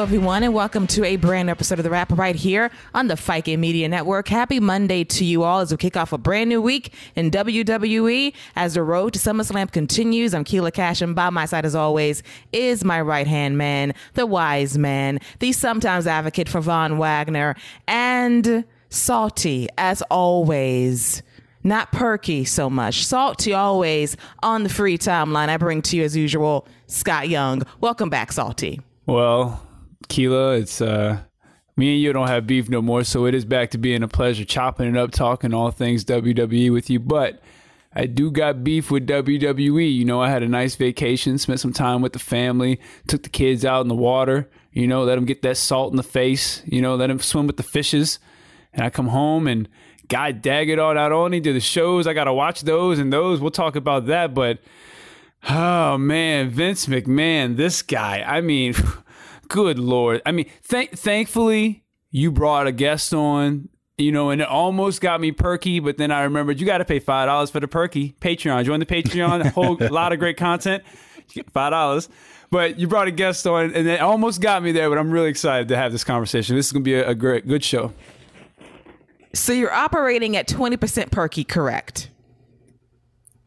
[0.00, 3.16] Everyone, and welcome to a brand new episode of The Wrap right here on the
[3.16, 4.28] FICA Media Network.
[4.28, 8.32] Happy Monday to you all as we kick off a brand new week in WWE
[8.56, 10.32] as the road to SummerSlam continues.
[10.32, 14.24] I'm Keila Cash, and by my side, as always, is my right hand man, the
[14.24, 17.54] wise man, the sometimes advocate for Von Wagner,
[17.86, 21.22] and salty as always.
[21.62, 23.04] Not perky so much.
[23.04, 25.50] Salty always on the free timeline.
[25.50, 27.64] I bring to you, as usual, Scott Young.
[27.82, 28.80] Welcome back, Salty.
[29.04, 29.66] Well,
[30.08, 31.20] Keila, it's uh
[31.76, 34.08] me and you don't have beef no more, so it is back to being a
[34.08, 37.00] pleasure chopping it up, talking all things WWE with you.
[37.00, 37.40] But
[37.94, 39.92] I do got beef with WWE.
[39.92, 43.28] You know, I had a nice vacation, spent some time with the family, took the
[43.28, 46.62] kids out in the water, you know, let them get that salt in the face,
[46.66, 48.20] you know, let them swim with the fishes.
[48.72, 49.68] And I come home and
[50.06, 53.12] God dag it all, not only do the shows, I got to watch those and
[53.12, 53.40] those.
[53.40, 54.34] We'll talk about that.
[54.34, 54.58] But
[55.48, 58.74] oh man, Vince McMahon, this guy, I mean,
[59.50, 60.22] good Lord.
[60.24, 63.68] I mean, th- thankfully, you brought a guest on
[64.00, 66.84] you know, and it almost got me perky, but then I remembered you got to
[66.84, 68.64] pay five dollars for the perky Patreon.
[68.64, 70.82] Join the Patreon, a whole lot of great content.
[71.52, 72.08] Five dollars,
[72.50, 74.88] but you brought a guest on, and it almost got me there.
[74.88, 76.56] But I'm really excited to have this conversation.
[76.56, 77.92] This is gonna be a, a great, good show.
[79.32, 82.10] So you're operating at 20% perky, correct?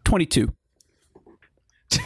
[0.05, 0.53] Twenty-two.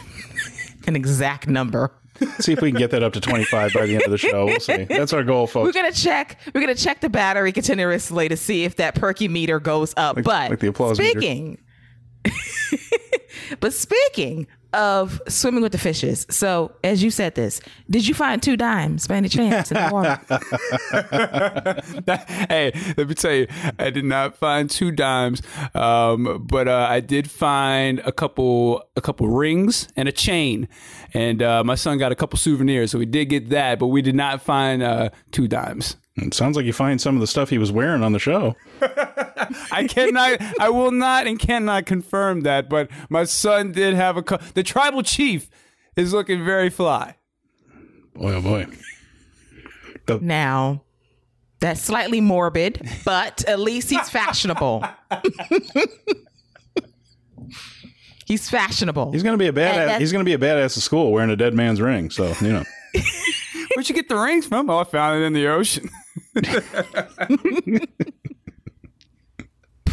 [0.88, 1.92] An exact number.
[2.40, 4.46] See if we can get that up to 25 by the end of the show.
[4.46, 4.84] We'll see.
[4.84, 5.66] That's our goal, folks.
[5.66, 6.38] We're gonna check.
[6.54, 10.16] We're gonna check the battery continuously to see if that perky meter goes up.
[10.16, 11.58] Like- but like the applause speaking,
[13.60, 18.42] but speaking of swimming with the fishes, so as you said this, did you find
[18.42, 20.20] two dimes by any chance in the water?
[22.48, 23.46] hey, let me tell you,
[23.78, 25.42] I did not find two dimes,
[25.74, 30.68] um, but uh, I did find a couple, a couple rings and a chain,
[31.14, 34.02] and uh, my son got a couple souvenirs, so we did get that, but we
[34.02, 35.96] did not find uh, two dimes.
[36.22, 38.56] It sounds like you find some of the stuff he was wearing on the show.
[39.72, 44.22] I cannot, I will not, and cannot confirm that, but my son did have a.
[44.22, 45.48] Co- the tribal chief
[45.96, 47.16] is looking very fly.
[48.14, 48.66] Boy, oh boy.
[50.20, 50.82] now,
[51.60, 54.84] that's slightly morbid, but at least he's fashionable.
[58.26, 59.12] he's fashionable.
[59.12, 59.98] He's gonna be a badass.
[59.98, 62.10] He's gonna be a badass at school wearing a dead man's ring.
[62.10, 62.64] So you know.
[63.78, 64.68] Where'd you get the rings from?
[64.70, 65.88] Oh, I found it in the ocean.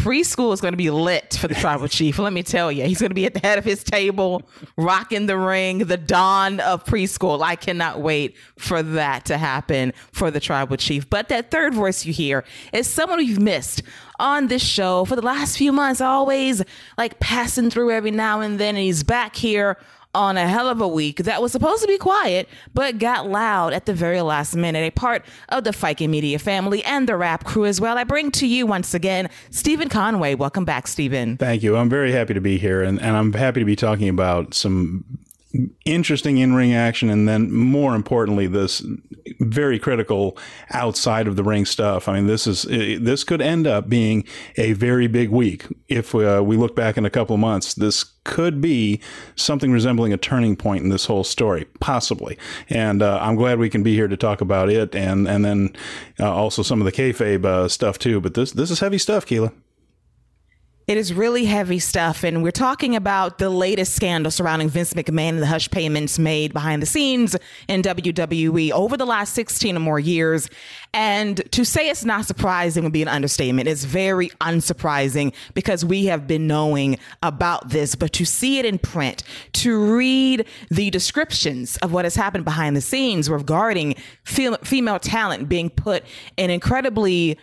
[0.06, 2.18] preschool is going to be lit for the tribal chief.
[2.18, 4.42] Let me tell you, he's going to be at the head of his table,
[4.76, 7.44] rocking the ring, the dawn of preschool.
[7.44, 11.08] I cannot wait for that to happen for the tribal chief.
[11.08, 13.84] But that third voice you hear is someone you've missed
[14.20, 16.64] on this show for the last few months, always
[16.98, 18.76] like passing through every now and then.
[18.76, 19.78] And he's back here
[20.16, 23.74] on a hell of a week that was supposed to be quiet, but got loud
[23.74, 24.88] at the very last minute.
[24.88, 27.98] A part of the Fiking Media family and the rap crew as well.
[27.98, 30.36] I bring to you once again Stephen Conway.
[30.36, 31.38] Welcome back, Stephen.
[31.38, 31.76] Thank you.
[31.76, 35.04] I'm very happy to be here, and, and I'm happy to be talking about some
[35.86, 38.84] interesting in-ring action, and then more importantly, this
[39.40, 40.38] very critical
[40.72, 42.08] outside of the ring stuff.
[42.08, 44.26] I mean, this is this could end up being
[44.58, 47.74] a very big week if uh, we look back in a couple of months.
[47.74, 49.00] This could be
[49.36, 52.38] something resembling a turning point in this whole story, possibly.
[52.70, 55.76] And uh, I'm glad we can be here to talk about it, and and then
[56.20, 58.20] uh, also some of the kayfabe uh, stuff too.
[58.20, 59.52] But this this is heavy stuff, Keila.
[60.88, 65.30] It is really heavy stuff, and we're talking about the latest scandal surrounding Vince McMahon
[65.30, 67.36] and the hush payments made behind the scenes
[67.68, 70.48] in WWE over the last 16 or more years.
[70.94, 73.68] And to say it's not surprising would be an understatement.
[73.68, 78.78] It's very unsurprising because we have been knowing about this, but to see it in
[78.78, 79.24] print,
[79.54, 85.72] to read the descriptions of what has happened behind the scenes regarding female talent being
[85.72, 86.04] put
[86.38, 87.40] in incredibly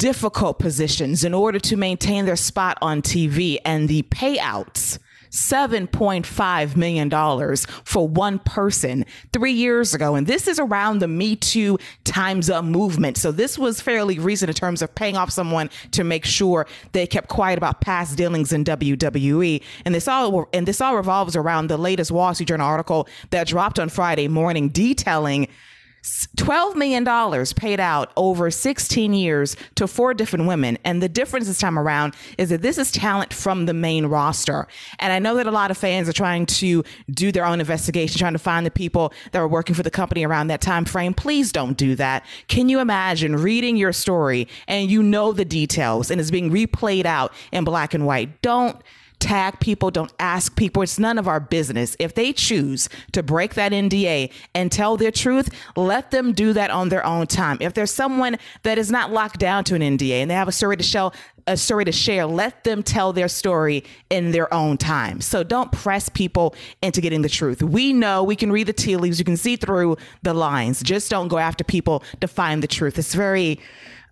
[0.00, 4.98] difficult positions in order to maintain their spot on TV and the payouts.
[5.30, 10.16] $7.5 million for one person three years ago.
[10.16, 13.16] And this is around the Me Too Time's Up movement.
[13.16, 17.06] So this was fairly recent in terms of paying off someone to make sure they
[17.06, 19.62] kept quiet about past dealings in WWE.
[19.84, 23.46] And this all and this all revolves around the latest Wall Street Journal article that
[23.46, 25.46] dropped on Friday morning detailing
[26.02, 27.04] $12 million
[27.56, 30.78] paid out over 16 years to four different women.
[30.84, 34.66] And the difference this time around is that this is talent from the main roster.
[34.98, 38.18] And I know that a lot of fans are trying to do their own investigation,
[38.18, 41.12] trying to find the people that were working for the company around that time frame.
[41.12, 42.24] Please don't do that.
[42.48, 47.04] Can you imagine reading your story and you know the details and it's being replayed
[47.04, 48.40] out in black and white?
[48.40, 48.80] Don't
[49.20, 50.82] tag people, don't ask people.
[50.82, 51.96] It's none of our business.
[51.98, 56.70] If they choose to break that NDA and tell their truth, let them do that
[56.70, 57.58] on their own time.
[57.60, 60.52] If there's someone that is not locked down to an NDA and they have a
[60.52, 61.12] story to show,
[61.46, 65.20] a story to share, let them tell their story in their own time.
[65.20, 67.62] So don't press people into getting the truth.
[67.62, 70.82] We know we can read the tea leaves, you can see through the lines.
[70.82, 72.98] Just don't go after people to find the truth.
[72.98, 73.60] It's very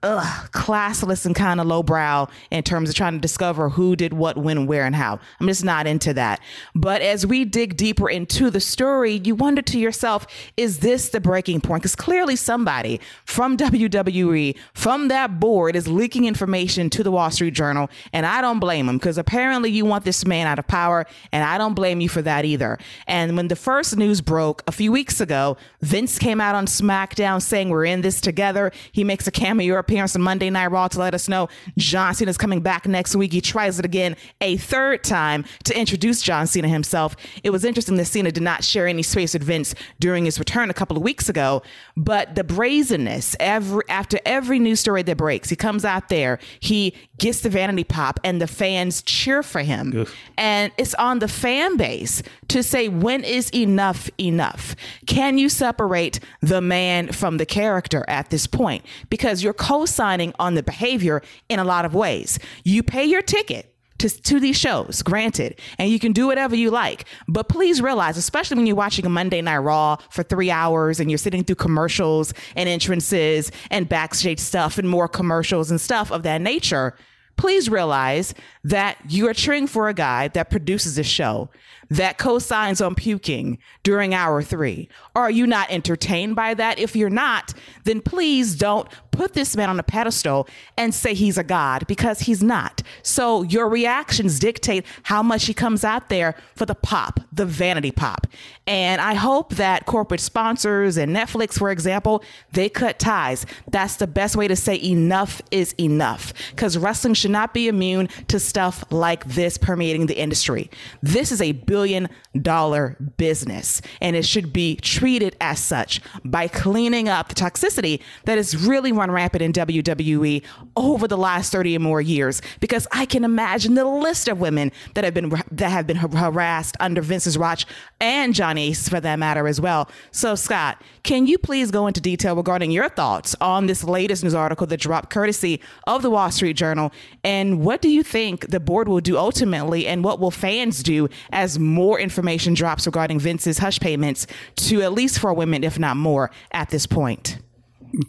[0.02, 4.36] ugh, classless and kind of lowbrow in terms of trying to discover who did what,
[4.36, 5.18] when, where, and how.
[5.40, 6.40] I'm just not into that.
[6.74, 11.20] But as we dig deeper into the story, you wonder to yourself, is this the
[11.20, 11.82] breaking point?
[11.82, 17.54] Because clearly somebody from WWE, from that board, is leaking information to the Wall Street
[17.54, 17.90] Journal.
[18.12, 21.06] And I don't blame them because apparently you want this man out of power.
[21.32, 22.78] And I don't blame you for that either.
[23.06, 27.42] And when the first news broke a few weeks ago, Vince came out on SmackDown
[27.42, 28.72] saying, We're in this together.
[28.92, 31.48] He makes a cameo appearance on Monday Night Raw to let us know
[31.78, 33.32] John Cena is coming back next week.
[33.32, 37.16] He tries it again a third time to introduce John Cena himself.
[37.42, 40.68] It was interesting that Cena did not share any space with Vince during his return
[40.68, 41.62] a couple of weeks ago,
[41.96, 46.94] but the brazenness every after every news story that breaks, he comes out there, he
[47.16, 50.06] gets the vanity pop, and the fans cheer for him.
[50.36, 54.76] And it's on the fan base to say when is enough enough?
[55.06, 58.84] Can you separate the man from the character at this point?
[59.08, 59.42] Because
[59.78, 62.38] you're co-signing on the behavior in a lot of ways.
[62.64, 66.70] You pay your ticket to, to these shows, granted, and you can do whatever you
[66.70, 67.04] like.
[67.26, 71.10] But please realize, especially when you're watching a Monday Night Raw for three hours and
[71.10, 76.22] you're sitting through commercials and entrances and backstage stuff and more commercials and stuff of
[76.22, 76.96] that nature,
[77.36, 78.34] please realize
[78.64, 81.48] that you are cheering for a guy that produces a show
[81.90, 84.88] that co-signs on puking during hour three?
[85.14, 86.78] Are you not entertained by that?
[86.78, 87.54] If you're not,
[87.84, 92.20] then please don't put this man on a pedestal and say he's a god because
[92.20, 92.82] he's not.
[93.02, 97.90] So your reactions dictate how much he comes out there for the pop, the vanity
[97.90, 98.28] pop.
[98.68, 102.22] And I hope that corporate sponsors and Netflix, for example,
[102.52, 103.44] they cut ties.
[103.66, 108.08] That's the best way to say enough is enough because wrestling should not be immune
[108.28, 110.70] to stuff like this permeating the industry.
[111.02, 112.08] This is a billion
[112.40, 118.38] dollar business and it should be treated as such by cleaning up the toxicity that
[118.38, 120.44] is really rampant in WWE
[120.76, 124.72] over the last 30 or more years because I can imagine the list of women
[124.94, 127.66] that have been that have been harassed under Vince's watch
[128.00, 129.88] and John for that matter as well.
[130.10, 134.34] So Scott, can you please go into detail regarding your thoughts on this latest news
[134.34, 138.58] article that dropped courtesy of the Wall Street Journal and what do you think the
[138.58, 143.58] board will do ultimately and what will fans do as more information drops regarding Vince's
[143.58, 144.26] hush payments
[144.56, 147.38] to at least four women if not more at this point?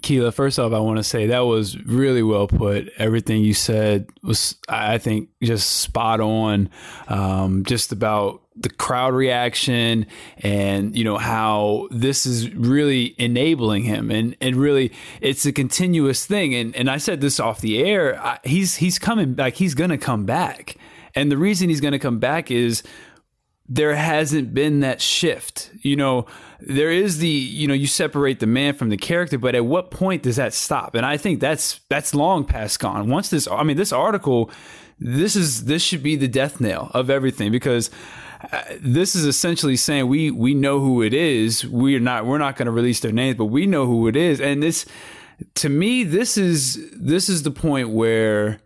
[0.02, 2.90] Keila, first off, I want to say that was really well put.
[2.98, 6.70] Everything you said was, I think, just spot on.
[7.08, 10.06] Um, just about the crowd reaction
[10.40, 14.92] and you know how this is really enabling him and and really
[15.22, 19.00] it's a continuous thing and and I said this off the air I, he's he's
[19.00, 20.76] coming back he's going to come back
[21.16, 22.84] and the reason he's going to come back is
[23.70, 25.70] there hasn't been that shift.
[25.82, 26.26] You know,
[26.62, 29.92] there is the, you know, you separate the man from the character, but at what
[29.92, 30.96] point does that stop?
[30.96, 33.10] And I think that's that's long past gone.
[33.10, 34.52] Once this I mean this article
[35.00, 37.90] this is this should be the death nail of everything because
[38.52, 41.66] uh, this is essentially saying we we know who it is.
[41.66, 44.42] We're not we're not going to release their names, but we know who it is.
[44.42, 44.86] And this
[45.56, 48.60] to me this is this is the point where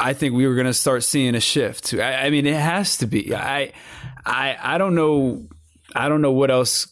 [0.00, 1.92] I think we were going to start seeing a shift.
[1.92, 3.34] I, I, mean, it has to be.
[3.34, 3.72] I,
[4.24, 5.46] I, I don't know.
[5.94, 6.86] I don't know what else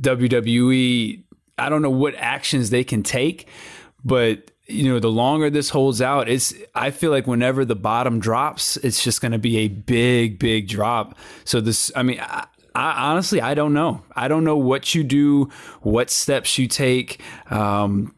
[0.00, 1.24] WWE.
[1.58, 3.48] I don't know what actions they can take,
[4.04, 6.54] but you know, the longer this holds out, it's.
[6.74, 10.68] I feel like whenever the bottom drops, it's just going to be a big, big
[10.68, 11.18] drop.
[11.44, 11.92] So this.
[11.94, 12.20] I mean.
[12.20, 14.02] I, I, honestly, I don't know.
[14.16, 15.50] I don't know what you do,
[15.82, 17.20] what steps you take.
[17.50, 18.14] Um,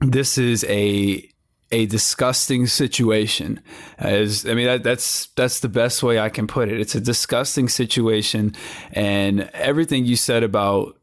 [0.00, 1.28] this is a
[1.74, 3.60] a disgusting situation.
[3.98, 6.80] As I mean, that, that's that's the best way I can put it.
[6.80, 8.54] It's a disgusting situation,
[8.92, 10.96] and everything you said about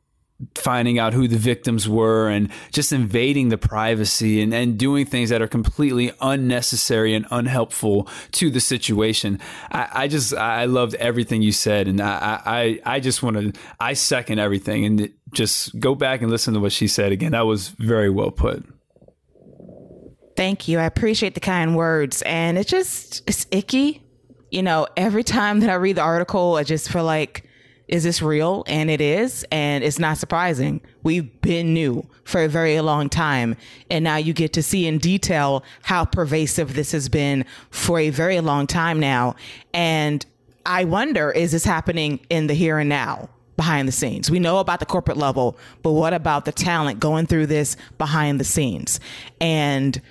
[0.56, 5.30] finding out who the victims were and just invading the privacy and, and doing things
[5.30, 9.40] that are completely unnecessary and unhelpful to the situation.
[9.72, 13.54] I, I just I loved everything you said and I I, I just want to
[13.80, 17.34] I second everything and just go back and listen to what she said again.
[17.34, 18.66] That was very well put.
[20.42, 20.80] Thank you.
[20.80, 22.24] I appreciate the kind words.
[22.24, 24.02] And it just, it's icky.
[24.50, 27.48] You know, every time that I read the article, I just feel like
[27.88, 28.64] is this real?
[28.66, 29.46] And it is.
[29.52, 30.82] And it's not surprising.
[31.04, 33.56] We've been new for a very long time.
[33.92, 38.10] And now you get to see in detail how pervasive this has been for a
[38.10, 39.36] very long time now.
[39.76, 40.26] And
[40.66, 43.30] I wonder is this happening in the here and now?
[43.58, 44.32] Behind the scenes.
[44.32, 48.40] We know about the corporate level, but what about the talent going through this behind
[48.40, 49.00] the scenes?
[49.40, 50.02] And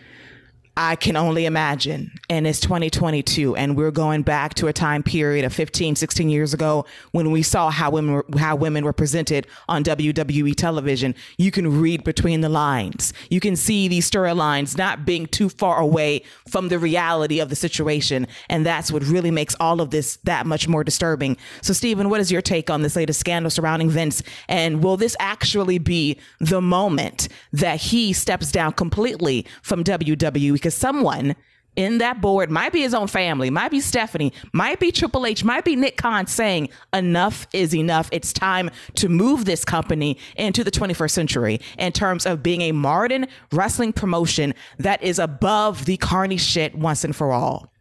[0.82, 2.10] I can only imagine.
[2.30, 6.54] And it's 2022, and we're going back to a time period of 15, 16 years
[6.54, 11.14] ago when we saw how women were, how women were presented on WWE television.
[11.36, 13.12] You can read between the lines.
[13.28, 17.56] You can see these storylines not being too far away from the reality of the
[17.56, 21.36] situation, and that's what really makes all of this that much more disturbing.
[21.60, 24.22] So, Stephen, what is your take on this latest scandal surrounding Vince?
[24.48, 30.69] And will this actually be the moment that he steps down completely from WWE?
[30.69, 31.36] because someone
[31.76, 35.44] in that board might be his own family, might be Stephanie, might be Triple H,
[35.44, 38.08] might be Nick Khan saying enough is enough.
[38.12, 42.72] It's time to move this company into the 21st century in terms of being a
[42.72, 47.72] modern wrestling promotion that is above the carny shit once and for all.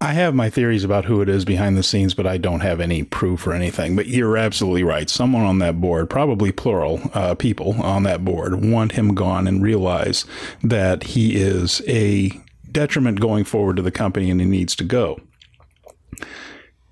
[0.00, 2.80] I have my theories about who it is behind the scenes, but I don't have
[2.80, 3.96] any proof or anything.
[3.96, 5.10] But you're absolutely right.
[5.10, 9.62] Someone on that board, probably plural uh, people on that board, want him gone and
[9.62, 10.24] realize
[10.62, 12.30] that he is a
[12.70, 15.18] detriment going forward to the company and he needs to go.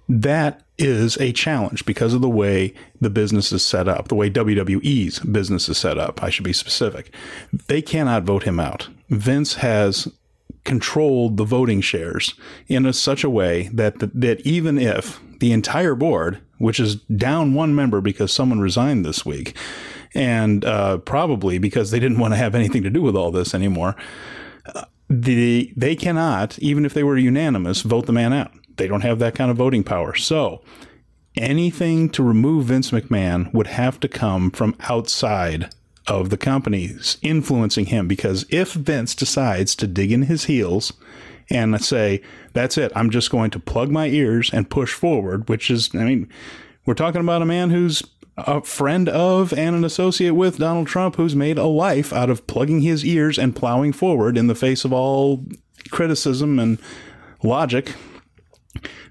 [0.09, 4.31] That is a challenge because of the way the business is set up, the way
[4.31, 6.23] WWE's business is set up.
[6.23, 7.15] I should be specific.
[7.69, 8.89] They cannot vote him out.
[9.09, 10.09] Vince has
[10.67, 12.35] controlled the voting shares
[12.67, 16.97] in a, such a way that the, that even if the entire board, which is
[16.97, 19.57] down one member because someone resigned this week,
[20.15, 23.55] and uh, probably because they didn't want to have anything to do with all this
[23.55, 23.97] anymore,
[24.75, 28.51] uh, the they cannot, even if they were unanimous, vote the man out.
[28.77, 30.15] They don't have that kind of voting power.
[30.17, 30.63] So
[31.37, 35.71] anything to remove Vince McMahon would have to come from outside
[36.07, 40.93] of the companies influencing him because if Vince decides to dig in his heels
[41.51, 42.23] and say,
[42.53, 46.05] that's it, I'm just going to plug my ears and push forward, which is, I
[46.05, 46.29] mean,
[46.85, 48.03] we're talking about a man who's
[48.37, 52.47] a friend of and an associate with Donald Trump who's made a life out of
[52.47, 55.45] plugging his ears and plowing forward in the face of all
[55.91, 56.79] criticism and
[57.43, 57.95] logic.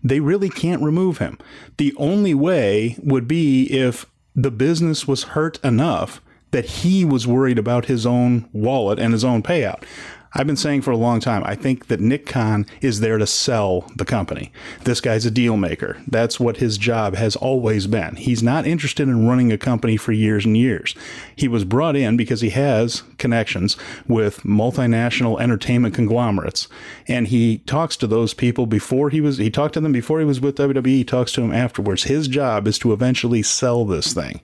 [0.03, 1.39] They really can't remove him.
[1.77, 6.21] The only way would be if the business was hurt enough
[6.55, 9.83] that he was worried about his own wallet and his own payout.
[10.31, 13.27] I've been saying for a long time, I think that Nick Khan is there to
[13.27, 14.53] sell the company.
[14.85, 15.97] This guy's a deal maker.
[16.07, 18.15] That's what his job has always been.
[18.15, 20.95] He's not interested in running a company for years and years.
[21.35, 23.75] He was brought in because he has connections
[24.07, 26.69] with multinational entertainment conglomerates.
[27.05, 30.25] And he talks to those people before he was, he talked to them before he
[30.25, 32.03] was with WWE, he talks to them afterwards.
[32.03, 34.39] His job is to eventually sell this thing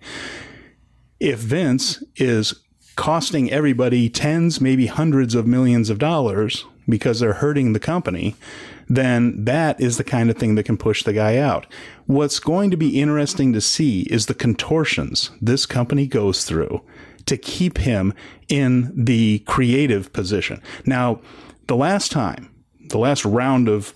[1.21, 2.59] if Vince is
[2.95, 8.35] costing everybody tens, maybe hundreds of millions of dollars because they're hurting the company,
[8.89, 11.67] then that is the kind of thing that can push the guy out.
[12.07, 16.81] What's going to be interesting to see is the contortions this company goes through
[17.27, 18.15] to keep him
[18.49, 20.59] in the creative position.
[20.87, 21.21] Now,
[21.67, 22.53] the last time,
[22.89, 23.93] the last round of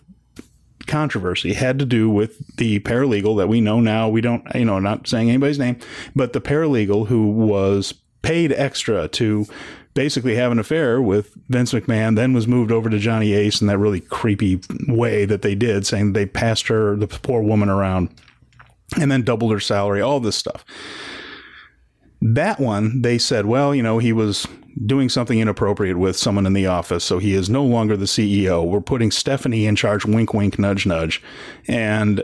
[0.87, 4.09] controversy had to do with the paralegal that we know now.
[4.09, 5.77] We don't, you know, not saying anybody's name,
[6.15, 9.45] but the paralegal who was paid extra to
[9.93, 13.67] basically have an affair with Vince McMahon, then was moved over to Johnny Ace in
[13.67, 18.09] that really creepy way that they did, saying they passed her, the poor woman, around
[18.99, 20.65] and then doubled her salary, all this stuff.
[22.21, 24.47] That one, they said, well, you know, he was
[24.83, 28.65] doing something inappropriate with someone in the office, so he is no longer the CEO.
[28.65, 31.21] We're putting Stephanie in charge, wink, wink, nudge, nudge.
[31.67, 32.23] And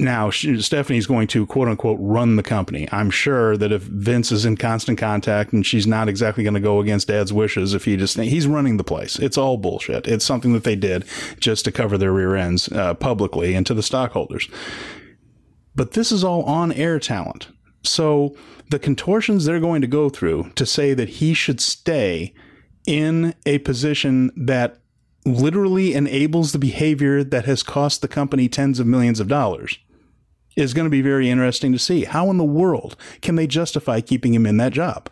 [0.00, 2.88] now Stephanie's going to quote unquote run the company.
[2.92, 6.60] I'm sure that if Vince is in constant contact and she's not exactly going to
[6.60, 9.18] go against dad's wishes, if he just, he's running the place.
[9.18, 10.06] It's all bullshit.
[10.06, 11.04] It's something that they did
[11.40, 14.48] just to cover their rear ends uh, publicly and to the stockholders.
[15.74, 17.48] But this is all on air talent.
[17.82, 18.36] So
[18.70, 22.34] the contortions they're going to go through to say that he should stay
[22.86, 24.78] in a position that
[25.24, 29.78] literally enables the behavior that has cost the company tens of millions of dollars
[30.56, 32.04] is going to be very interesting to see.
[32.04, 35.08] How in the world can they justify keeping him in that job?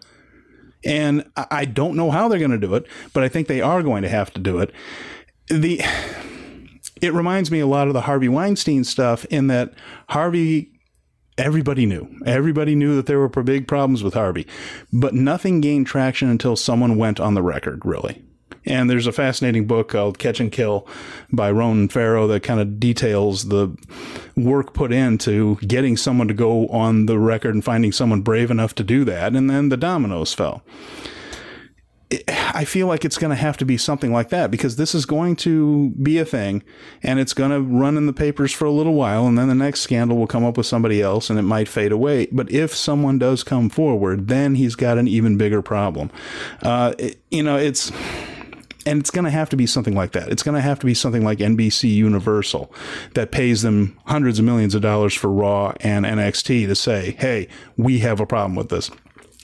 [0.84, 3.82] And I don't know how they're going to do it, but I think they are
[3.82, 4.72] going to have to do it.
[5.48, 5.80] The
[7.02, 9.74] it reminds me a lot of the Harvey Weinstein stuff in that
[10.08, 10.72] Harvey
[11.38, 12.08] everybody knew.
[12.24, 14.46] Everybody knew that there were big problems with Harvey,
[14.92, 18.22] but nothing gained traction until someone went on the record, really.
[18.68, 20.88] And there's a fascinating book called Catch and Kill
[21.32, 23.76] by Ronan Farrow that kind of details the
[24.36, 28.74] work put into getting someone to go on the record and finding someone brave enough
[28.74, 29.36] to do that.
[29.36, 30.64] And then the dominoes fell.
[32.28, 35.06] I feel like it's going to have to be something like that because this is
[35.06, 36.62] going to be a thing
[37.02, 39.56] and it's going to run in the papers for a little while and then the
[39.56, 42.26] next scandal will come up with somebody else and it might fade away.
[42.30, 46.12] But if someone does come forward, then he's got an even bigger problem.
[46.62, 47.90] Uh, it, you know, it's
[48.86, 50.28] and it's going to have to be something like that.
[50.28, 52.72] It's going to have to be something like NBC Universal
[53.14, 57.48] that pays them hundreds of millions of dollars for Raw and NXT to say, "Hey,
[57.76, 58.92] we have a problem with this."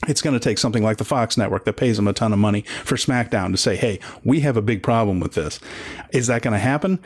[0.08, 2.38] It's going to take something like the Fox network that pays them a ton of
[2.38, 5.60] money for SmackDown to say, "Hey, we have a big problem with this."
[6.10, 6.98] Is that going to happen?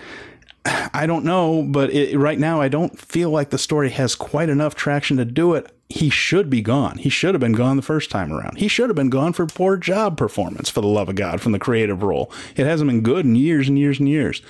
[0.95, 4.49] I don't know, but it, right now I don't feel like the story has quite
[4.49, 5.71] enough traction to do it.
[5.89, 6.99] He should be gone.
[6.99, 8.59] He should have been gone the first time around.
[8.59, 11.53] He should have been gone for poor job performance, for the love of God, from
[11.53, 12.33] the creative role.
[12.57, 14.43] It hasn't been good in years and years and years.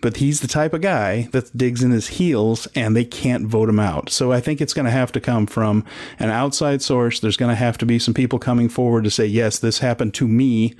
[0.00, 3.68] But he's the type of guy that digs in his heels and they can't vote
[3.68, 4.10] him out.
[4.10, 5.84] So I think it's going to have to come from
[6.18, 7.20] an outside source.
[7.20, 10.14] There's going to have to be some people coming forward to say, yes, this happened
[10.14, 10.74] to me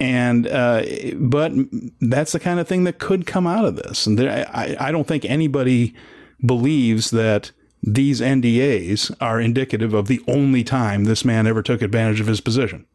[0.00, 0.82] and uh,
[1.16, 1.52] but
[2.00, 4.92] that's the kind of thing that could come out of this and there, I, I
[4.92, 5.92] don't think anybody
[6.44, 7.50] believes that
[7.82, 12.40] these NDAs are indicative of the only time this man ever took advantage of his
[12.40, 12.86] position.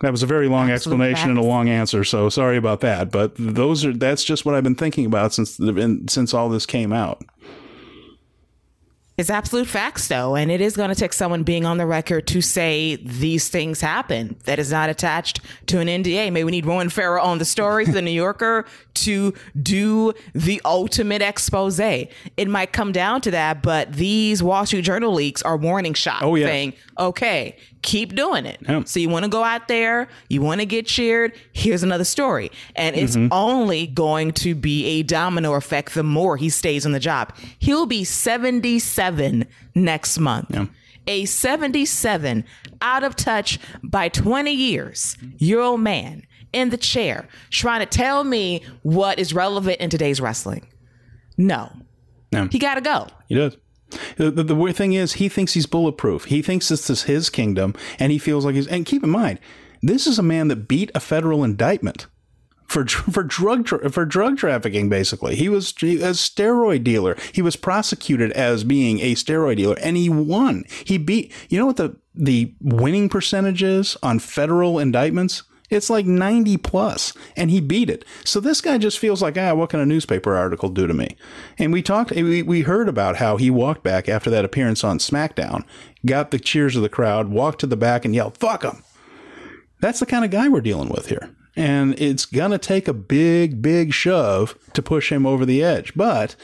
[0.00, 3.10] That was a very long Absolute explanation and a long answer, so sorry about that.
[3.10, 6.66] But those are that's just what I've been thinking about since the, since all this
[6.66, 7.24] came out.
[9.16, 12.28] It's absolute facts, though, and it is going to take someone being on the record
[12.28, 14.36] to say these things happen.
[14.44, 16.30] That is not attached to an NDA.
[16.30, 18.64] Maybe we need Ronan Farrow on the story for the New Yorker
[18.94, 21.80] to do the ultimate expose.
[21.80, 26.22] It might come down to that, but these Wall Street Journal leaks are warning shots,
[26.22, 26.46] Oh, yeah.
[26.46, 28.82] saying, "Okay, keep doing it." Yeah.
[28.84, 31.32] So you want to go out there, you want to get cheered.
[31.52, 33.28] Here's another story, and it's Mm-hmm.
[33.32, 37.34] only going to be a domino effect the more he stays on the job.
[37.58, 40.68] He'll be 77 next month.
[41.06, 42.44] A 77
[42.82, 48.24] out of touch by 20 years year old man in the chair trying to tell
[48.24, 50.66] me what is relevant in today's wrestling.
[51.38, 51.72] No.
[52.30, 52.48] Yeah.
[52.50, 53.06] He got to go.
[53.28, 53.56] He does.
[54.16, 56.24] The, the, the weird thing is, he thinks he's bulletproof.
[56.24, 58.66] He thinks this is his kingdom, and he feels like he's.
[58.66, 59.38] And keep in mind,
[59.82, 62.06] this is a man that beat a federal indictment
[62.66, 64.88] for for drug tra- for drug trafficking.
[64.88, 67.16] Basically, he was a steroid dealer.
[67.32, 70.64] He was prosecuted as being a steroid dealer, and he won.
[70.84, 71.32] He beat.
[71.48, 75.42] You know what the the winning percentage is on federal indictments?
[75.70, 78.04] It's like 90 plus, and he beat it.
[78.24, 81.16] So this guy just feels like, ah, what can a newspaper article do to me?
[81.58, 84.98] And we talked, we, we heard about how he walked back after that appearance on
[84.98, 85.64] SmackDown,
[86.06, 88.82] got the cheers of the crowd, walked to the back and yelled, fuck him.
[89.80, 91.30] That's the kind of guy we're dealing with here.
[91.54, 95.92] And it's going to take a big, big shove to push him over the edge.
[95.94, 96.36] But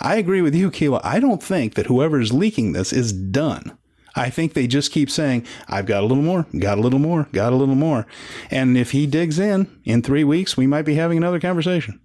[0.00, 1.00] I agree with you, Keila.
[1.04, 3.76] I don't think that whoever's leaking this is done.
[4.14, 7.28] I think they just keep saying, I've got a little more, got a little more,
[7.32, 8.06] got a little more.
[8.50, 12.00] And if he digs in in three weeks, we might be having another conversation.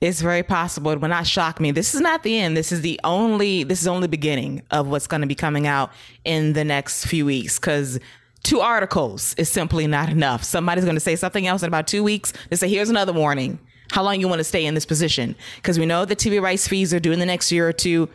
[0.00, 0.90] It's very possible.
[0.92, 1.72] It will not shock me.
[1.72, 2.56] This is not the end.
[2.56, 3.64] This is the only.
[3.64, 5.92] This is only beginning of what's going to be coming out
[6.24, 7.58] in the next few weeks.
[7.58, 8.00] Because
[8.42, 10.42] two articles is simply not enough.
[10.42, 12.32] Somebody's going to say something else in about two weeks.
[12.48, 13.58] They say, "Here's another warning.
[13.92, 16.66] How long you want to stay in this position?" Because we know the TV rights
[16.66, 18.08] fees are due in the next year or two.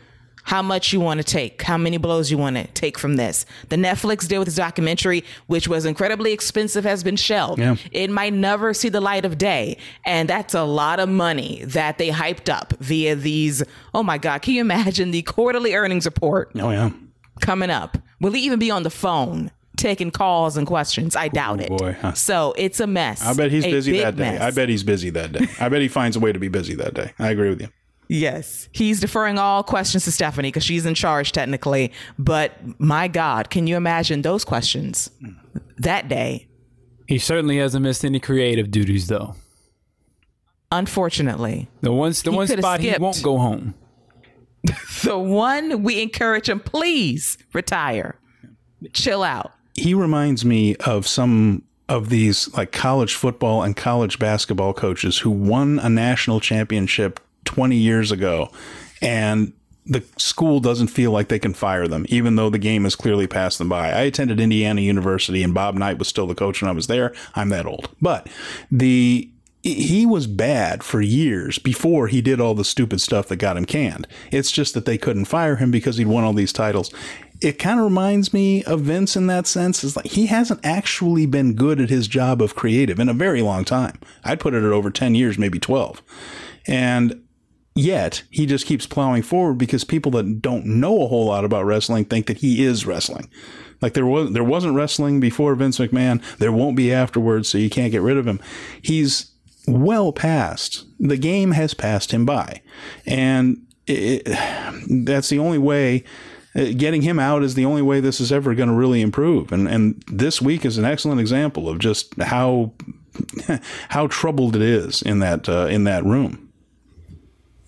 [0.46, 1.62] How much you want to take?
[1.64, 3.46] How many blows you want to take from this?
[3.70, 7.60] The Netflix deal with this documentary, which was incredibly expensive, has been shelved.
[7.60, 7.76] Yeah.
[7.92, 9.78] It might never see the light of day.
[10.06, 13.64] And that's a lot of money that they hyped up via these.
[13.94, 16.92] Oh my God, can you imagine the quarterly earnings report Oh, yeah.
[17.42, 17.98] coming up?
[18.22, 21.16] Will he even be on the phone taking calls and questions?
[21.16, 21.70] I doubt oh, it.
[21.70, 22.14] boy, huh.
[22.14, 23.26] So it's a mess.
[23.26, 24.32] I bet he's busy that day.
[24.34, 24.42] mess.
[24.42, 25.48] I bet he's busy that day.
[25.60, 27.14] I bet he finds a way to be busy that day.
[27.18, 27.70] I agree with you.
[28.08, 28.70] Yes.
[28.72, 31.92] He's deferring all questions to Stephanie because she's in charge technically.
[32.20, 35.10] But my God, can you imagine those questions
[35.78, 36.48] that day?
[37.08, 39.36] He certainly hasn't missed any creative duties, though.
[40.72, 41.68] Unfortunately.
[41.82, 43.74] The one, the He one coulda spot he won't go home.
[45.04, 48.16] The one we encourage him, please retire.
[48.94, 49.52] Chill out.
[49.76, 55.30] he reminds me of some of these like college football and college basketball coaches who
[55.30, 58.50] won a national championship 20 years ago
[59.02, 59.54] and
[59.86, 63.28] the school doesn't feel like they can fire them even though the game has clearly
[63.28, 63.92] passed them by.
[63.92, 67.14] I attended Indiana University and Bob Knight was still the coach when I was there.
[67.36, 67.90] I'm that old.
[68.02, 68.28] But
[68.72, 69.30] the
[69.66, 73.66] he was bad for years before he did all the stupid stuff that got him
[73.66, 74.08] canned.
[74.32, 76.94] It's just that they couldn't fire him because he'd won all these titles.
[77.42, 79.84] It kind of reminds me of Vince in that sense.
[79.84, 83.42] It's like he hasn't actually been good at his job of creative in a very
[83.42, 84.00] long time.
[84.24, 86.00] I'd put it at over 10 years, maybe 12.
[86.68, 87.25] And
[87.76, 91.66] yet he just keeps plowing forward because people that don't know a whole lot about
[91.66, 93.30] wrestling think that he is wrestling.
[93.82, 96.22] Like there was there wasn't wrestling before Vince McMahon.
[96.38, 98.40] There won't be afterwards, so you can't get rid of him.
[98.82, 99.32] He's
[99.68, 100.86] well past.
[101.00, 102.62] The game has passed him by,
[103.06, 104.24] and it,
[105.06, 106.06] that's the only way.
[106.56, 109.52] uh, Getting him out is the only way this is ever going to really improve.
[109.52, 112.72] And and this week is an excellent example of just how
[113.90, 116.45] how troubled it is in that uh, in that room.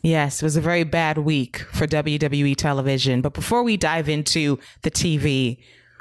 [0.01, 3.21] Yes, it was a very bad week for WWE television.
[3.21, 5.57] But before we dive into the TV,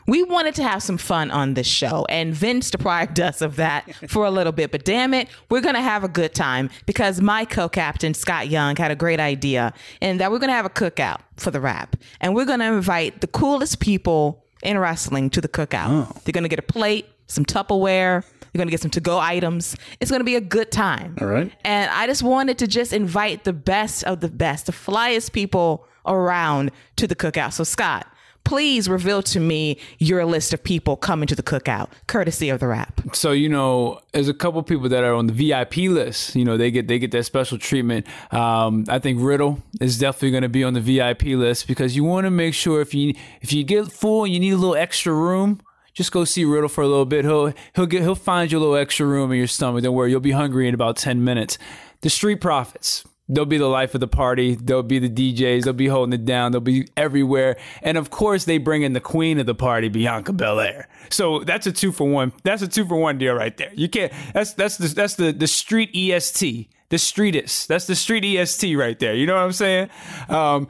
[0.06, 3.92] we wanted to have some fun on this show, and Vince deprived us of that
[4.08, 4.70] for a little bit.
[4.70, 8.48] But damn it, we're going to have a good time because my co captain, Scott
[8.48, 11.60] Young, had a great idea, and that we're going to have a cookout for the
[11.60, 11.96] rap.
[12.20, 15.88] And we're going to invite the coolest people in wrestling to the cookout.
[15.88, 16.20] Oh.
[16.24, 18.24] They're going to get a plate, some Tupperware.
[18.56, 19.76] You're going to get some to go items.
[20.00, 21.14] It's going to be a good time.
[21.20, 21.52] All right.
[21.62, 25.86] And I just wanted to just invite the best of the best, the flyest people
[26.06, 27.52] around to the cookout.
[27.52, 28.06] So, Scott,
[28.44, 32.66] please reveal to me your list of people coming to the cookout, courtesy of the
[32.66, 32.98] rap.
[33.12, 36.34] So you know, there's a couple people that are on the VIP list.
[36.34, 38.06] You know, they get they get that special treatment.
[38.32, 42.04] Um, I think Riddle is definitely going to be on the VIP list because you
[42.04, 44.76] want to make sure if you if you get full and you need a little
[44.76, 45.60] extra room,
[45.96, 47.24] just go see Riddle for a little bit.
[47.24, 49.82] He'll he'll get he'll find you a little extra room in your stomach.
[49.82, 51.58] Don't worry, you'll be hungry in about ten minutes.
[52.02, 53.04] The Street Profits.
[53.28, 54.54] They'll be the life of the party.
[54.54, 55.64] They'll be the DJs.
[55.64, 56.52] They'll be holding it down.
[56.52, 57.56] They'll be everywhere.
[57.82, 60.88] And of course, they bring in the queen of the party, Bianca Belair.
[61.10, 62.32] So that's a two for one.
[62.44, 63.72] That's a two for one deal right there.
[63.74, 64.12] You can't.
[64.32, 66.68] That's that's the that's the the street EST.
[66.88, 67.66] The streetist.
[67.66, 69.16] That's the street EST right there.
[69.16, 69.90] You know what I'm saying?
[70.28, 70.68] Um,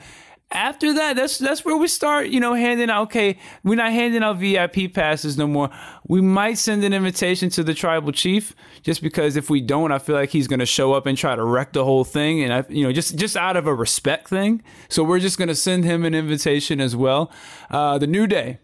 [0.52, 3.02] after that, that's that's where we start, you know, handing out.
[3.04, 5.70] Okay, we're not handing out VIP passes no more.
[6.06, 9.98] We might send an invitation to the tribal chief, just because if we don't, I
[9.98, 12.52] feel like he's going to show up and try to wreck the whole thing, and
[12.52, 14.62] I, you know, just just out of a respect thing.
[14.88, 17.32] So we're just going to send him an invitation as well.
[17.68, 18.60] Uh, the New Day,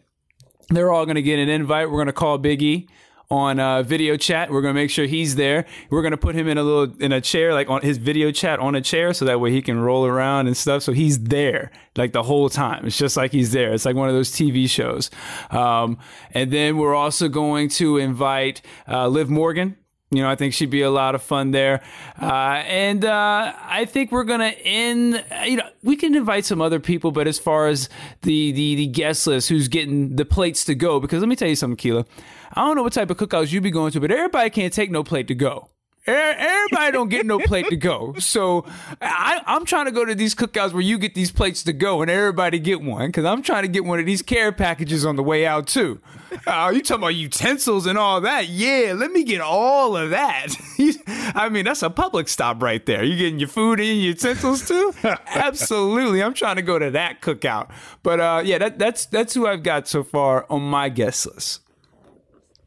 [0.71, 1.91] they're all going to get an invite.
[1.91, 2.89] We're going to call Big E
[3.33, 4.51] on uh, video chat.
[4.51, 5.65] We're gonna make sure he's there.
[5.89, 8.59] We're gonna put him in a little in a chair, like on his video chat
[8.61, 10.83] on a chair, so that way he can roll around and stuff.
[10.83, 12.85] So he's there like the whole time.
[12.85, 13.73] It's just like he's there.
[13.73, 15.11] It's like one of those TV shows.
[15.51, 15.97] Um,
[16.33, 19.77] and then we're also going to invite uh, Liv Morgan.
[20.11, 21.83] You know, I think she'd be a lot of fun there.
[22.21, 25.25] Uh, and uh, I think we're gonna end.
[25.47, 27.89] You know, we can invite some other people, but as far as
[28.21, 31.01] the the the guest list, who's getting the plates to go?
[31.01, 32.07] Because let me tell you something, Keila.
[32.55, 34.91] I don't know what type of cookouts you be going to, but everybody can't take
[34.91, 35.69] no plate to go.
[36.05, 38.15] Everybody don't get no plate to go.
[38.23, 38.65] So
[39.01, 42.03] I, I'm trying to go to these cookouts where you get these plates to go
[42.03, 45.17] and everybody get one because I'm trying to get one of these care packages on
[45.17, 46.01] the way out too.
[46.47, 48.49] Uh, you talking about utensils and all that?
[48.49, 50.49] Yeah, let me get all of that.
[51.35, 53.05] I mean, that's a public stop right there.
[53.05, 54.95] You getting your food and your utensils too?
[55.27, 56.23] Absolutely.
[56.23, 57.71] I'm trying to go to that cookout.
[58.03, 61.61] But uh, yeah, that, that's that's who I've got so far on my guest list.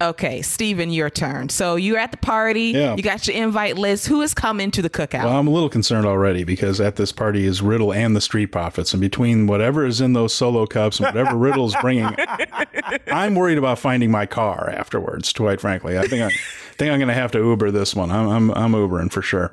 [0.02, 1.48] Okay, Steven, your turn.
[1.48, 2.72] So you're at the party.
[2.76, 2.96] Yeah.
[2.98, 4.08] You got your invite list.
[4.08, 5.24] Who is coming to the cookout?
[5.24, 8.48] Well, I'm a little concerned already because at this party is Riddle and the Street
[8.48, 12.14] Profits, and between whatever is in those solo cups and whatever Riddle's bringing,
[13.08, 15.32] I'm worried about finding my car afterwards.
[15.32, 16.30] Quite frankly, I think I
[16.74, 18.12] think I'm going to have to Uber this one.
[18.12, 19.50] I'm I'm, I'm Ubering for sure.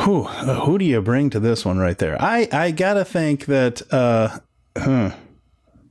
[0.00, 2.20] Who who do you bring to this one right there?
[2.20, 3.80] I I gotta think that.
[3.90, 4.38] uh
[4.76, 5.12] huh.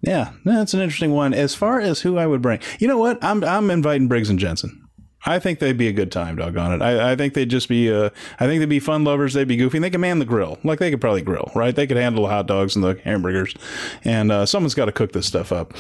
[0.05, 1.33] Yeah, that's an interesting one.
[1.33, 3.21] As far as who I would bring, you know what?
[3.23, 4.85] I'm I'm inviting Briggs and Jensen.
[5.27, 6.83] I think they'd be a good time, doggone it.
[6.83, 9.33] I, I think they'd just be, uh, I think they'd be fun lovers.
[9.33, 9.77] They'd be goofy.
[9.77, 10.59] And they could man the grill.
[10.63, 11.75] Like they could probably grill, right?
[11.75, 13.55] They could handle the hot dogs and the hamburgers.
[14.03, 15.73] And uh, someone's got to cook this stuff up.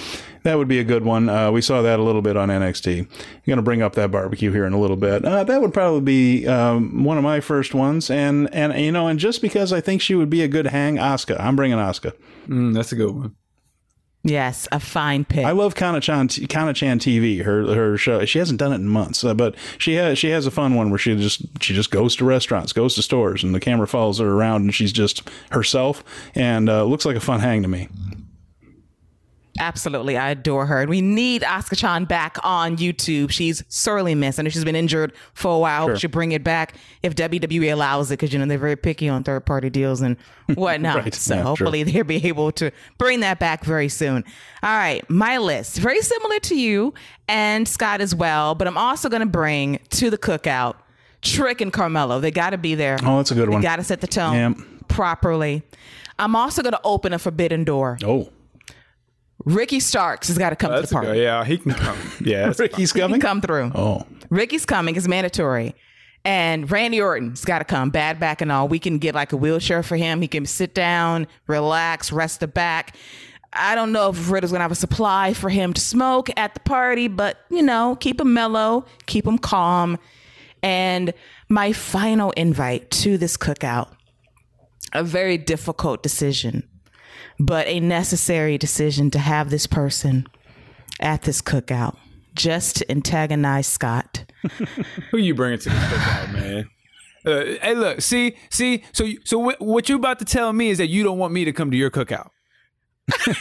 [0.43, 1.29] That would be a good one.
[1.29, 3.01] Uh, we saw that a little bit on NXT.
[3.01, 3.07] I'm
[3.45, 5.23] going to bring up that barbecue here in a little bit.
[5.23, 8.09] Uh, that would probably be um, one of my first ones.
[8.09, 10.95] And, and, you know, and just because I think she would be a good hang,
[10.95, 11.39] Asuka.
[11.39, 12.13] I'm bringing Asuka.
[12.47, 13.35] Mm, that's a good one.
[14.25, 15.45] Yes, a fine pick.
[15.45, 17.43] I love Kana-chan, Kana-chan TV.
[17.43, 18.25] Her her show.
[18.25, 20.89] She hasn't done it in months, uh, but she has she has a fun one
[20.89, 24.19] where she just she just goes to restaurants, goes to stores, and the camera follows
[24.19, 27.87] her around, and she's just herself, and uh, looks like a fun hang to me.
[29.59, 30.17] Absolutely.
[30.17, 30.81] I adore her.
[30.81, 33.31] And we need Asuka Chan back on YouTube.
[33.31, 34.37] She's sorely missed.
[34.39, 35.87] I know she's been injured for a while.
[35.89, 39.07] We should bring it back if WWE allows it because, you know, they're very picky
[39.07, 40.17] on third party deals and
[40.55, 40.97] whatnot.
[40.97, 41.13] Right.
[41.13, 44.23] So Yeah, hopefully they'll be able to bring that back very soon.
[44.61, 45.07] All right.
[45.09, 46.93] My list, very similar to you
[47.27, 50.75] and Scott as well, but I'm also going to bring to the cookout
[51.21, 52.97] Trick and Carmelo, they got to be there.
[53.01, 53.59] Oh, that's a good one.
[53.61, 54.57] Got to set the tone Yep.
[54.89, 55.63] properly.
[56.19, 57.97] I'm also going to open a forbidden door.
[58.03, 58.29] Oh,
[59.43, 61.07] Ricky Starks has got to come to the party.
[61.07, 61.13] go.
[61.13, 61.97] Yeah, he can come.
[62.21, 63.19] Yeah, Ricky's He coming.
[63.19, 63.71] can come through.
[63.75, 64.95] Oh, Ricky's coming.
[64.95, 65.75] It's mandatory.
[66.23, 68.67] And Randy Orton's got to come, bad back and all.
[68.67, 70.21] We can get like a wheelchair for him.
[70.21, 72.95] He can sit down, relax, rest the back.
[73.53, 76.59] I don't know if Riddle's gonna have a supply for him to smoke at the
[76.61, 79.97] party, but you know, keep him mellow, keep him calm.
[80.63, 81.13] And
[81.47, 83.89] my final invite to this cookout,
[84.93, 86.67] a very difficult decision,
[87.39, 90.27] but a necessary decision to have this person
[90.99, 91.97] at this cookout
[92.35, 94.25] just to antagonize Scott.
[95.11, 96.69] Who you bringing to this cookout, man?
[97.25, 98.83] Uh, hey, look, see, see.
[98.91, 101.45] So, so what, what you about to tell me is that you don't want me
[101.45, 102.29] to come to your cookout.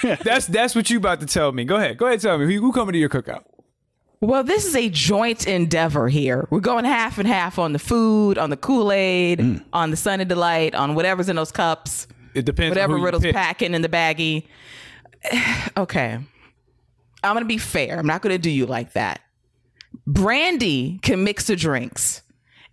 [0.25, 1.65] that's that's what you about to tell me.
[1.65, 3.45] Go ahead, go ahead, tell me who, who coming to your cookout.
[4.21, 6.47] Well, this is a joint endeavor here.
[6.51, 10.25] We're going half and half on the food, on the Kool Aid, on the Sunny
[10.25, 12.71] Delight, on whatever's in those cups, It depends.
[12.71, 13.35] on whatever who you Riddle's pick.
[13.35, 14.47] packing in the baggie.
[15.77, 16.19] okay.
[17.23, 17.99] I'm going to be fair.
[17.99, 19.21] I'm not going to do you like that.
[20.07, 22.23] Brandy can mix the drinks,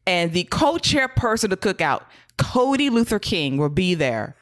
[0.06, 2.02] and the co chairperson of the cookout,
[2.38, 4.36] Cody Luther King, will be there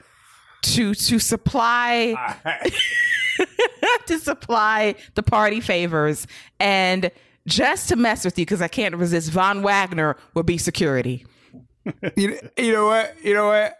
[0.61, 2.15] to to supply
[4.07, 6.25] to supply the party favors
[6.59, 7.11] and
[7.45, 9.31] just to mess with you because I can't resist.
[9.31, 11.25] Von Wagner will be security.
[12.15, 13.15] You, you know what?
[13.23, 13.77] You know what?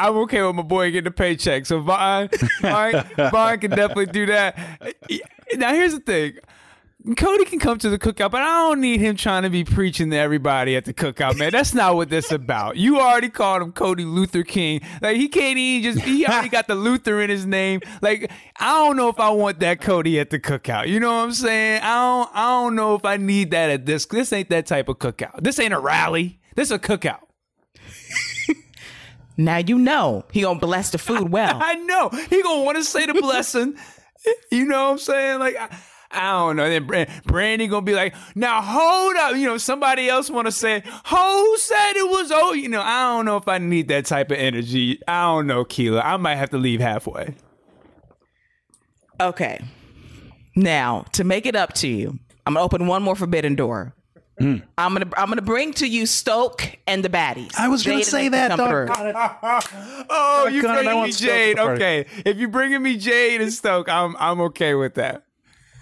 [0.00, 1.66] I'm okay with my boy getting a paycheck.
[1.66, 2.28] So Von,
[2.60, 4.58] Von, Von can definitely do that.
[5.54, 6.38] Now here's the thing.
[7.16, 10.10] Cody can come to the cookout, but I don't need him trying to be preaching
[10.10, 11.50] to everybody at the cookout, man.
[11.50, 12.76] That's not what this about.
[12.76, 14.82] You already called him Cody Luther King.
[15.00, 17.80] Like he can't even just he already got the Luther in his name.
[18.02, 20.88] Like I don't know if I want that Cody at the cookout.
[20.88, 21.80] You know what I'm saying?
[21.82, 24.04] I don't I don't know if I need that at this.
[24.04, 25.42] This ain't that type of cookout.
[25.42, 26.38] This ain't a rally.
[26.54, 27.20] This is a cookout.
[29.40, 31.58] Now you know he gonna bless the food well.
[31.62, 33.76] I know he gonna want to say the blessing.
[34.52, 35.38] you know what I'm saying?
[35.38, 35.76] Like I,
[36.10, 36.68] I don't know.
[36.68, 39.36] Then Brand, Brandy gonna be like, now hold up.
[39.36, 42.30] You know, somebody else want to say, who said it was?
[42.32, 45.00] Oh, you know, I don't know if I need that type of energy.
[45.08, 46.04] I don't know, Keila.
[46.04, 47.34] I might have to leave halfway.
[49.20, 49.64] Okay.
[50.54, 53.94] Now to make it up to you, I'm gonna open one more forbidden door.
[54.40, 54.62] Mm.
[54.78, 57.54] I'm gonna I'm gonna bring to you Stoke and the baddies.
[57.58, 58.88] I was gonna say that, dog.
[58.96, 59.20] through.
[60.12, 61.58] Oh, oh, you God, I bringing me want Stoke Jade?
[61.58, 65.24] Okay, if you're bringing me Jade and Stoke, I'm I'm okay with that.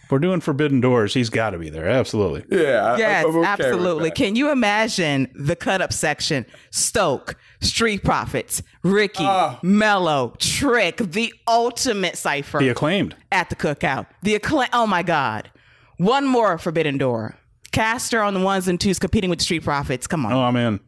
[0.04, 1.14] if we're doing Forbidden Doors.
[1.14, 1.88] He's got to be there.
[1.88, 2.44] Absolutely.
[2.50, 4.10] Yeah, Yes, absolutely.
[4.10, 6.44] Can you imagine the cut up section?
[6.70, 9.58] Stoke, Street Profits, Ricky, ah.
[9.62, 13.14] Mello, Trick, the ultimate cipher The acclaimed.
[13.30, 14.06] at the cookout.
[14.22, 14.68] The acclaim.
[14.72, 15.50] Oh my God.
[15.98, 17.36] One more Forbidden Door.
[17.72, 20.06] Caster on the ones and twos competing with the Street Profits.
[20.06, 20.32] Come on.
[20.32, 20.80] Oh, I'm in.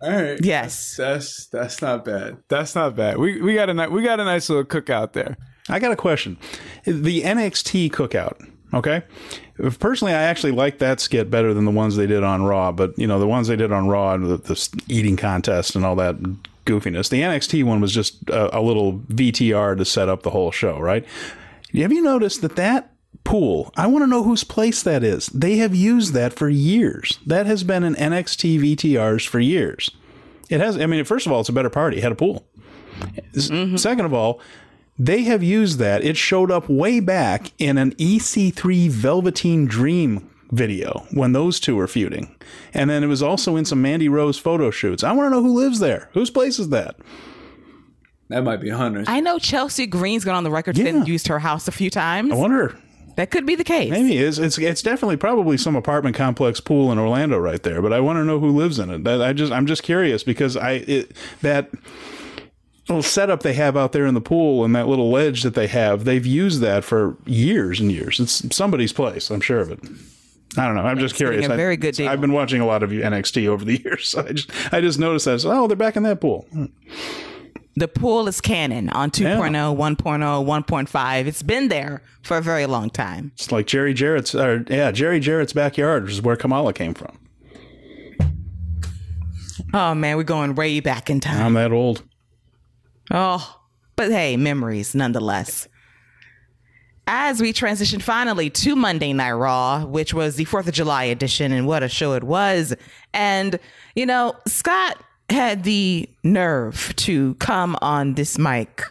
[0.00, 0.38] All right.
[0.42, 0.96] yes.
[0.96, 2.38] That's that's not bad.
[2.48, 3.18] That's not bad.
[3.18, 5.36] We we got a ni- we got a nice little cookout there.
[5.68, 6.38] I got a question.
[6.84, 8.48] The NXT cookout.
[8.72, 9.02] Okay.
[9.80, 12.70] Personally, I actually like that skit better than the ones they did on Raw.
[12.70, 15.84] But you know, the ones they did on Raw, and the, the eating contest and
[15.84, 16.16] all that
[16.64, 17.08] goofiness.
[17.08, 20.78] The NXT one was just a, a little VTR to set up the whole show,
[20.78, 21.04] right?
[21.74, 22.92] Have you noticed that that
[23.24, 23.72] pool?
[23.76, 25.26] I want to know whose place that is.
[25.28, 27.18] They have used that for years.
[27.26, 29.90] That has been in NXT VTRs for years.
[30.48, 30.78] It has.
[30.78, 31.98] I mean, first of all, it's a better party.
[31.98, 32.46] It had a pool.
[33.36, 33.76] S- mm-hmm.
[33.76, 34.40] Second of all,
[34.98, 36.02] they have used that.
[36.04, 41.86] It showed up way back in an EC3 Velveteen Dream video when those two were
[41.86, 42.34] feuding.
[42.72, 45.04] And then it was also in some Mandy Rose photo shoots.
[45.04, 46.08] I want to know who lives there.
[46.14, 46.96] Whose place is that?
[48.28, 49.06] That might be Hunter's.
[49.08, 50.86] I know Chelsea Green's gone on the record Yeah.
[50.88, 52.32] and used her house a few times.
[52.32, 52.76] I wonder.
[53.18, 53.90] That could be the case.
[53.90, 57.82] Maybe it's, it's it's definitely probably some apartment complex pool in Orlando right there.
[57.82, 59.02] But I want to know who lives in it.
[59.02, 61.68] That, I just I'm just curious because I it, that
[62.88, 65.66] little setup they have out there in the pool and that little ledge that they
[65.66, 68.20] have, they've used that for years and years.
[68.20, 69.30] It's somebody's place.
[69.30, 69.80] I'm sure of it.
[70.56, 70.82] I don't know.
[70.82, 71.44] I'm just curious.
[71.44, 72.08] a very good deal.
[72.08, 74.10] I've been watching a lot of NXT over the years.
[74.10, 75.40] So I just I just noticed that.
[75.40, 76.46] So, oh, they're back in that pool.
[76.52, 76.66] Hmm.
[77.76, 81.26] The pool is canon on 2.0, 1.0, 1.5.
[81.26, 83.30] It's been there for a very long time.
[83.34, 87.18] It's like Jerry Jarrett's, or yeah, Jerry Jarrett's backyard, which is where Kamala came from.
[89.72, 91.40] Oh man, we're going way back in time.
[91.40, 92.02] I'm that old.
[93.10, 93.60] Oh,
[93.96, 95.68] but hey, memories nonetheless.
[97.06, 101.52] As we transition finally to Monday Night Raw, which was the 4th of July edition,
[101.52, 102.74] and what a show it was.
[103.14, 103.58] And,
[103.94, 108.82] you know, Scott had the nerve to come on this mic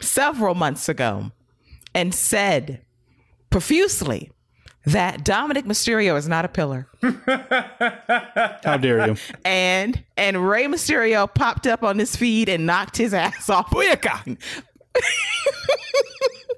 [0.00, 1.30] several months ago
[1.94, 2.80] and said
[3.50, 4.30] profusely
[4.84, 6.88] that Dominic Mysterio is not a pillar.
[7.02, 9.16] How dare you?
[9.44, 13.72] and and Rey Mysterio popped up on his feed and knocked his ass off.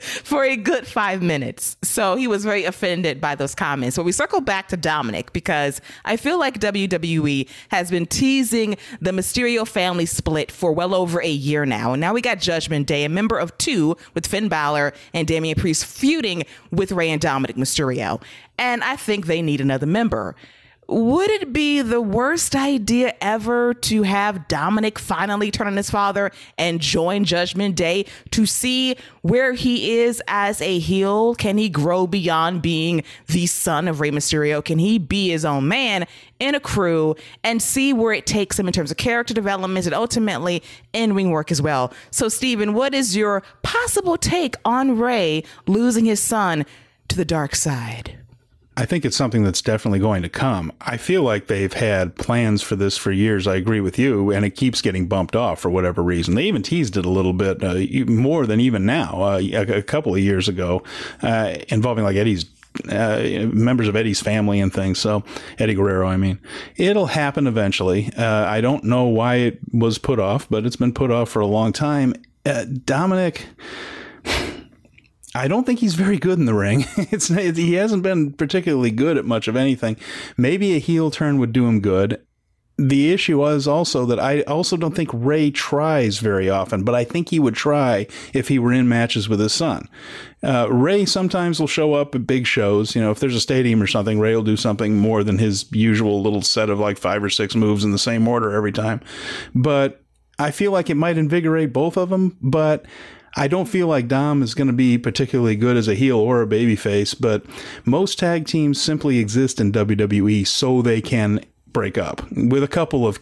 [0.01, 1.77] For a good five minutes.
[1.83, 3.97] So he was very offended by those comments.
[3.97, 9.11] But we circle back to Dominic because I feel like WWE has been teasing the
[9.11, 11.93] Mysterio family split for well over a year now.
[11.93, 15.59] And now we got Judgment Day, a member of two with Finn Balor and Damian
[15.59, 18.23] Priest feuding with Rey and Dominic Mysterio.
[18.59, 20.35] And I think they need another member
[20.89, 26.31] would it be the worst idea ever to have Dominic finally turn on his father
[26.57, 31.35] and join Judgment Day to see where he is as a heel?
[31.35, 34.65] Can he grow beyond being the son of Rey Mysterio?
[34.65, 36.07] Can he be his own man
[36.41, 39.95] in a crew and see where it takes him in terms of character development and
[39.95, 40.63] ultimately
[40.95, 41.93] in ring work as well?
[42.11, 46.65] So, Stephen, what is your possible take on Rey losing his son
[47.09, 48.19] to the dark side?
[48.79, 50.71] I think it's something that's definitely going to come.
[50.81, 53.49] I feel like they've had plans for this for years.
[53.49, 56.37] I agree with you, and it keeps getting bumped off for whatever reason.
[56.37, 59.83] They even teased it a little bit uh, more than even now, uh, a, a,
[59.83, 60.85] couple of years ago,
[61.23, 62.47] uh, involving like Eddie's.
[62.89, 65.01] Uh, members of Eddie's family and things.
[65.01, 65.25] So
[65.59, 66.39] Eddie Guerrero, I mean,
[66.77, 68.13] it'll happen eventually.
[68.17, 71.41] Uh, I don't know why it was put off, but it's been put off for
[71.41, 72.15] a long time.
[72.47, 73.47] Uh, Dominic,
[75.39, 76.85] I don't think he's very good in the ring.
[76.97, 79.97] It's he hasn't been particularly good at much of anything.
[80.37, 82.21] Maybe a heel turn would do him good.
[82.77, 87.05] The issue was also that I also don't think Rey tries very often, but I
[87.05, 89.89] think he would try if he were in matches with his son.
[90.43, 92.95] Uh, Rey sometimes will show up at big shows.
[92.95, 95.67] You know, if there's a stadium or something, Rey will do something more than his
[95.73, 99.01] usual little set of like five or six moves in the same order every time.
[99.55, 100.03] But
[100.39, 102.87] I feel like it might invigorate both of them, but
[103.37, 106.43] I don't feel like Dom is going to be particularly good as a heel or
[106.43, 107.45] a babyface, but
[107.85, 111.41] most tag teams simply exist in WWE so they can
[111.73, 113.21] break up, with a couple of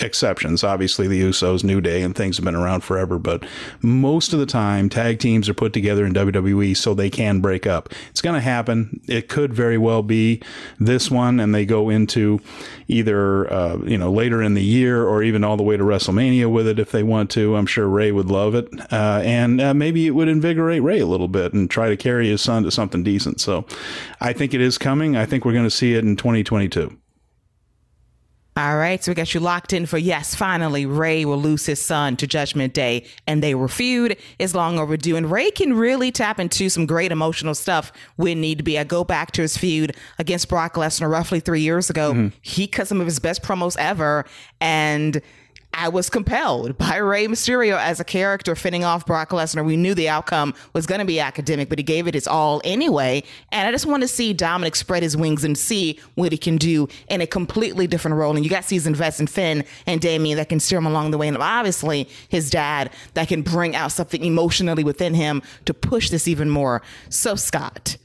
[0.00, 0.62] exceptions.
[0.62, 3.44] Obviously, the Usos, New Day, and things have been around forever, but
[3.80, 7.66] most of the time, tag teams are put together in WWE so they can break
[7.66, 7.88] up.
[8.10, 9.00] It's going to happen.
[9.08, 10.42] It could very well be
[10.78, 12.40] this one, and they go into
[12.88, 16.50] either uh, you know later in the year or even all the way to WrestleMania
[16.50, 17.56] with it if they want to.
[17.56, 21.06] I'm sure Rey would love it, uh, and uh, maybe it would invigorate Rey a
[21.06, 23.40] little bit and try to carry his son to something decent.
[23.40, 23.64] So,
[24.20, 25.16] I think it is coming.
[25.16, 26.96] I think we're going to see it in 2022.
[28.58, 31.84] All right, so we got you locked in for yes, finally, Rey will lose his
[31.84, 35.14] son to Judgment Day, and they were feud is long overdue.
[35.14, 38.78] And Rey can really tap into some great emotional stuff when need to be.
[38.78, 42.14] I go back to his feud against Brock Lesnar roughly three years ago.
[42.14, 42.28] Mm-hmm.
[42.40, 44.24] He cut some of his best promos ever,
[44.58, 45.20] and
[45.76, 49.62] I was compelled by Rey Mysterio as a character fitting off Brock Lesnar.
[49.62, 52.62] We knew the outcome was going to be academic, but he gave it his all
[52.64, 53.22] anyway.
[53.52, 56.56] And I just want to see Dominic spread his wings and see what he can
[56.56, 58.34] do in a completely different role.
[58.34, 61.18] And you got Season Vest and Finn and Damian that can steer him along the
[61.18, 61.28] way.
[61.28, 66.26] And obviously his dad that can bring out something emotionally within him to push this
[66.26, 66.80] even more.
[67.10, 67.98] So, Scott,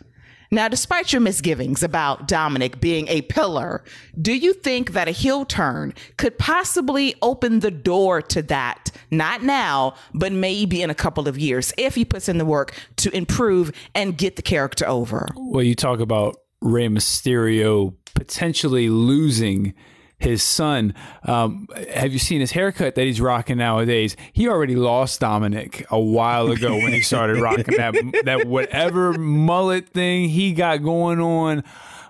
[0.53, 3.85] now, despite your misgivings about Dominic being a pillar,
[4.21, 8.91] do you think that a heel turn could possibly open the door to that?
[9.09, 12.75] Not now, but maybe in a couple of years if he puts in the work
[12.97, 15.29] to improve and get the character over.
[15.37, 19.73] Well, you talk about Rey Mysterio potentially losing
[20.21, 20.93] his son.
[21.23, 24.15] Um, have you seen his haircut that he's rocking nowadays?
[24.33, 29.89] He already lost Dominic a while ago when he started rocking that that whatever mullet
[29.89, 31.63] thing he got going on.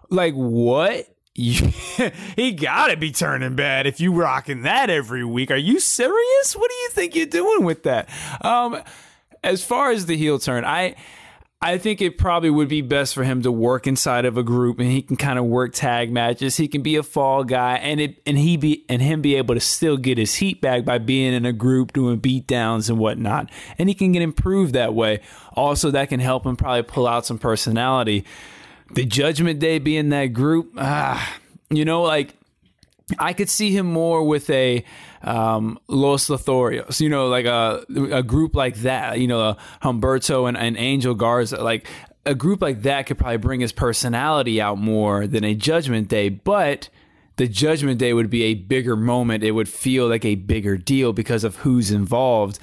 [0.10, 1.08] Like what?
[1.34, 5.50] he gotta be turning bad if you rocking that every week.
[5.50, 6.56] Are you serious?
[6.56, 8.10] What do you think you're doing with that?
[8.41, 8.82] Um,
[9.43, 10.95] as far as the heel turn, I
[11.63, 14.80] I think it probably would be best for him to work inside of a group
[14.80, 16.58] and he can kind of work tag matches.
[16.58, 19.54] He can be a fall guy and it and he be and him be able
[19.54, 22.97] to still get his heat back by being in a group doing beat downs and
[22.97, 23.52] whatnot.
[23.78, 25.21] And he can get improved that way.
[25.54, 28.26] Also, that can help him probably pull out some personality.
[28.95, 31.38] The judgment day being that group, ah,
[31.69, 32.34] you know, like
[33.19, 34.84] I could see him more with a
[35.21, 40.58] um, Los Lotharios, you know, like a, a group like that, you know, Humberto and,
[40.58, 41.88] and Angel Garza, like
[42.26, 46.30] a group like that could probably bring his personality out more than a Judgment Day,
[46.30, 46.89] but
[47.38, 49.43] the Judgment Day would be a bigger moment.
[49.43, 52.60] It would feel like a bigger deal because of who's involved.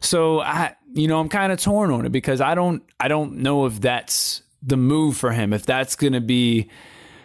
[0.00, 3.38] So I, you know, I'm kind of torn on it because I don't, I don't
[3.38, 5.52] know if that's the move for him.
[5.52, 6.70] If that's going to be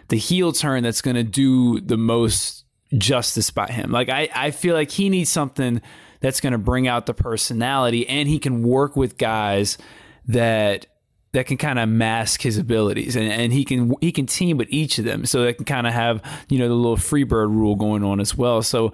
[0.08, 2.57] the heel turn that's going to do the most
[2.96, 3.90] justice by him.
[3.90, 5.80] Like I, I feel like he needs something
[6.20, 9.78] that's going to bring out the personality and he can work with guys
[10.26, 10.86] that
[11.32, 14.68] that can kind of mask his abilities and, and he can he can team with
[14.70, 17.76] each of them so they can kind of have you know the little freebird rule
[17.76, 18.92] going on as well so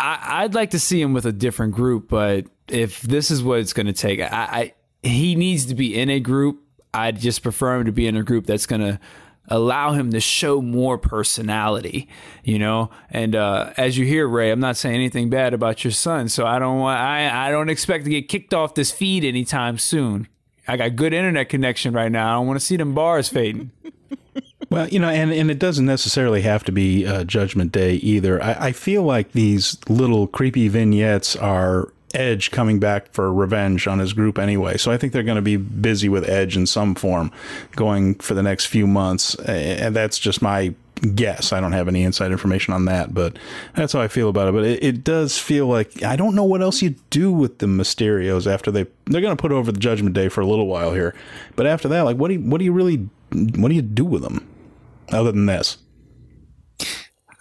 [0.00, 3.60] I, would like to see him with a different group but if this is what
[3.60, 6.60] it's going to take I, I he needs to be in a group
[6.92, 9.00] I'd just prefer him to be in a group that's going to
[9.48, 12.08] allow him to show more personality,
[12.42, 12.90] you know.
[13.10, 16.46] And uh, as you hear, Rey, I'm not saying anything bad about your son, so
[16.46, 20.28] I don't want I I don't expect to get kicked off this feed anytime soon.
[20.66, 22.30] I got good internet connection right now.
[22.30, 23.70] I don't want to see them bars fading.
[24.70, 28.42] Well, you know, and, and it doesn't necessarily have to be uh, Judgment Day either.
[28.42, 33.98] I, I feel like these little creepy vignettes are Edge coming back for revenge on
[33.98, 34.76] his group anyway.
[34.76, 37.32] So I think they're going to be busy with Edge in some form
[37.76, 39.34] going for the next few months.
[39.36, 40.74] And that's just my
[41.14, 41.52] guess.
[41.52, 43.38] I don't have any inside information on that, but
[43.74, 44.52] that's how I feel about it.
[44.52, 47.66] But it, it does feel like I don't know what else you do with the
[47.66, 50.94] Mysterios after they they're going to put over the Judgment Day for a little while
[50.94, 51.14] here.
[51.56, 54.04] But after that, like what do you, what do you really what do you do
[54.04, 54.46] with them
[55.10, 55.78] other than this?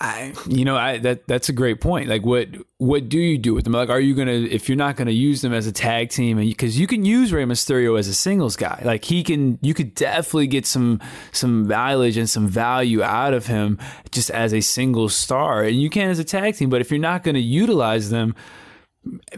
[0.04, 2.10] I, you know, I that that's a great point.
[2.10, 3.72] Like, what what do you do with them?
[3.72, 6.50] Like, are you gonna if you're not gonna use them as a tag team, and
[6.50, 9.74] because you, you, can use Rey Mysterio as a singles guy, like he can, you
[9.74, 11.00] could definitely get some
[11.32, 13.80] some mileage and some value out of him
[14.12, 16.70] just as a single star, and you can as a tag team.
[16.70, 18.36] But if you're not gonna utilize them,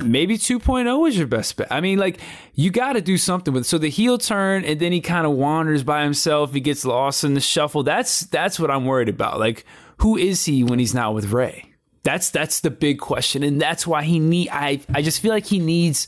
[0.04, 1.68] maybe 2.0 is your best bet.
[1.70, 2.20] I mean, like
[2.56, 3.68] you got to do something with.
[3.68, 6.54] So the heel turn, and then he kind of wanders by himself.
[6.54, 7.84] He gets lost in the shuffle.
[7.84, 9.38] That's that's what I'm worried about.
[9.38, 9.64] Like
[9.98, 11.72] who is he when he's not with Rey?
[12.04, 14.50] That's that's the big question, and that's why he need.
[14.50, 16.08] I I just feel like he needs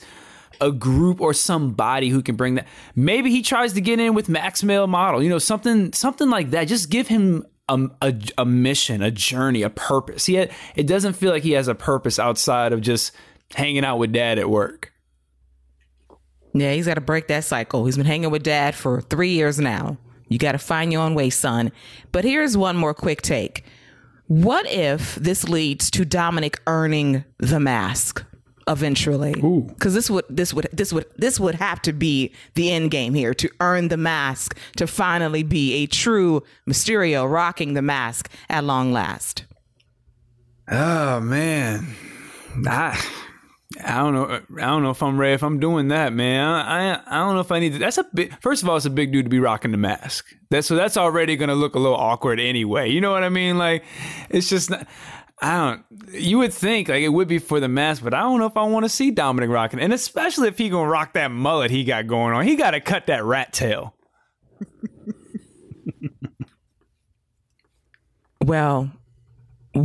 [0.62, 2.68] a group or somebody who can bring that.
[2.96, 6.52] Maybe he tries to get in with Max Male Model, you know, something something like
[6.52, 6.66] that.
[6.66, 10.26] Just give him a, a, a mission, a journey, a purpose.
[10.26, 13.12] He had, it doesn't feel like he has a purpose outside of just
[13.54, 14.94] hanging out with dad at work.
[16.54, 17.86] Yeah, he's got to break that cycle.
[17.86, 19.98] He's been hanging with dad for three years now.
[20.28, 21.72] You got to find your own way, son.
[22.12, 23.64] But here's one more quick take.
[24.28, 28.24] What if this leads to Dominic earning the mask
[28.68, 29.34] eventually?
[29.34, 33.14] Because this would this would this would this would have to be the end game
[33.14, 38.66] here to earn the mask to finally be a true Mysterio rocking the mask at
[38.66, 39.46] long last.
[40.70, 41.96] Oh man,
[42.66, 43.02] I
[43.84, 44.26] I don't know.
[44.26, 45.34] I don't know if I'm ready.
[45.34, 47.80] If I'm doing that, man, I I don't know if I need to.
[47.80, 48.40] That's a big.
[48.42, 50.34] First of all, it's a big dude to be rocking the mask.
[50.50, 52.90] That's so that's already to look a little awkward anyway.
[52.90, 53.58] You know what I mean?
[53.58, 53.84] Like,
[54.30, 54.88] it's just not.
[55.42, 55.84] I don't.
[56.14, 58.58] You would think like it would be for the mask, but I don't know if
[58.58, 61.84] I want to see Dominic rocking, and especially if he gonna rock that mullet he
[61.84, 62.46] got going on.
[62.46, 63.94] He got to cut that rat tail.
[68.44, 68.92] well,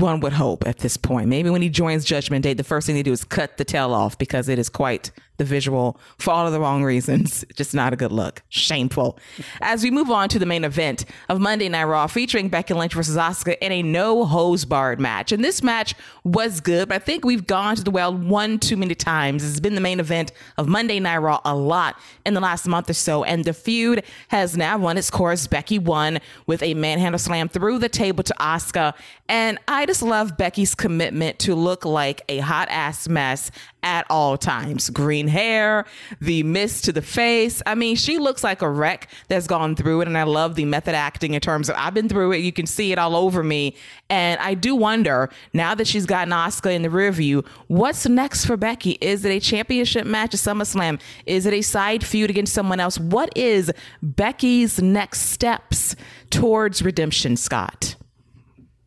[0.00, 1.28] one would hope at this point.
[1.28, 3.92] Maybe when he joins Judgment Day, the first thing they do is cut the tail
[3.94, 7.44] off because it is quite the visual for all of the wrong reasons.
[7.56, 8.42] Just not a good look.
[8.48, 9.18] Shameful.
[9.60, 12.94] As we move on to the main event of Monday Night Raw featuring Becky Lynch
[12.94, 15.32] versus Asuka in a no holds barred match.
[15.32, 18.76] And this match was good, but I think we've gone to the well one too
[18.76, 19.44] many times.
[19.48, 22.90] It's been the main event of Monday Night Raw a lot in the last month
[22.90, 23.24] or so.
[23.24, 25.46] And the feud has now run its course.
[25.46, 28.94] Becky won with a manhandle slam through the table to Asuka.
[29.28, 33.50] And I just love Becky's commitment to look like a hot ass mess
[33.82, 34.90] at all times.
[34.90, 35.84] Green hair,
[36.20, 37.62] the mist to the face.
[37.66, 40.08] I mean, she looks like a wreck that's gone through it.
[40.08, 42.38] And I love the method acting in terms of I've been through it.
[42.38, 43.76] You can see it all over me.
[44.08, 48.44] And I do wonder now that she's gotten Asuka in the rear view, what's next
[48.44, 48.98] for Becky?
[49.00, 51.00] Is it a championship match at SummerSlam?
[51.26, 52.98] Is it a side feud against someone else?
[52.98, 53.72] What is
[54.02, 55.96] Becky's next steps
[56.30, 57.96] towards redemption, Scott?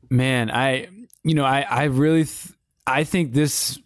[0.10, 0.88] Man, I,
[1.24, 2.54] you know, I, I really, th-
[2.86, 3.80] I think this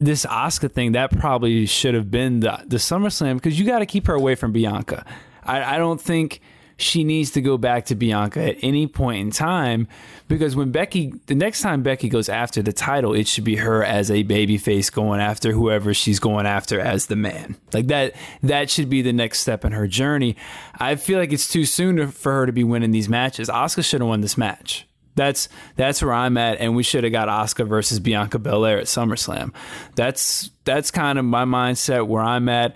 [0.00, 3.86] this Asuka thing that probably should have been the the SummerSlam because you got to
[3.86, 5.04] keep her away from Bianca.
[5.44, 6.40] I, I don't think
[6.80, 9.86] she needs to go back to Bianca at any point in time
[10.28, 13.84] because when Becky, the next time Becky goes after the title, it should be her
[13.84, 17.56] as a babyface going after whoever she's going after as the man.
[17.72, 20.36] Like that, that should be the next step in her journey.
[20.78, 23.48] I feel like it's too soon for her to be winning these matches.
[23.48, 24.86] Asuka should have won this match.
[25.20, 28.86] That's that's where I'm at, and we should have got Asuka versus Bianca Belair at
[28.86, 29.52] SummerSlam.
[29.94, 32.74] That's that's kind of my mindset where I'm at.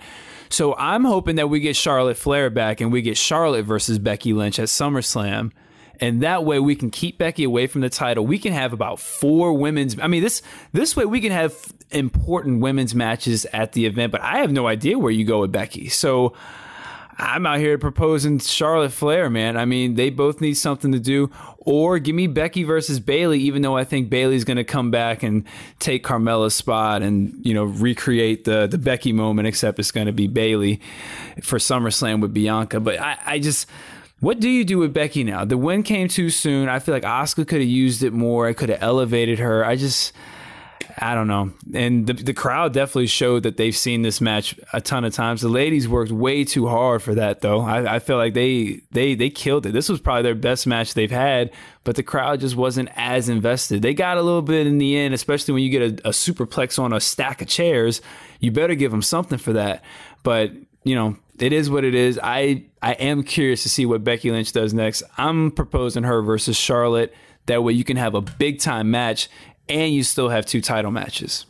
[0.49, 4.31] So I'm hoping that we get Charlotte Flair back and we get Charlotte versus Becky
[4.33, 5.53] Lynch at SummerSlam.
[5.99, 8.27] And that way we can keep Becky away from the title.
[8.27, 11.55] We can have about four women's I mean this this way we can have
[11.89, 15.51] important women's matches at the event, but I have no idea where you go with
[15.51, 15.89] Becky.
[15.89, 16.35] So
[17.17, 19.55] I'm out here proposing Charlotte Flair, man.
[19.55, 21.31] I mean, they both need something to do.
[21.59, 25.23] Or give me Becky versus Bayley, even though I think Bayley's going to come back
[25.23, 25.45] and
[25.79, 30.13] take Carmella's spot and you know recreate the the Becky moment, except it's going to
[30.13, 30.81] be Bayley
[31.41, 32.79] for SummerSlam with Bianca.
[32.79, 33.67] But I, I just.
[34.21, 35.43] What do you do with Becky now?
[35.43, 36.69] The win came too soon.
[36.69, 38.47] I feel like Asuka could have used it more.
[38.47, 39.63] I could have elevated her.
[39.65, 40.13] I just,
[40.97, 41.51] I don't know.
[41.73, 45.41] And the, the crowd definitely showed that they've seen this match a ton of times.
[45.41, 47.61] The ladies worked way too hard for that, though.
[47.61, 49.73] I, I feel like they they they killed it.
[49.73, 51.51] This was probably their best match they've had,
[51.83, 53.81] but the crowd just wasn't as invested.
[53.81, 56.79] They got a little bit in the end, especially when you get a, a superplex
[56.79, 58.01] on a stack of chairs.
[58.39, 59.83] You better give them something for that.
[60.23, 60.51] But
[60.83, 62.19] you know, it is what it is.
[62.23, 65.03] I I am curious to see what Becky Lynch does next.
[65.17, 67.13] I'm proposing her versus Charlotte.
[67.47, 69.29] That way you can have a big time match
[69.69, 71.45] and you still have two title matches.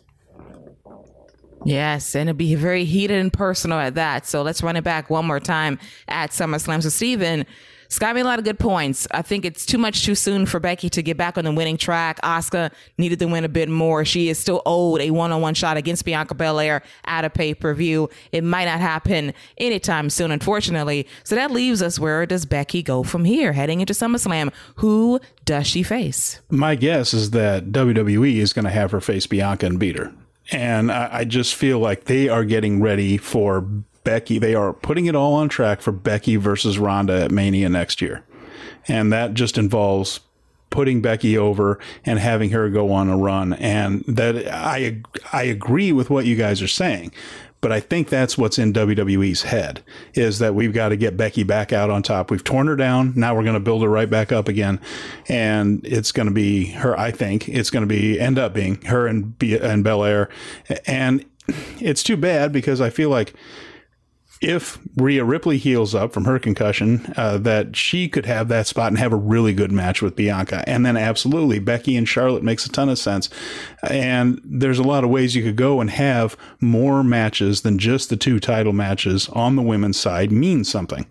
[1.66, 4.28] Yes, and it'll be very heated and personal at that.
[4.28, 6.84] So let's run it back one more time at SummerSlam.
[6.84, 7.45] So, Steven,
[7.89, 9.07] Scott made a lot of good points.
[9.11, 11.77] I think it's too much too soon for Becky to get back on the winning
[11.77, 12.19] track.
[12.21, 14.05] Asuka needed to win a bit more.
[14.05, 18.09] She is still owed a one-on-one shot against Bianca Belair at a pay-per-view.
[18.31, 21.07] It might not happen anytime soon, unfortunately.
[21.23, 24.51] So that leaves us where does Becky go from here, heading into SummerSlam?
[24.75, 26.41] Who does she face?
[26.49, 30.13] My guess is that WWE is going to have her face Bianca and beat her.
[30.51, 33.67] And I, I just feel like they are getting ready for
[34.06, 34.39] Becky.
[34.39, 38.24] They are putting it all on track for Becky versus Ronda at Mania next year.
[38.88, 40.22] And that just involves
[40.70, 43.53] putting Becky over and having her go on a run.
[43.53, 45.01] And that I
[45.34, 47.12] I agree with what you guys are saying.
[47.62, 49.84] But I think that's what's in WWE's head
[50.14, 52.30] is that we've got to get Becky back out on top.
[52.30, 53.14] We've torn her down.
[53.16, 54.80] Now we're going to build her right back up again.
[55.28, 58.82] And it's going to be her, I think it's going to be, end up being
[58.84, 60.30] her and, and Belair.
[60.86, 61.26] And
[61.80, 63.34] it's too bad because I feel like
[64.41, 68.89] if Rhea Ripley heals up from her concussion, uh, that she could have that spot
[68.89, 70.63] and have a really good match with Bianca.
[70.67, 73.29] And then absolutely, Becky and Charlotte makes a ton of sense.
[73.83, 78.09] And there's a lot of ways you could go and have more matches than just
[78.09, 81.05] the two title matches on the women's side mean something.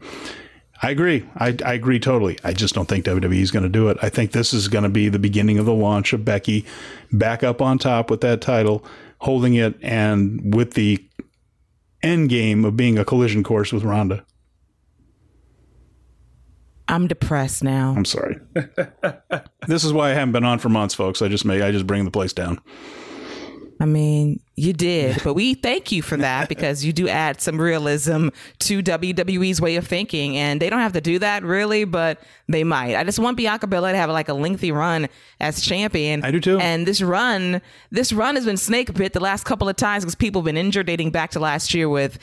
[0.82, 1.24] I agree.
[1.36, 2.38] I, I agree totally.
[2.44, 3.96] I just don't think WWE is going to do it.
[4.02, 6.66] I think this is going to be the beginning of the launch of Becky
[7.10, 8.84] back up on top with that title,
[9.20, 11.02] holding it, and with the
[12.04, 14.24] end game of being a collision course with Ronda.
[16.86, 17.94] I'm depressed now.
[17.96, 18.38] I'm sorry.
[19.66, 21.22] this is why I haven't been on for months, folks.
[21.22, 22.60] I just make I just bring the place down.
[23.84, 27.60] I mean, you did, but we thank you for that because you do add some
[27.60, 28.28] realism
[28.60, 32.18] to WWE's way of thinking, and they don't have to do that really, but
[32.48, 32.96] they might.
[32.96, 35.06] I just want Bianca Belair to have like a lengthy run
[35.38, 36.24] as champion.
[36.24, 36.58] I do too.
[36.58, 37.60] And this run,
[37.90, 40.56] this run has been snake bit the last couple of times because people have been
[40.56, 42.18] injured, dating back to last year with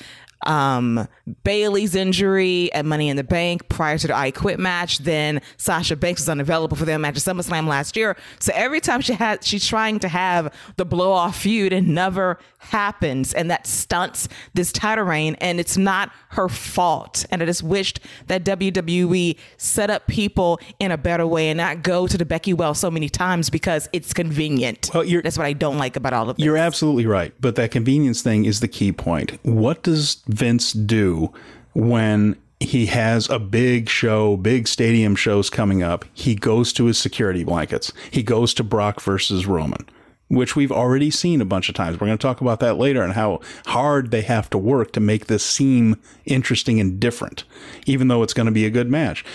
[0.45, 1.07] um,
[1.43, 4.99] Bayley's injury at Money in the Bank prior to the I Quit match.
[4.99, 8.15] Then Sasha Banks was unavailable for them match at SummerSlam last year.
[8.39, 12.39] So every time she had, she's trying to have the blow off feud and never
[12.59, 13.33] happens.
[13.33, 15.35] And that stunts this title reign.
[15.41, 17.25] And it's not her fault.
[17.31, 21.83] And I just wished that WWE set up people in a better way and not
[21.83, 24.89] go to the Becky Well so many times because it's convenient.
[24.93, 26.45] Well, that's what I don't like about all of this.
[26.45, 27.33] You're absolutely right.
[27.39, 29.39] But that convenience thing is the key point.
[29.43, 31.31] What does Vince do
[31.73, 36.05] when he has a big show, big stadium shows coming up?
[36.13, 37.91] He goes to his security blankets.
[38.11, 39.89] He goes to Brock versus Roman
[40.31, 41.99] which we've already seen a bunch of times.
[41.99, 45.01] We're going to talk about that later and how hard they have to work to
[45.01, 47.43] make this seem interesting and different,
[47.85, 49.25] even though it's going to be a good match.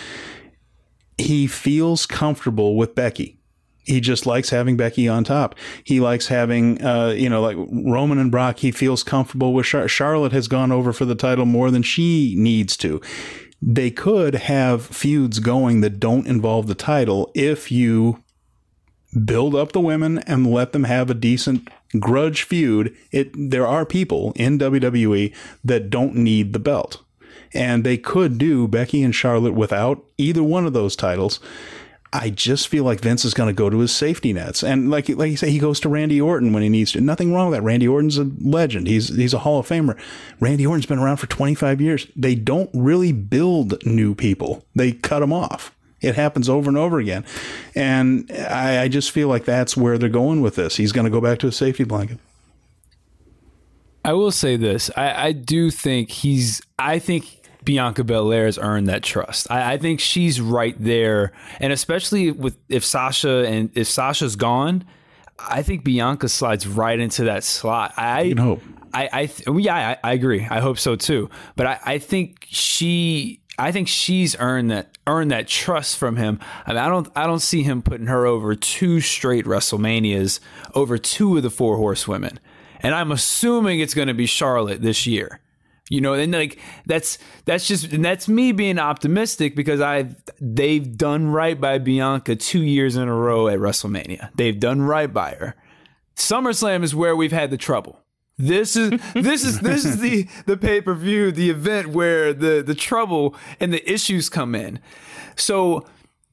[1.18, 3.35] He feels comfortable with Becky.
[3.86, 5.54] He just likes having Becky on top.
[5.84, 8.58] He likes having, uh, you know, like Roman and Brock.
[8.58, 10.32] He feels comfortable with Char- Charlotte.
[10.32, 13.00] Has gone over for the title more than she needs to.
[13.62, 18.22] They could have feuds going that don't involve the title if you
[19.24, 21.68] build up the women and let them have a decent
[21.98, 22.94] grudge feud.
[23.12, 25.34] It there are people in WWE
[25.64, 27.02] that don't need the belt.
[27.54, 31.40] And they could do Becky and Charlotte without either one of those titles.
[32.18, 35.08] I just feel like Vince is going to go to his safety nets, and like
[35.10, 37.00] like you say, he goes to Randy Orton when he needs to.
[37.00, 37.62] Nothing wrong with that.
[37.62, 38.86] Randy Orton's a legend.
[38.86, 39.98] He's he's a Hall of Famer.
[40.40, 42.06] Randy Orton's been around for 25 years.
[42.16, 44.64] They don't really build new people.
[44.74, 45.74] They cut them off.
[46.00, 47.24] It happens over and over again.
[47.74, 50.76] And I, I just feel like that's where they're going with this.
[50.76, 52.18] He's going to go back to a safety blanket.
[54.04, 54.90] I will say this.
[54.96, 59.50] I, I do think he's, I think Bianca Belair has earned that trust.
[59.50, 61.32] I, I, think she's right there.
[61.60, 64.84] And especially with if Sasha and if Sasha's gone,
[65.38, 67.92] I think Bianca slides right into that slot.
[67.96, 68.62] I You can hope.
[68.94, 70.46] I, I th- yeah, I, I agree.
[70.48, 71.28] I hope so too.
[71.56, 76.38] But I, I think she, I think she's earned that earned that trust from him.
[76.66, 80.38] I, mean, I don't, I don't see him putting her over two straight WrestleManias
[80.74, 82.38] over two of the four horsewomen.
[82.80, 85.40] And I'm assuming it's going to be Charlotte this year.
[85.88, 90.96] You know, and like that's that's just and that's me being optimistic because I they've
[90.96, 94.30] done right by Bianca two years in a row at WrestleMania.
[94.34, 95.54] They've done right by her.
[96.16, 98.00] SummerSlam is where we've had the trouble.
[98.36, 102.62] This is this is this is the the pay per view, the event where the
[102.62, 104.80] the trouble and the issues come in.
[105.36, 105.86] So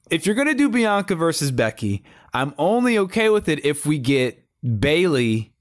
[0.09, 4.43] if you're gonna do Bianca versus Becky, I'm only okay with it if we get
[4.79, 5.52] Bayley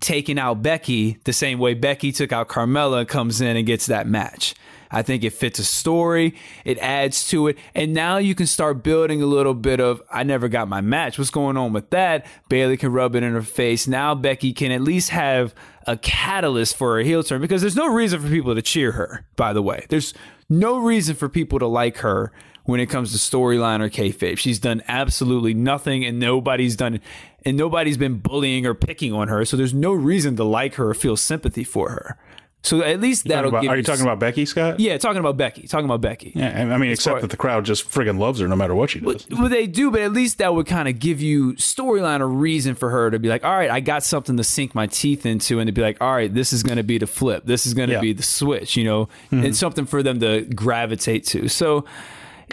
[0.00, 4.06] taking out Becky the same way Becky took out Carmella comes in and gets that
[4.06, 4.54] match.
[4.90, 8.84] I think it fits a story, it adds to it, and now you can start
[8.84, 11.18] building a little bit of I never got my match.
[11.18, 12.26] What's going on with that?
[12.48, 13.88] Bayley can rub it in her face.
[13.88, 15.52] Now Becky can at least have
[15.86, 19.24] a catalyst for a heel turn because there's no reason for people to cheer her,
[19.34, 19.84] by the way.
[19.88, 20.14] There's
[20.48, 22.30] no reason for people to like her
[22.64, 24.38] when it comes to storyline or kayfabe.
[24.38, 27.00] She's done absolutely nothing, and nobody's done,
[27.44, 29.44] and nobody's been bullying or picking on her.
[29.44, 32.18] So there's no reason to like her or feel sympathy for her.
[32.62, 33.70] So at least that'll About- give.
[33.70, 34.80] are you talking about Becky Scott?
[34.80, 35.68] Yeah, talking about Becky.
[35.68, 36.32] Talking about Becky.
[36.34, 38.88] Yeah, I mean, except far- that the crowd just friggin' loves her no matter what
[38.88, 39.26] she does.
[39.30, 42.74] Well, they do, but at least that would kind of give you storyline a reason
[42.74, 45.58] for her to be like, all right, I got something to sink my teeth into,
[45.58, 47.74] and to be like, all right, this is going to be the flip, this is
[47.74, 48.00] going to Yeah.
[48.00, 49.44] be the switch, you know, mm-hmm.
[49.44, 51.48] and something for them to gravitate to.
[51.48, 51.84] So,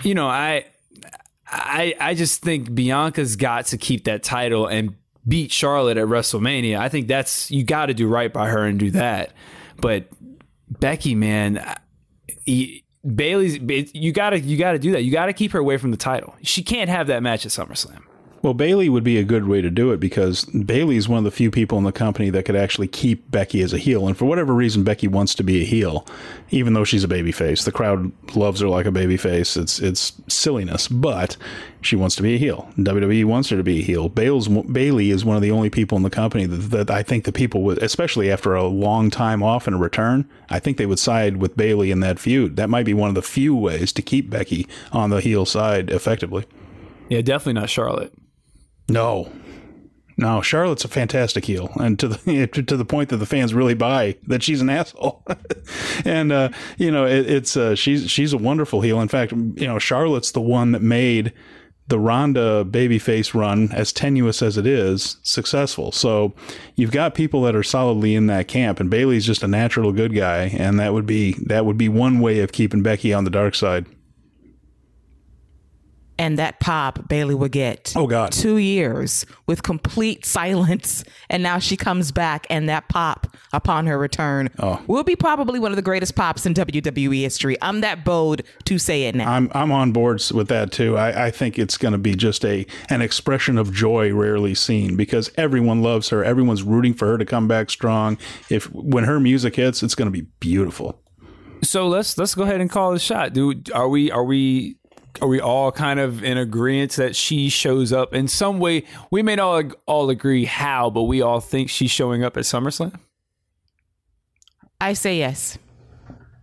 [0.04, 0.66] you know, I,
[1.48, 4.96] I, I just think Bianca's got to keep that title and
[5.28, 6.78] beat Charlotte at WrestleMania.
[6.78, 9.34] I think that's you got to do right by her and do that,
[9.78, 10.08] but
[10.70, 11.78] Becky, man.
[13.04, 13.58] Bayley's
[13.94, 15.04] you gotta you gotta do that.
[15.04, 16.36] You gotta keep her away from the title.
[16.44, 18.04] She can't have that match at SummerSlam.
[18.42, 21.24] Well, Bayley would be a good way to do it because Bayley is one of
[21.24, 24.08] the few people in the company that could actually keep Becky as a heel.
[24.08, 26.08] And for whatever reason, Becky wants to be a heel,
[26.50, 27.64] even though she's a babyface.
[27.66, 29.62] The crowd loves her like a babyface.
[29.62, 31.38] It's it's silliness, but
[31.82, 32.68] she wants to be a heel.
[32.78, 34.10] WWE wants her to be a heel.
[34.10, 37.26] Bale's, Bayley is one of the only people in the company that, that I think
[37.26, 40.88] the people would, especially after a long time off and a return, I think they
[40.88, 42.56] would side with Bayley in that feud.
[42.56, 45.92] That might be one of the few ways to keep Becky on the heel side
[45.92, 46.46] effectively.
[47.10, 48.14] Yeah, definitely not Charlotte.
[48.90, 49.32] No,
[50.18, 50.42] no.
[50.42, 54.18] Charlotte's a fantastic heel, and to the to the point that the fans really buy
[54.28, 55.24] that she's an asshole.
[56.06, 59.02] and uh, you know, it, it's uh, she's she's a wonderful heel.
[59.02, 61.34] In fact, you know, Charlotte's the one that made
[61.92, 65.92] the Ronda babyface run, as tenuous as it is, successful.
[65.92, 66.34] So
[66.76, 70.16] you've got people that are solidly in that camp, and Bayley's just a natural good
[70.16, 73.30] guy, and that would be that would be one way of keeping Becky on the
[73.30, 73.88] dark side.
[76.22, 77.94] And that pop Bayley would get.
[77.96, 78.32] Oh, God.
[78.32, 81.04] Two years with complete silence.
[81.32, 84.80] And now she comes back and that pop upon her return Oh.
[84.86, 87.58] will be probably one of the greatest pops in WWE history.
[87.62, 89.32] I'm that bold to say it now.
[89.32, 90.96] I'm I'm on board with that too.
[90.96, 94.96] I, I think it's going to be just a an expression of joy rarely seen
[94.96, 96.24] because everyone loves her.
[96.24, 98.18] Everyone's rooting for her to come back strong.
[98.50, 101.02] If when her music hits, it's going to be beautiful.
[101.64, 103.72] So let's let's go ahead and call the shot, dude.
[103.72, 104.78] Are we are we
[105.22, 108.86] are we all kind of in agreement that she shows up in some way?
[109.10, 112.98] We may not all agree how, but we all think she's showing up at SummerSlam.
[114.80, 115.58] I say yes.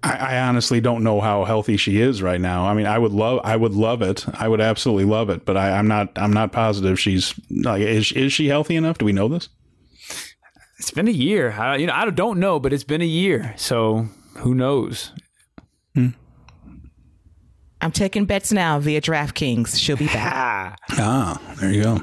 [0.02, 2.66] I, I honestly don't know how healthy she is right now.
[2.66, 4.24] I mean, I would love I would love it.
[4.34, 8.12] I would absolutely love it, but I, I'm not I'm not positive she's like is
[8.12, 8.98] is she healthy enough?
[8.98, 9.48] Do we know this?
[10.78, 11.52] It's been a year.
[11.52, 13.54] I, you know, I don't know, but it's been a year.
[13.56, 15.10] So who knows?
[17.80, 19.78] I'm taking bets now via DraftKings.
[19.78, 20.78] She'll be back.
[20.92, 22.02] Ah, there you go.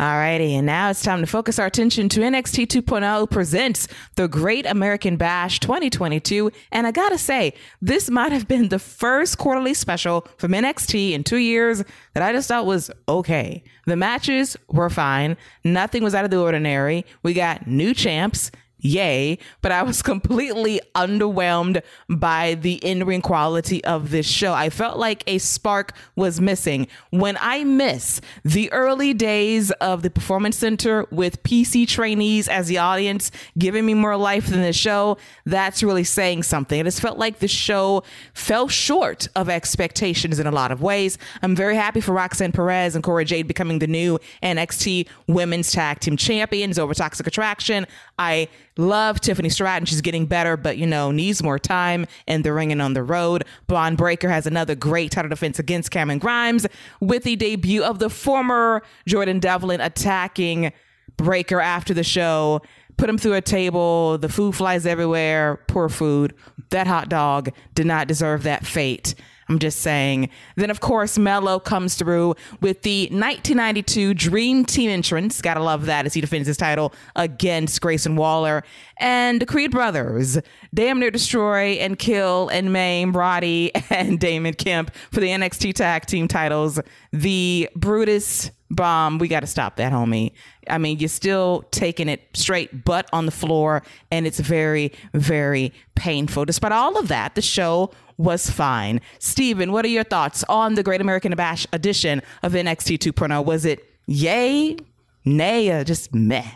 [0.00, 3.86] All righty, and now it's time to focus our attention to NXT 2.0 presents
[4.16, 6.50] the Great American Bash 2022.
[6.72, 11.22] And I gotta say, this might have been the first quarterly special from NXT in
[11.22, 11.84] two years
[12.14, 13.62] that I just thought was okay.
[13.86, 17.06] The matches were fine, nothing was out of the ordinary.
[17.22, 18.50] We got new champs.
[18.84, 24.52] Yay, but I was completely underwhelmed by the in ring quality of this show.
[24.52, 26.86] I felt like a spark was missing.
[27.08, 32.76] When I miss the early days of the Performance Center with PC trainees as the
[32.76, 35.16] audience giving me more life than the show,
[35.46, 36.78] that's really saying something.
[36.78, 38.02] It just felt like the show
[38.34, 41.16] fell short of expectations in a lot of ways.
[41.40, 46.00] I'm very happy for Roxanne Perez and Cora Jade becoming the new NXT Women's Tag
[46.00, 47.86] Team Champions over Toxic Attraction.
[48.18, 49.86] I Love Tiffany Stratton.
[49.86, 53.02] She's getting better, but you know, needs more time in the ring and on the
[53.02, 53.44] road.
[53.66, 56.66] Bron Breaker has another great title defense against Cameron Grimes
[57.00, 60.72] with the debut of the former Jordan Devlin attacking
[61.16, 62.62] Breaker after the show.
[62.96, 64.18] Put him through a table.
[64.18, 65.60] The food flies everywhere.
[65.66, 66.34] Poor food.
[66.70, 69.14] That hot dog did not deserve that fate.
[69.48, 70.30] I'm just saying.
[70.56, 75.42] Then, of course, Melo comes through with the 1992 Dream Team entrance.
[75.42, 78.62] Gotta love that as he defends his title against Grayson Waller.
[78.98, 80.38] And the Creed brothers
[80.72, 86.06] damn near destroy and kill and maim Roddy and Damon Kemp for the NXT Tag
[86.06, 86.80] Team titles.
[87.12, 89.18] The Brutus bomb.
[89.18, 90.32] We got to stop that, homie.
[90.68, 95.72] I mean, you're still taking it straight butt on the floor, and it's very, very
[95.94, 96.44] painful.
[96.44, 99.00] Despite all of that, the show was fine.
[99.18, 103.44] Steven, what are your thoughts on the Great American Bash edition of NXT 2.0?
[103.44, 104.76] Was it yay,
[105.24, 106.50] nay, or just meh?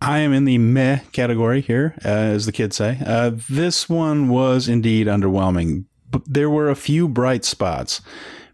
[0.00, 2.98] I am in the meh category here, uh, as the kids say.
[3.04, 8.02] Uh, this one was indeed underwhelming, but there were a few bright spots.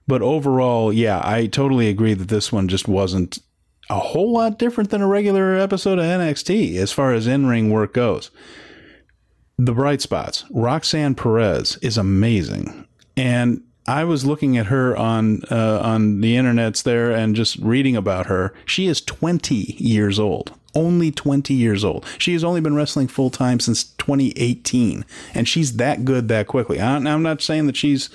[0.06, 3.40] But overall, yeah, I totally agree that this one just wasn't
[3.88, 7.70] a whole lot different than a regular episode of NXT as far as in ring
[7.70, 8.30] work goes.
[9.62, 12.86] The bright spots Roxanne Perez is amazing.
[13.14, 17.94] And I was looking at her on uh, on the internets there and just reading
[17.94, 18.54] about her.
[18.64, 20.54] She is 20 years old.
[20.74, 22.06] Only 20 years old.
[22.16, 25.04] She has only been wrestling full time since 2018,
[25.34, 26.80] and she's that good that quickly.
[26.80, 28.08] I, I'm not saying that she's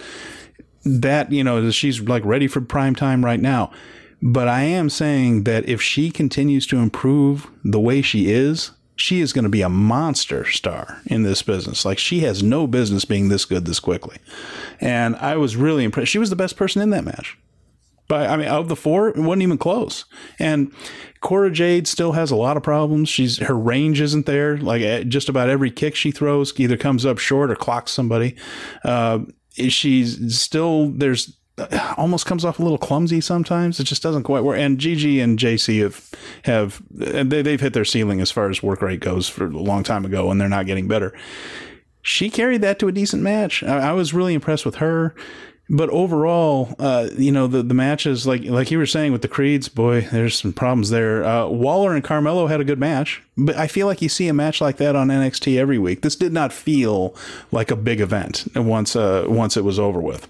[0.83, 3.71] that you know she's like ready for prime time right now,
[4.19, 9.19] but I am saying that if she continues to improve the way she is, she
[9.19, 11.85] is going to be a monster star in this business.
[11.85, 14.17] Like she has no business being this good this quickly.
[14.79, 16.11] And I was really impressed.
[16.11, 17.37] She was the best person in that match.
[18.07, 20.05] But I mean, of the four, it wasn't even close.
[20.37, 20.71] And
[21.21, 23.09] Cora Jade still has a lot of problems.
[23.09, 24.57] She's her range isn't there.
[24.57, 28.35] Like eh, just about every kick she throws either comes up short or clocks somebody.
[28.83, 29.19] Uh,
[29.49, 31.35] she's still there's
[31.97, 33.79] almost comes off a little clumsy sometimes.
[33.79, 34.57] It just doesn't quite work.
[34.57, 36.09] And Gigi and Jacy have
[36.43, 39.83] have they they've hit their ceiling as far as work rate goes for a long
[39.83, 41.13] time ago, and they're not getting better.
[42.01, 43.63] She carried that to a decent match.
[43.63, 45.15] I, I was really impressed with her.
[45.67, 49.27] But overall, uh, you know, the, the matches, like like you were saying with the
[49.27, 51.23] Creeds, boy, there's some problems there.
[51.23, 54.33] Uh, Waller and Carmelo had a good match, but I feel like you see a
[54.33, 56.03] match like that on NXT every week.
[56.03, 57.15] This did not feel
[57.51, 60.27] like a big event once uh, once it was over with.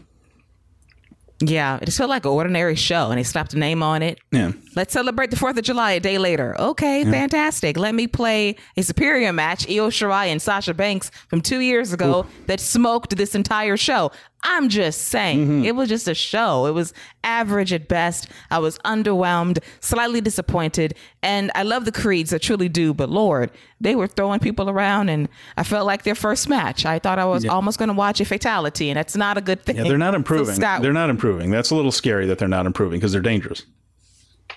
[1.47, 4.19] Yeah, it just felt like an ordinary show, and they slapped a name on it.
[4.31, 4.51] Yeah.
[4.75, 6.59] Let's celebrate the 4th of July a day later.
[6.59, 7.77] Okay, fantastic.
[7.77, 12.25] Let me play a superior match, Io Shirai and Sasha Banks from two years ago
[12.47, 14.11] that smoked this entire show.
[14.47, 15.65] I'm just saying, mm-hmm.
[15.65, 16.67] it was just a show.
[16.67, 16.93] It was
[17.23, 18.29] average at best.
[18.51, 20.93] I was underwhelmed, slightly disappointed,
[21.23, 23.49] and I love the Creeds, I truly do, but Lord,
[23.81, 25.27] they were throwing people around, and
[25.57, 26.85] I felt like their first match.
[26.85, 29.63] I thought I was almost going to watch a fatality, and that's not a good
[29.63, 29.77] thing.
[29.77, 30.55] Yeah, they're not So, improving.
[30.55, 31.49] Scott, they're not improving.
[31.49, 33.65] That's a little scary that they're not improving because they're dangerous.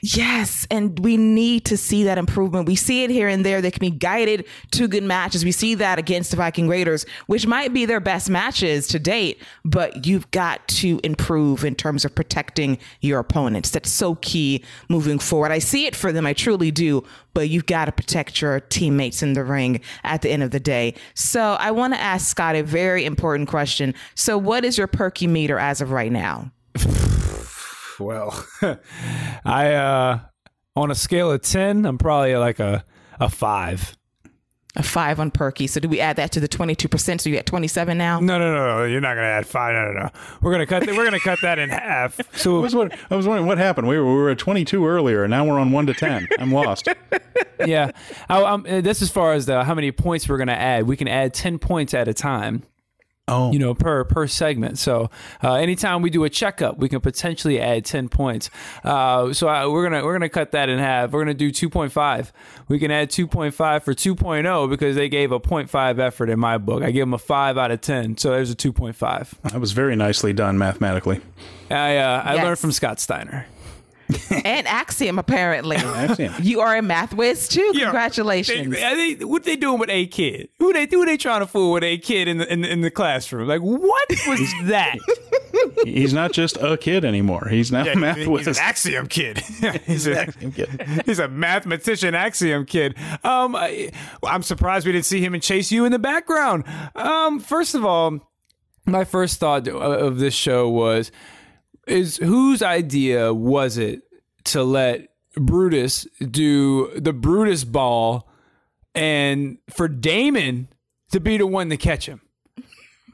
[0.02, 2.66] Yes, and we need to see that improvement.
[2.66, 3.60] We see it here and there.
[3.60, 5.44] They can be guided to good matches.
[5.44, 9.42] We see that against the Viking Raiders, which might be their best matches to date,
[9.64, 13.70] but you've got to improve in terms of protecting your opponents.
[13.70, 15.52] That's so key moving forward.
[15.52, 19.22] I see it for them, I truly do, but you've got to protect your teammates
[19.22, 20.94] in the ring at the end of the day.
[21.14, 23.94] So I want to ask Scott a very important question.
[24.14, 26.50] So, what is your perky meter as of right now?
[28.04, 28.46] Well,
[29.44, 30.18] I uh
[30.76, 32.84] on a scale of ten, I'm probably like a
[33.18, 33.96] a five.
[34.76, 35.66] A five on Perky.
[35.66, 37.20] So do we add that to the 22%?
[37.20, 38.20] So you at 27 now?
[38.20, 38.84] No, no, no, no.
[38.84, 39.74] You're not gonna add five.
[39.74, 40.10] No, no, no.
[40.40, 40.86] We're gonna cut.
[40.86, 42.20] We're gonna cut that in half.
[42.34, 43.88] I So was, wondering, I was wondering what happened.
[43.88, 46.28] We were, we were at 22 earlier, and now we're on 1 to 10.
[46.38, 46.86] I'm lost.
[47.66, 47.90] yeah,
[48.28, 50.86] I, I'm, that's as far as the how many points we're gonna add.
[50.86, 52.62] We can add ten points at a time.
[53.28, 53.52] Oh.
[53.52, 54.78] you know, per per segment.
[54.78, 55.10] So
[55.44, 58.48] uh, anytime we do a checkup, we can potentially add ten points.
[58.82, 61.10] Uh, so I, we're gonna we're gonna cut that in half.
[61.10, 62.32] We're gonna do two point five.
[62.68, 66.38] We can add two point five for 2.0 because they gave a 0.5 effort in
[66.38, 66.82] my book.
[66.82, 68.16] I give them a five out of ten.
[68.16, 69.34] So there's a two point five.
[69.44, 71.20] That was very nicely done mathematically.
[71.70, 72.44] I uh, I Yes.
[72.44, 73.46] learned from Scott Steiner.
[74.44, 75.76] and Axiom, apparently.
[75.76, 76.34] Axiom.
[76.40, 77.72] You are a math whiz too.
[77.74, 78.74] Congratulations.
[78.74, 80.48] They, they, what they doing with a kid?
[80.58, 82.80] Who they who they trying to fool with a kid in the in, the- in
[82.80, 83.46] the classroom?
[83.48, 84.96] Like what was that?
[85.84, 87.48] He's not just a kid anymore.
[87.50, 88.46] He's now a math he's whiz.
[88.46, 89.38] an axiom kid.
[89.86, 91.02] he's, a, Axiom kid.
[91.06, 92.94] he's a mathematician axiom kid.
[93.24, 93.90] Um, I,
[94.22, 96.64] I'm surprised we didn't see him and Chase U in the background.
[96.94, 98.20] Um, first of all,
[98.86, 101.10] my first thought of this show was
[101.88, 104.02] is whose idea was it
[104.44, 108.28] to let Brutus do the Brutus ball
[108.94, 110.68] and for Damon
[111.12, 112.20] to be the one to catch him.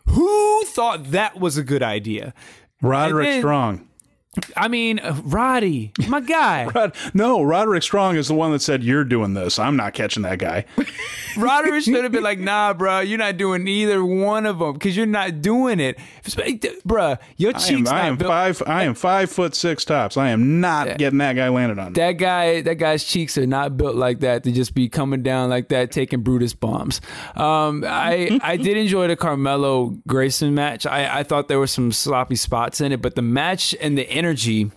[0.06, 2.34] Who thought that was a good idea?
[2.82, 3.88] Roderick then- Strong.
[4.56, 6.64] I mean, Roddy, my guy.
[6.74, 9.58] Rod, no, Roderick Strong is the one that said, You're doing this.
[9.58, 10.64] I'm not catching that guy.
[11.36, 14.96] Roderick should have been like, nah, bro, you're not doing either one of them because
[14.96, 15.98] you're not doing it.
[16.24, 20.16] Bruh, your I am, cheeks I am built- five I am five foot six tops.
[20.16, 21.92] I am not getting that guy landed on.
[21.94, 25.50] That guy, that guy's cheeks are not built like that to just be coming down
[25.50, 27.00] like that, taking Brutus bombs.
[27.36, 30.86] Um, I I did enjoy the Carmelo Grayson match.
[30.86, 34.08] I, I thought there were some sloppy spots in it, but the match and the
[34.24, 34.70] energy,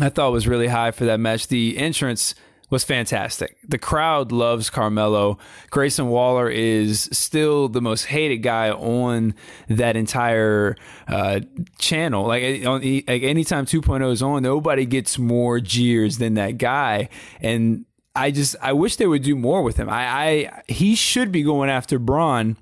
[0.00, 1.48] I thought was really high for that match.
[1.48, 2.34] The entrance
[2.70, 3.58] was fantastic.
[3.68, 5.38] The crowd loves Carmelo.
[5.70, 9.34] Grayson Waller is still the most hated guy on
[9.68, 10.76] that entire
[11.08, 11.40] uh,
[11.78, 12.26] channel.
[12.26, 17.08] Like, on, like anytime 2.0 is on, nobody gets more jeers than that guy.
[17.40, 19.88] And I just I wish they would do more with him.
[19.88, 22.56] I, I he should be going after Bron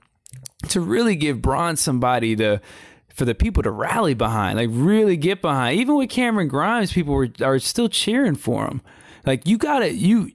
[0.69, 2.61] to really give Bron somebody to
[3.19, 5.79] for the people to rally behind, like really get behind.
[5.79, 8.81] Even with Cameron Grimes, people were are still cheering for him.
[9.27, 10.31] Like you gotta you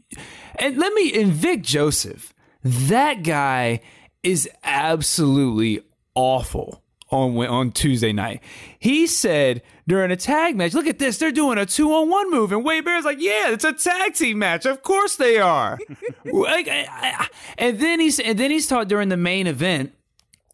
[0.57, 3.79] and let me and Vic Joseph, that guy
[4.21, 5.81] is absolutely
[6.13, 8.43] awful on on Tuesday night.
[8.77, 12.29] He said during a tag match, "Look at this, they're doing a two on one
[12.29, 14.65] move," and Wade Bear's like, "Yeah, it's a tag team match.
[14.65, 15.79] Of course they are."
[16.25, 17.27] like, I, I,
[17.57, 19.93] and then he's and then he's taught during the main event.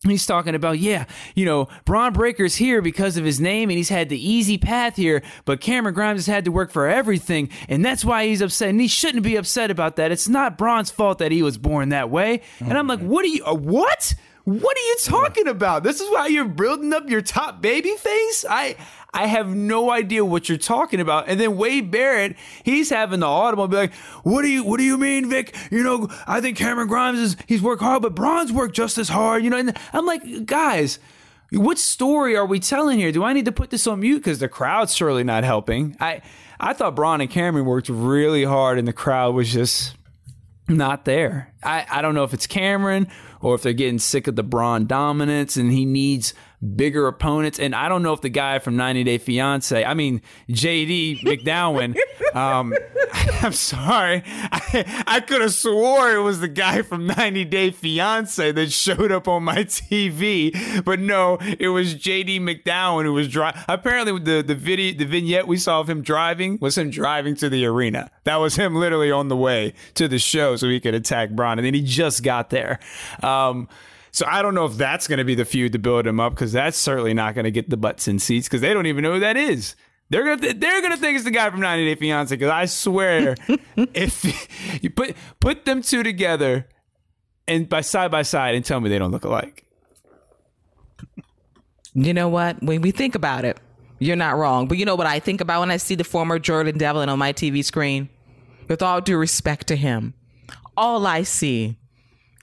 [0.08, 3.90] He's talking about, yeah, you know, Bron Breaker's here because of his name and he's
[3.90, 7.84] had the easy path here, but Cameron Grimes has had to work for everything, and
[7.84, 8.70] that's why he's upset.
[8.70, 10.14] And he shouldn't be upset about that.
[10.14, 12.44] It's not Bron's fault that he was born that way.
[12.62, 14.16] And I'm like, what are you, uh, what?
[14.46, 15.84] What are you talking about?
[15.84, 18.46] This is why you're building up your top baby face?
[18.50, 18.78] I
[19.14, 21.28] I have no idea what you're talking about.
[21.28, 23.94] And then Wade Barrett, he's having the audible be like,
[24.24, 25.56] "What do you What do you mean, Vic?
[25.72, 29.10] You know, I think Cameron Grimes is he's worked hard, but Bron's worked just as
[29.10, 31.00] hard." You know, and I'm like, guys.
[31.52, 33.12] What story are we telling here?
[33.12, 35.98] Do I need to put this on mute because the crowd's surely not helping?
[36.00, 36.22] I
[36.60, 39.96] I thought Bron and Cameron worked really hard, and the crowd was just
[40.70, 41.54] not there.
[41.64, 43.08] I, I don't know if it's Cameron
[43.42, 46.34] or if they're getting sick of the Bron dominance and he needs
[46.76, 47.60] bigger opponents.
[47.60, 51.98] And I don't know if the guy from 90 Day Fiance, I mean, JD McDonagh,
[52.36, 52.74] um,
[53.42, 54.24] I'm sorry.
[54.26, 59.12] I, I could have swore it was the guy from 90 Day Fiance that showed
[59.12, 63.62] up on my TV, but no, it was JD McDonagh who was driving.
[63.68, 67.50] Apparently, the, the video, the vignette we saw of him driving was him driving to
[67.50, 68.12] the arena.
[68.26, 71.58] That was him literally on the way to the show so he could attack Bron.
[71.58, 72.80] And then he just got there.
[73.24, 73.68] Um,
[74.12, 76.34] so I don't know if that's going to be the feud to build him up
[76.34, 79.04] because that's certainly not going to get the butts in seats because they don't even
[79.04, 79.76] know who that is.
[80.10, 82.66] They're gonna th- they're gonna think it's the guy from 90 Day Fiance because I
[82.66, 83.36] swear
[83.94, 86.68] if you put put them two together
[87.48, 89.66] and by side by side and tell me they don't look alike.
[91.94, 92.62] You know what?
[92.64, 93.60] When we think about it,
[94.00, 94.68] you're not wrong.
[94.68, 97.20] But you know what I think about when I see the former Jordan Devlin on
[97.20, 98.10] my TV screen?
[98.68, 100.14] With all due respect to him,
[100.78, 101.78] all I see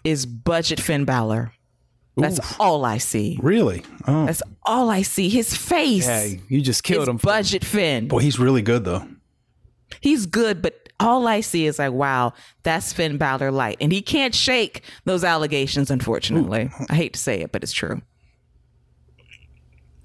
[0.03, 1.53] is budget Finn Balor.
[2.17, 3.39] That's all I see.
[3.43, 3.83] Really?
[4.07, 5.29] Oh, That's all I see.
[5.29, 6.07] His face.
[6.07, 7.17] Hey, you just killed is him.
[7.19, 8.09] budget Finn.
[8.09, 9.07] boy, he's really good though.
[10.01, 13.77] He's good, but all I see is like, wow, that's Finn Balor light.
[13.81, 16.71] And he can't shake those allegations, unfortunately.
[16.89, 18.01] I hate to say it, but it's true.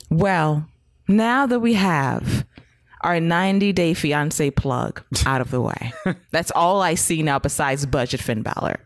[0.10, 0.68] Well,
[1.08, 2.46] now that we have
[3.02, 5.94] our 90 day fiance plug out of the way,
[6.32, 8.80] that's all I see now besides budget Finn Balor.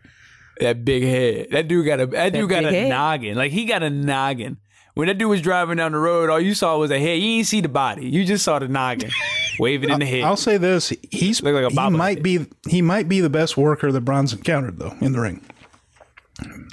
[0.60, 1.48] That big head.
[1.50, 2.88] That dude got a that, dude got a head.
[2.88, 3.36] noggin.
[3.36, 4.58] Like he got a noggin.
[4.94, 7.18] When that dude was driving down the road, all you saw was a head.
[7.18, 8.08] You didn't see the body.
[8.08, 9.10] You just saw the noggin
[9.58, 10.22] waving in the head.
[10.22, 11.96] I'll say this: he's like a he bobblehead.
[11.96, 15.44] might be he might be the best worker that Bron's encountered though in the ring.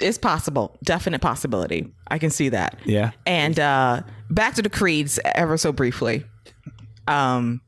[0.00, 0.76] It's possible.
[0.82, 1.92] Definite possibility.
[2.08, 2.78] I can see that.
[2.84, 3.12] Yeah.
[3.26, 6.24] And uh back to the creeds ever so briefly.
[7.06, 7.60] Um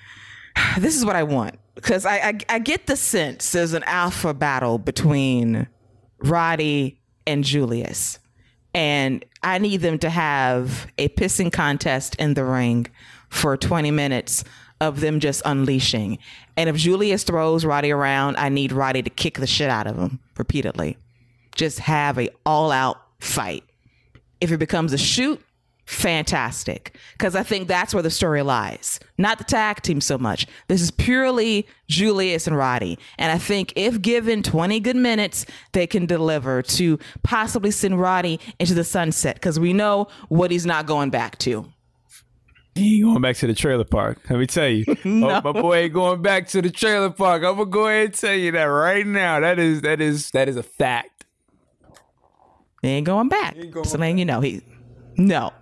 [0.78, 1.56] this is what I want.
[1.78, 5.68] Because I, I I get the sense there's an alpha battle between
[6.18, 8.18] Roddy and Julius.
[8.74, 12.86] And I need them to have a pissing contest in the ring
[13.28, 14.44] for 20 minutes
[14.80, 16.18] of them just unleashing.
[16.56, 19.96] And if Julius throws Roddy around, I need Roddy to kick the shit out of
[19.96, 20.96] him repeatedly
[21.58, 23.64] just have a all out fight.
[24.40, 25.44] If it becomes a shoot,
[25.88, 26.94] fantastic.
[27.12, 29.00] Because I think that's where the story lies.
[29.16, 30.46] Not the tag team so much.
[30.68, 32.98] This is purely Julius and Roddy.
[33.16, 38.38] And I think if given 20 good minutes, they can deliver to possibly send Roddy
[38.58, 41.66] into the sunset because we know what he's not going back to.
[42.74, 44.20] He ain't going back to the trailer park.
[44.28, 44.84] Let me tell you.
[45.04, 45.30] Oh, no.
[45.30, 47.42] Oh, my boy ain't going back to the trailer park.
[47.42, 49.40] I'm gonna go ahead and tell you that right now.
[49.40, 51.24] That is that is that is a fact.
[52.82, 53.56] He ain't going back.
[53.84, 54.62] so letting you know he
[55.16, 55.52] no.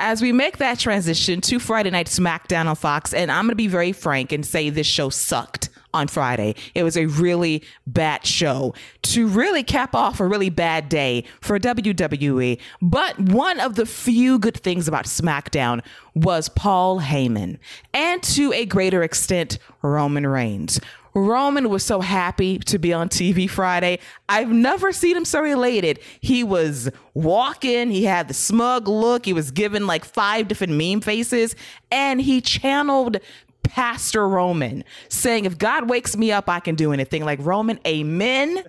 [0.00, 3.66] As we make that transition to Friday Night SmackDown on Fox, and I'm gonna be
[3.66, 6.54] very frank and say this show sucked on Friday.
[6.74, 11.58] It was a really bad show to really cap off a really bad day for
[11.58, 12.60] WWE.
[12.80, 15.82] But one of the few good things about SmackDown
[16.14, 17.58] was Paul Heyman,
[17.92, 20.80] and to a greater extent, Roman Reigns.
[21.14, 23.98] Roman was so happy to be on TV Friday.
[24.28, 26.00] I've never seen him so elated.
[26.20, 31.00] He was walking, he had the smug look, he was given like five different meme
[31.00, 31.56] faces,
[31.90, 33.18] and he channeled
[33.62, 37.24] Pastor Roman, saying, If God wakes me up, I can do anything.
[37.24, 38.64] Like Roman, amen.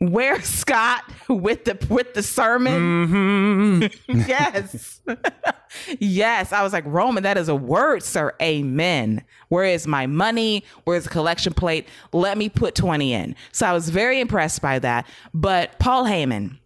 [0.00, 3.08] Where's Scott with the with the sermon?
[3.08, 4.20] Mm-hmm.
[4.28, 5.00] yes.
[5.98, 6.52] yes.
[6.52, 8.34] I was like, Roman, that is a word, sir.
[8.40, 9.24] Amen.
[9.48, 10.64] Where is my money?
[10.84, 11.88] Where's the collection plate?
[12.12, 13.34] Let me put 20 in.
[13.52, 15.06] So I was very impressed by that.
[15.34, 16.58] But Paul Heyman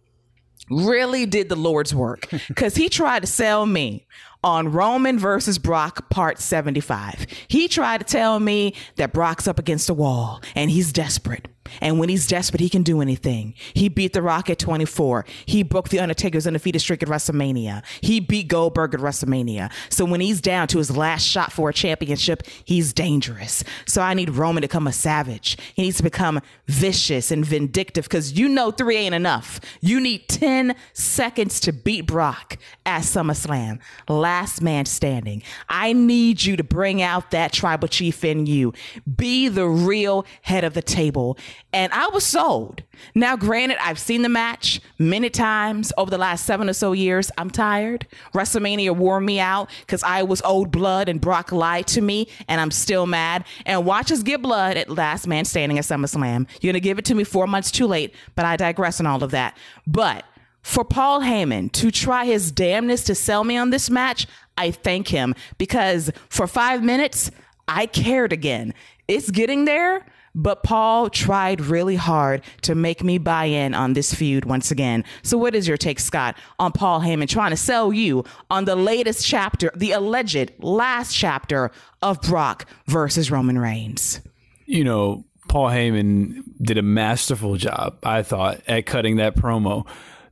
[0.69, 4.05] really did the Lord's work because he tried to sell me
[4.43, 7.25] on Roman versus Brock part 75.
[7.47, 11.47] He tried to tell me that Brock's up against a wall and he's desperate.
[11.81, 13.53] And when he's desperate, he can do anything.
[13.73, 15.25] He beat The Rock at 24.
[15.45, 17.83] He broke The Undertaker's undefeated streak at WrestleMania.
[18.01, 19.71] He beat Goldberg at WrestleMania.
[19.89, 23.63] So when he's down to his last shot for a championship, he's dangerous.
[23.85, 25.57] So I need Roman to become a savage.
[25.75, 29.59] He needs to become vicious and vindictive because you know three ain't enough.
[29.81, 33.79] You need 10 seconds to beat Brock at SummerSlam.
[34.07, 35.43] Last man standing.
[35.69, 38.73] I need you to bring out that tribal chief in you.
[39.15, 41.37] Be the real head of the table.
[41.71, 42.83] And I was sold.
[43.15, 47.31] Now, granted, I've seen the match many times over the last seven or so years.
[47.37, 48.07] I'm tired.
[48.33, 52.61] WrestleMania wore me out because I was old blood and Brock lied to me, and
[52.61, 53.45] I'm still mad.
[53.65, 56.47] And watch us get blood at Last Man Standing at SummerSlam.
[56.61, 59.07] You're going to give it to me four months too late, but I digress on
[59.07, 59.57] all of that.
[59.87, 60.25] But
[60.61, 64.27] for Paul Heyman to try his damnness to sell me on this match,
[64.57, 67.31] I thank him because for five minutes,
[67.67, 68.73] I cared again.
[69.07, 74.13] It's getting there, but Paul tried really hard to make me buy in on this
[74.13, 75.03] feud once again.
[75.21, 78.75] So, what is your take, Scott, on Paul Heyman trying to sell you on the
[78.75, 81.71] latest chapter, the alleged last chapter
[82.01, 84.21] of Brock versus Roman Reigns?
[84.65, 89.85] you know, Paul Heyman did a masterful job, I thought, at cutting that promo.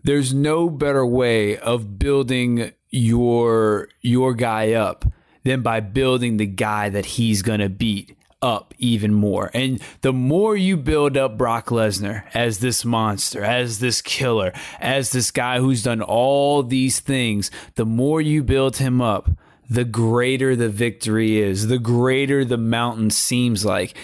[0.03, 5.05] There's no better way of building your your guy up
[5.43, 9.51] than by building the guy that he's gonna beat up even more.
[9.53, 15.11] And the more you build up Brock Lesnar as this monster, as this killer, as
[15.11, 19.29] this guy who's done all these things, the more you build him up,
[19.69, 23.95] the greater the victory is, the greater the mountain seems like.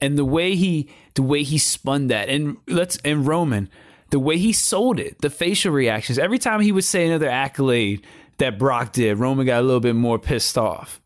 [0.00, 3.70] And the way he the way he spun that and let's and Roman,
[4.10, 8.06] the way he sold it, the facial reactions, every time he would say another accolade
[8.38, 11.00] that Brock did, Roman got a little bit more pissed off.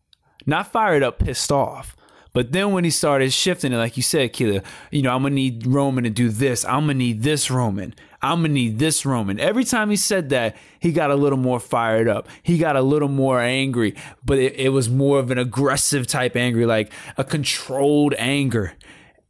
[0.47, 1.97] Not fired up, pissed off.
[2.33, 5.35] But then when he started shifting it, like you said, Keila, you know, I'm gonna
[5.35, 6.65] need Roman to do this.
[6.65, 7.95] I'm gonna need this Roman.
[8.23, 9.41] I'm gonna need this Roman.
[9.41, 12.29] Every time he said that, he got a little more fired up.
[12.43, 16.37] He got a little more angry, but it, it was more of an aggressive type
[16.37, 18.75] angry, like a controlled anger.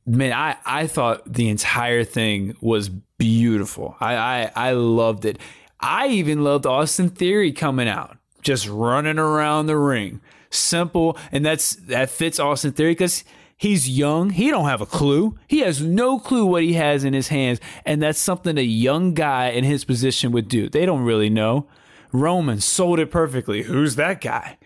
[0.07, 3.97] Man, I, I thought the entire thing was beautiful.
[4.01, 5.39] I, I I loved it.
[5.79, 10.21] I even loved Austin Theory coming out, just running around the ring
[10.51, 13.25] simple, and that's that fits Austin Theory because
[13.57, 14.31] he's young.
[14.31, 15.39] He don't have a clue.
[15.47, 19.15] He has no clue what he has in his hands, and that's something a young
[19.15, 20.69] guy in his position would do.
[20.69, 21.67] They don't really know.
[22.13, 23.63] Roman sold it perfectly.
[23.63, 24.59] Who's that guy?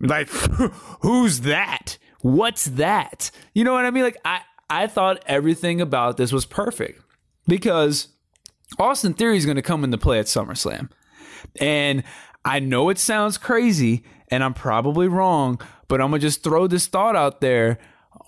[0.00, 0.28] Like,
[1.00, 1.98] who's that?
[2.20, 3.30] What's that?
[3.54, 4.04] You know what I mean?
[4.04, 7.02] Like, I I thought everything about this was perfect
[7.46, 8.08] because
[8.78, 10.90] Austin Theory is going to come into play at SummerSlam,
[11.60, 12.02] and
[12.44, 16.86] I know it sounds crazy, and I'm probably wrong, but I'm gonna just throw this
[16.86, 17.78] thought out there.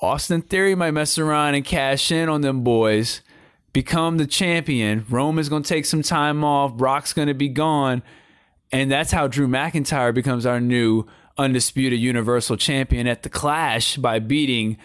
[0.00, 3.20] Austin Theory might mess around and cash in on them boys,
[3.72, 5.04] become the champion.
[5.08, 6.74] Roman's gonna take some time off.
[6.74, 8.02] Brock's gonna be gone,
[8.70, 11.04] and that's how Drew McIntyre becomes our new
[11.36, 14.76] undisputed Universal Champion at the Clash by beating.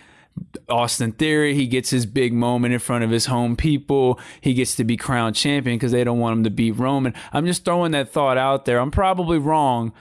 [0.68, 4.20] Austin Theory, he gets his big moment in front of his home people.
[4.42, 7.14] He gets to be crowned champion because they don't want him to beat Roman.
[7.32, 8.80] I'm just throwing that thought out there.
[8.80, 9.94] I'm probably wrong,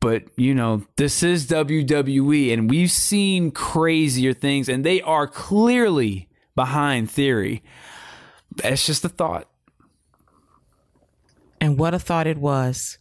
[0.00, 6.28] but you know, this is WWE and we've seen crazier things and they are clearly
[6.54, 7.62] behind theory.
[8.56, 9.48] That's just a thought.
[11.60, 12.98] And what a thought it was.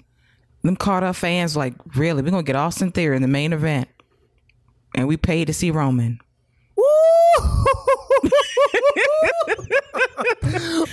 [0.61, 3.87] them caught up fans like, really, we're gonna get Austin Theory in the main event.
[4.93, 6.19] And we paid to see Roman.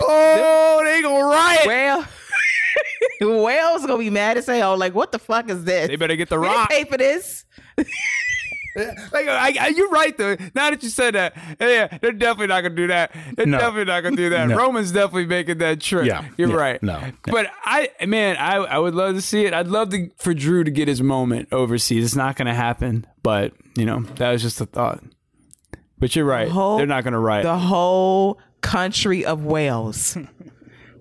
[0.01, 1.67] oh, they gonna riot.
[1.67, 2.07] Well,
[3.21, 4.77] Wales gonna be mad as hell.
[4.77, 5.89] Like, what the fuck is this?
[5.89, 6.69] They better get the rock.
[6.71, 7.45] pay for this.
[9.11, 10.37] Like, I, I, you're right though.
[10.55, 13.11] Now that you said that, yeah, they're definitely not gonna do that.
[13.35, 13.57] They're No.
[13.57, 14.49] definitely not gonna do that.
[14.51, 14.57] No.
[14.59, 16.05] Roman's definitely making that trip.
[16.05, 16.27] Yeah.
[16.37, 16.55] you're Yeah.
[16.57, 16.83] right.
[16.83, 16.99] No.
[16.99, 17.11] Yeah.
[17.25, 19.55] but I, man, I, I would love to see it.
[19.55, 22.05] I'd love to for Drew to get his moment overseas.
[22.05, 25.03] It's not gonna happen, but you know, that was just a thought.
[25.99, 26.49] But you're right.
[26.51, 27.45] whole- they're not gonna riot.
[27.45, 30.19] The whole country of Wales.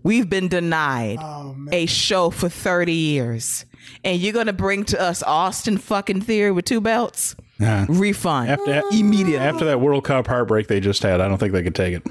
[0.05, 3.65] We've been denied oh, a show for 30 years.
[4.03, 7.35] And you're gonna bring to us Austin fucking Theory with two belts?
[7.59, 7.87] Yeah.
[7.89, 8.51] Refund.
[8.51, 11.73] After immediate after that World Cup heartbreak they just had, I don't think they could
[11.73, 12.03] take it.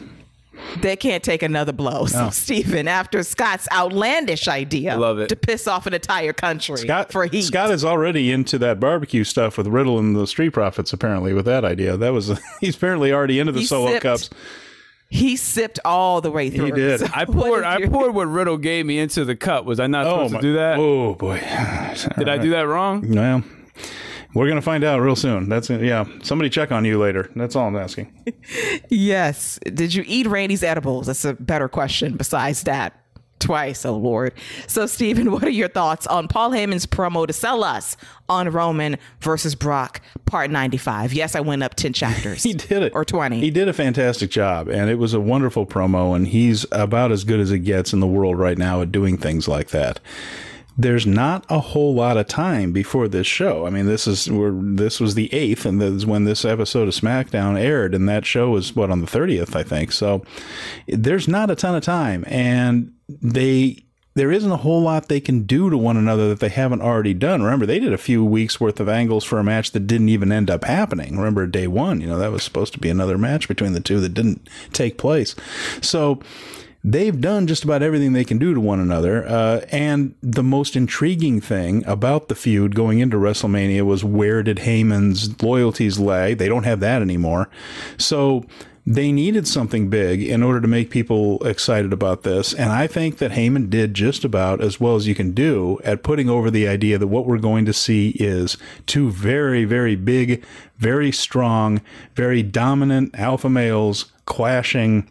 [0.80, 2.06] they can't take another blow.
[2.06, 5.28] So, Stephen, after Scott's outlandish idea love it.
[5.28, 7.42] to piss off an entire country Scott, for heat.
[7.42, 10.92] Scott is already into that barbecue stuff with Riddle and the Street Profits.
[10.92, 14.02] Apparently, with that idea, that was he's apparently already into the He solo sipped.
[14.02, 14.30] cups.
[15.14, 16.66] He sipped all the way through.
[16.66, 16.98] He did.
[17.00, 17.60] So I poured.
[17.60, 19.64] is I your- poured what Riddle gave me into the cup.
[19.64, 20.78] Was I not Oh supposed my, to do that?
[20.78, 21.38] Oh boy,
[22.18, 23.08] Did I do that wrong?
[23.14, 23.42] well,
[24.34, 25.48] we're gonna find out real soon.
[25.48, 26.04] That's yeah.
[26.22, 27.30] Somebody check on you later.
[27.36, 28.12] That's all I'm asking.
[28.90, 29.58] Yes.
[29.72, 31.06] Did you eat Randy's edibles?
[31.06, 33.03] That's a better question besides that.
[33.44, 34.32] Twice, oh Lord.
[34.66, 37.94] So, Stephen, what are your thoughts on Paul Heyman's promo to sell us
[38.26, 41.12] on Roman versus Brock, part 95?
[41.12, 42.42] Yes, I went up 10 chapters.
[42.42, 42.92] He did it.
[42.94, 43.40] Or 20.
[43.40, 46.16] He did a fantastic job, and it was a wonderful promo.
[46.16, 49.18] And he's about as good as it gets in the world right now at doing
[49.18, 50.00] things like that.
[50.78, 53.66] There's not a whole lot of time before this show.
[53.66, 56.88] I mean, this is we're, this was the eighth, and this is when this episode
[56.88, 59.92] of SmackDown aired, and that show was what on the thirtieth, I think.
[59.92, 60.24] So
[60.88, 63.84] there's not a ton of time, and they
[64.14, 67.14] there isn't a whole lot they can do to one another that they haven't already
[67.14, 67.42] done.
[67.42, 70.30] Remember, they did a few weeks worth of angles for a match that didn't even
[70.30, 71.16] end up happening.
[71.16, 74.00] Remember, day one, you know, that was supposed to be another match between the two
[74.00, 75.34] that didn't take place.
[75.80, 76.20] So
[76.84, 79.26] they've done just about everything they can do to one another.
[79.26, 84.58] Uh, and the most intriguing thing about the feud going into WrestleMania was where did
[84.58, 86.34] Heyman's loyalties lay?
[86.34, 87.48] They don't have that anymore.
[87.98, 88.44] So
[88.86, 92.52] they needed something big in order to make people excited about this.
[92.52, 96.02] And I think that Heyman did just about as well as you can do at
[96.02, 100.44] putting over the idea that what we're going to see is two very, very big,
[100.76, 101.80] very strong,
[102.14, 105.10] very dominant alpha males clashing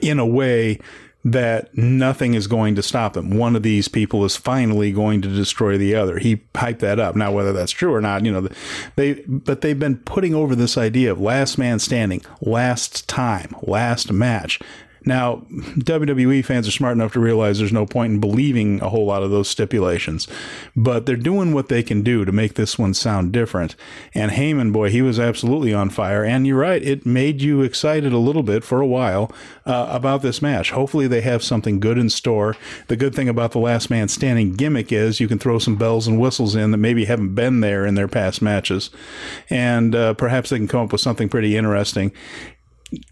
[0.00, 0.78] in a way
[1.26, 3.36] that nothing is going to stop them.
[3.36, 6.18] One of these people is finally going to destroy the other.
[6.20, 7.16] He hyped that up.
[7.16, 8.48] Now, whether that's true or not, you know,
[8.94, 14.12] they, but they've been putting over this idea of last man standing, last time, last
[14.12, 14.60] match.
[15.06, 19.06] Now, WWE fans are smart enough to realize there's no point in believing a whole
[19.06, 20.26] lot of those stipulations,
[20.74, 23.76] but they're doing what they can do to make this one sound different.
[24.14, 26.24] And Heyman, boy, he was absolutely on fire.
[26.24, 29.30] And you're right, it made you excited a little bit for a while
[29.64, 30.72] uh, about this match.
[30.72, 32.56] Hopefully, they have something good in store.
[32.88, 36.08] The good thing about the last man standing gimmick is you can throw some bells
[36.08, 38.90] and whistles in that maybe haven't been there in their past matches,
[39.48, 42.10] and uh, perhaps they can come up with something pretty interesting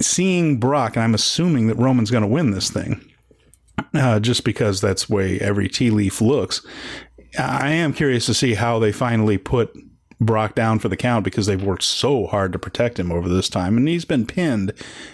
[0.01, 3.05] seeing Brock, and I'm assuming that Roman's going to win this thing,
[3.95, 6.64] uh, just because that's the way every tea leaf looks.
[7.39, 9.77] I am curious to see how they finally put
[10.20, 13.49] Brock down for the count because they've worked so hard to protect him over this
[13.49, 14.72] time, and he's been pinned.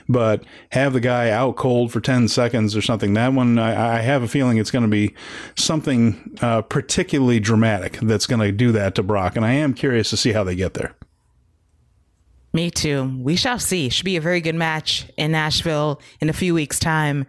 [0.09, 3.15] But have the guy out cold for ten seconds or something.
[3.15, 5.15] That one, I, I have a feeling it's going to be
[5.57, 10.11] something uh, particularly dramatic that's going to do that to Brock, and I am curious
[10.11, 10.95] to see how they get there.
[12.53, 13.17] Me too.
[13.21, 13.89] We shall see.
[13.89, 17.27] Should be a very good match in Nashville in a few weeks' time.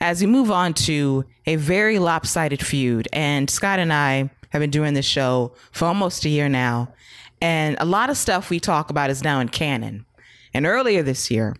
[0.00, 4.70] As we move on to a very lopsided feud, and Scott and I have been
[4.70, 6.92] doing this show for almost a year now,
[7.40, 10.06] and a lot of stuff we talk about is now in canon.
[10.54, 11.56] And earlier this year,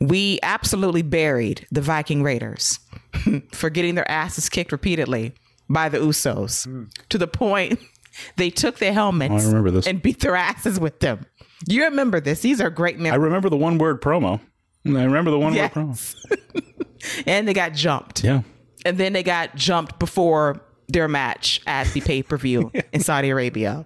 [0.00, 2.78] we absolutely buried the Viking Raiders
[3.52, 5.34] for getting their asses kicked repeatedly
[5.68, 6.84] by the Usos hmm.
[7.08, 7.80] to the point
[8.36, 9.86] they took their helmets oh, this.
[9.86, 11.26] and beat their asses with them.
[11.68, 12.40] You remember this?
[12.40, 13.12] These are great memories.
[13.12, 14.40] I remember the one word promo.
[14.86, 15.74] I remember the one Yes.
[15.74, 17.22] word promo.
[17.26, 18.22] and they got jumped.
[18.24, 18.42] Yeah.
[18.84, 23.30] And then they got jumped before their match at the pay per view in Saudi
[23.30, 23.84] Arabia.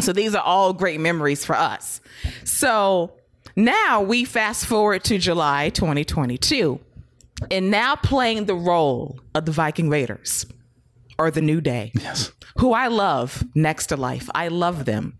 [0.00, 2.00] So these are all great memories for us.
[2.44, 3.12] So
[3.54, 6.80] now we fast forward to July 2022
[7.50, 10.46] and now playing the role of the Viking Raiders
[11.18, 11.92] or the New Day.
[11.94, 12.32] Yes.
[12.58, 14.28] who I love next to life.
[14.34, 15.18] I love them.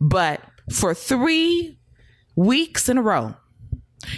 [0.00, 0.40] But
[0.70, 1.78] for three
[2.36, 3.34] weeks in a row,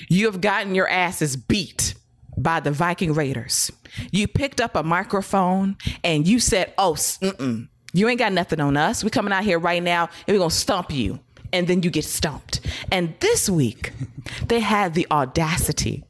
[0.09, 1.95] you have gotten your asses beat
[2.37, 3.71] by the Viking Raiders.
[4.13, 8.77] You picked up a microphone and you said, "Oh, mm-mm, you ain't got nothing on
[8.77, 9.03] us.
[9.03, 11.21] We're coming out here right now and we're gonna stomp you."
[11.53, 12.61] And then you get stumped.
[12.93, 13.93] And this week,
[14.47, 16.05] they had the audacity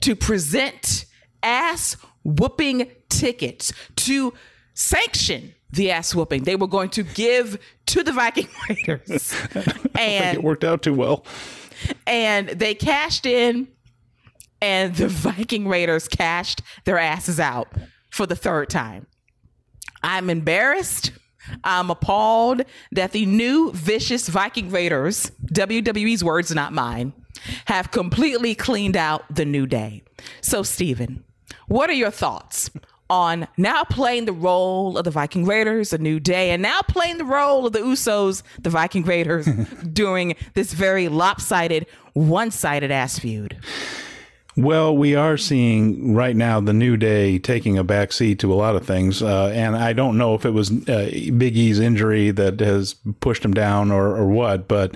[0.00, 1.06] to present
[1.42, 4.32] ass whooping tickets to
[4.74, 9.34] sanction the ass whooping they were going to give to the Viking Raiders.
[9.98, 11.24] and it worked out too well.
[12.06, 13.68] And they cashed in,
[14.62, 17.68] and the Viking Raiders cashed their asses out
[18.10, 19.06] for the third time.
[20.02, 21.12] I'm embarrassed.
[21.62, 27.12] I'm appalled that the new vicious Viking Raiders, WWE's words, not mine,
[27.66, 30.02] have completely cleaned out the new day.
[30.40, 31.24] So, Steven,
[31.66, 32.70] what are your thoughts
[33.10, 37.18] on now playing the role of the Viking Raiders, a new day, and now playing
[37.18, 39.46] the role of the Usos, the Viking Raiders,
[39.92, 43.56] during this very lopsided, one sided ass feud?
[44.56, 48.76] Well, we are seeing right now the New Day taking a backseat to a lot
[48.76, 52.60] of things, uh, and I don't know if it was uh, Big E's injury that
[52.60, 54.94] has pushed him down or, or what, but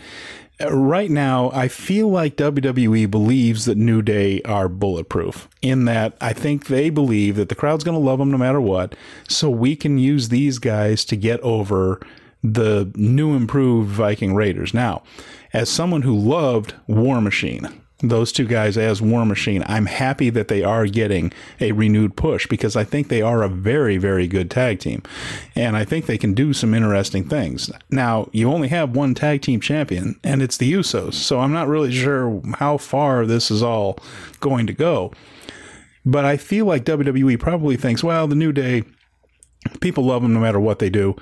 [0.60, 5.48] right now I feel like WWE believes that New Day are bulletproof.
[5.62, 8.60] In that, I think they believe that the crowd's going to love them no matter
[8.60, 8.94] what,
[9.28, 12.01] so we can use these guys to get over
[12.43, 14.72] the new improved Viking Raiders.
[14.72, 15.02] Now,
[15.52, 17.68] as someone who loved War Machine
[18.01, 19.65] those two guys as War Machine.
[19.66, 23.49] I'm happy that they are getting a renewed push because I think they are a
[23.49, 25.03] very, very good tag team.
[25.57, 27.70] And I think they can do some interesting things.
[27.91, 31.15] Now, you only have one tag team champion, and it's the Usos.
[31.15, 33.99] So I'm not really sure how far this is all
[34.39, 35.12] going to go.
[36.07, 38.85] But I feel like WWE probably thinks, well, the New Day
[39.80, 41.16] people love them no matter what they do.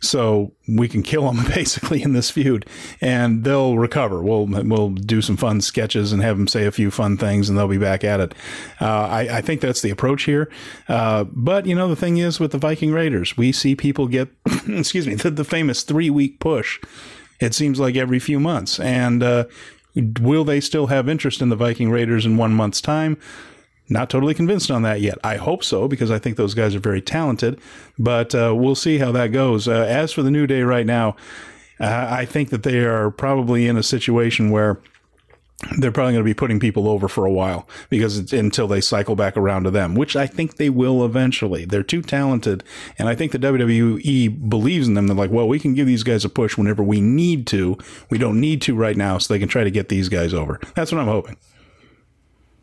[0.00, 2.66] So we can kill them basically in this feud,
[3.00, 4.22] and they'll recover.
[4.22, 7.58] We'll we'll do some fun sketches and have them say a few fun things, and
[7.58, 8.34] they'll be back at it.
[8.80, 10.50] Uh, I, I, think that's the approach here.
[10.88, 14.28] Uh, but you know, the thing is with the Viking Raiders, we see people get
[14.68, 16.80] excuse me the, the famous three week push.
[17.40, 19.46] It seems like every few months, and uh,
[20.20, 23.18] will they still have interest in the Viking Raiders in one month's time?
[23.92, 25.18] Not totally convinced on that yet.
[25.22, 27.60] I hope so because I think those guys are very talented,
[27.98, 29.68] but uh, we'll see how that goes.
[29.68, 31.14] Uh, as for the New Day right now,
[31.78, 34.80] uh, I think that they are probably in a situation where
[35.78, 38.80] they're probably going to be putting people over for a while because it's until they
[38.80, 41.66] cycle back around to them, which I think they will eventually.
[41.66, 42.64] They're too talented,
[42.98, 45.06] and I think the WWE believes in them.
[45.06, 47.76] They're like, well, we can give these guys a push whenever we need to.
[48.08, 50.58] We don't need to right now, so they can try to get these guys over.
[50.74, 51.36] That's what I'm hoping.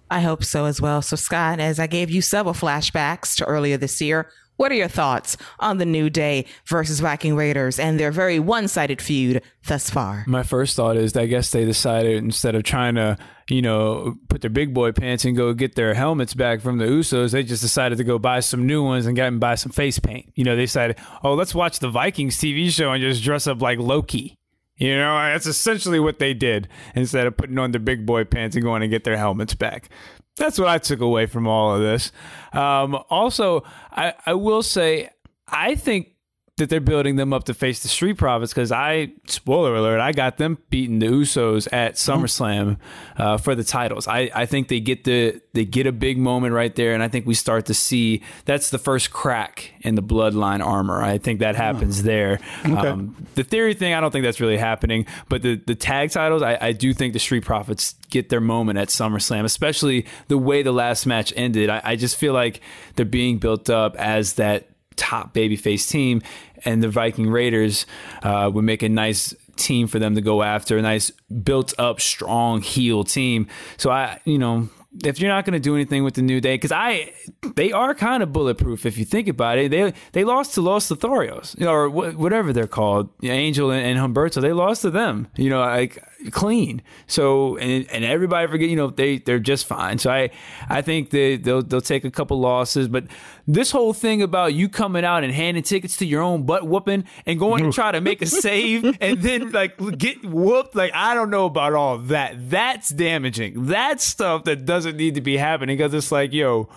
[0.09, 1.01] I hope so as well.
[1.01, 4.29] So, Scott, as I gave you several flashbacks to earlier this year,
[4.59, 8.67] what are your thoughts on the New Day versus Viking Raiders and their very one
[8.67, 10.25] sided feud thus far?
[10.27, 13.17] My first thought is that I guess they decided instead of trying to,
[13.49, 16.83] you know, put their big boy pants and go get their helmets back from the
[16.83, 19.71] Usos, they just decided to go buy some new ones and get and buy some
[19.71, 20.29] face paint.
[20.35, 23.61] You know, they decided, oh, let's watch the Vikings TV show and just dress up
[23.61, 24.38] like Loki.
[24.79, 28.55] You know, that's essentially what they did instead of putting on their big boy pants
[28.55, 29.89] and going to get their helmets back.
[30.37, 32.13] That's what I took away from all of this.
[32.53, 35.09] Um, also, I, I will say,
[35.49, 36.13] I think
[36.59, 40.11] that they're building them up to face the Street Profits because I, spoiler alert, I
[40.11, 42.77] got them beating the Usos at SummerSlam
[43.17, 44.07] uh, for the titles.
[44.07, 47.07] I, I think they get the they get a big moment right there, and I
[47.07, 51.01] think we start to see that's the first crack in the Bloodline armor.
[51.01, 52.39] I think that happens there.
[52.65, 52.87] Okay.
[52.87, 56.41] Um, the theory thing, I don't think that's really happening, but the the tag titles,
[56.41, 60.61] I, I do think the Street Profits get their moment at SummerSlam, especially the way
[60.61, 61.69] the last match ended.
[61.69, 62.61] I, I just feel like
[62.95, 64.69] they're being built up as that
[64.99, 66.21] top babyface team,
[66.65, 67.85] and the Viking Raiders
[68.23, 71.11] uh, would make a nice team for them to go after, a nice
[71.43, 73.47] built up, strong heel team.
[73.77, 74.69] So I, you know,
[75.03, 77.13] if you're not going to do anything with the New Day, because I,
[77.55, 79.69] they are kind of bulletproof if you think about it.
[79.69, 84.41] They they lost to Los Lotharios, or whatever they're called, Angel and, and Humberto.
[84.41, 86.81] They lost to them, you know, like clean.
[87.07, 89.97] So and and everybody forget, you know, they they're just fine.
[89.97, 90.29] So I
[90.67, 93.05] I think they they'll they'll take a couple losses, but
[93.47, 97.05] this whole thing about you coming out and handing tickets to your own butt whooping
[97.25, 101.13] and going to try to make a save and then like get whooped, like I
[101.13, 102.49] don't know about all that.
[102.49, 103.65] That's damaging.
[103.65, 106.69] That's stuff that doesn't need to be happening because it's like, yo,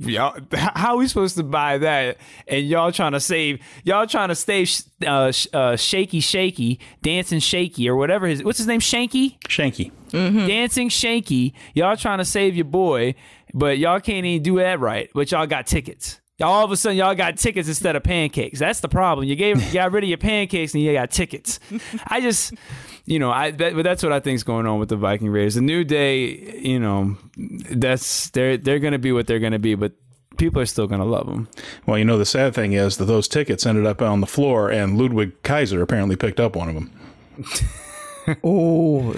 [0.00, 2.16] y'all how are we supposed to buy that?
[2.48, 4.66] And y'all trying to save y'all trying to stay
[5.06, 9.38] uh, uh, shaky shaky dancing shaky or whatever his what's his name shanky?
[9.42, 9.92] Shanky.
[10.10, 10.48] Mm-hmm.
[10.48, 13.14] dancing shanky y'all trying to save your boy
[13.54, 16.96] but y'all can't even do that right but y'all got tickets All of a sudden,
[16.98, 18.58] y'all got tickets instead of pancakes.
[18.58, 19.26] That's the problem.
[19.28, 21.60] You gave you got rid of your pancakes and you got tickets.
[22.06, 22.54] I just,
[23.04, 25.28] you know, I that, but that's what I think is going on with the Viking
[25.28, 25.54] Raiders.
[25.54, 29.58] The New Day, you know, that's they're they're going to be what they're going to
[29.58, 29.92] be, but
[30.38, 31.48] people are still going to love them.
[31.86, 34.70] Well, you know, the sad thing is that those tickets ended up on the floor,
[34.70, 36.90] and Ludwig Kaiser apparently picked up one of them.
[38.44, 39.16] Oh.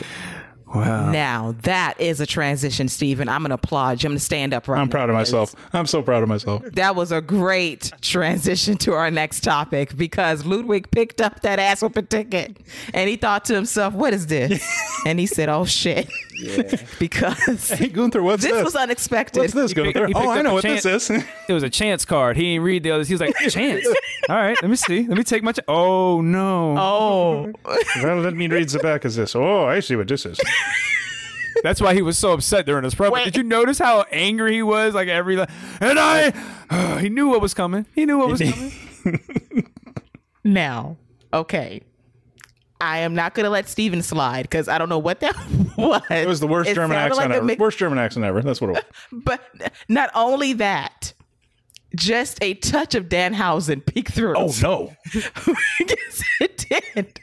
[0.74, 1.10] Wow.
[1.10, 3.28] Now that is a transition, Stephen.
[3.28, 4.06] I'm gonna applaud you.
[4.06, 5.54] I'm gonna stand up right I'm proud of myself.
[5.72, 6.62] I'm so proud of myself.
[6.72, 11.82] That was a great transition to our next topic because Ludwig picked up that ass
[11.82, 12.56] whooping ticket
[12.94, 14.64] and he thought to himself, "What is this?"
[15.06, 16.08] and he said, "Oh shit,"
[16.98, 18.64] because Hey, Gunther, what's this this?
[18.64, 19.40] was unexpected.
[19.40, 20.06] What's this, Gunther?
[20.06, 20.82] he Oh, picked I up know a what chance.
[20.82, 21.24] this is.
[21.48, 22.36] It was a chance card.
[22.36, 23.08] He didn't read the others.
[23.08, 23.86] He was like, chance.
[24.28, 25.06] All right, let me see.
[25.06, 25.52] Let me take my.
[25.52, 26.76] Ch- oh no.
[26.78, 27.52] Oh,
[28.02, 29.34] well, let me read the back of this.
[29.36, 30.40] Oh, I see what this is.
[31.62, 33.12] That's why he was so upset during his promo.
[33.12, 33.24] Wait.
[33.24, 34.94] Did you notice how angry he was?
[34.94, 35.48] Like every and
[35.98, 37.86] I, he knew what was coming.
[37.94, 38.72] He knew what was coming.
[40.44, 40.96] now,
[41.32, 41.82] okay.
[42.82, 45.36] I am not going to let Steven slide because I don't know what that
[45.78, 46.02] was.
[46.10, 47.54] It was the worst It German accent like ever.
[47.56, 48.42] Worst German accent ever.
[48.42, 48.82] That's what it was.
[49.24, 49.40] But
[49.88, 51.12] not only that,
[51.94, 54.34] just a touch of Danhausen peeked through.
[54.36, 54.94] Oh no!
[55.14, 57.20] yes, it did.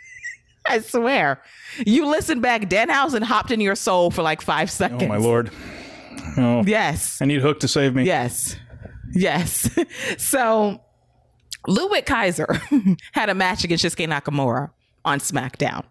[0.65, 1.41] I swear.
[1.86, 5.03] You listen back, Danhausen hopped in your soul for like five seconds.
[5.03, 5.52] Oh my lord!
[6.38, 7.22] Oh, Yes.
[7.22, 8.03] I need Hook to save me.
[8.03, 8.56] Yes.
[9.14, 9.69] Yes.
[10.18, 10.81] so
[11.68, 12.48] Ludwig Kaiser
[13.11, 14.69] had a match against Shinsuke Nakamura
[15.10, 15.84] on SmackDown.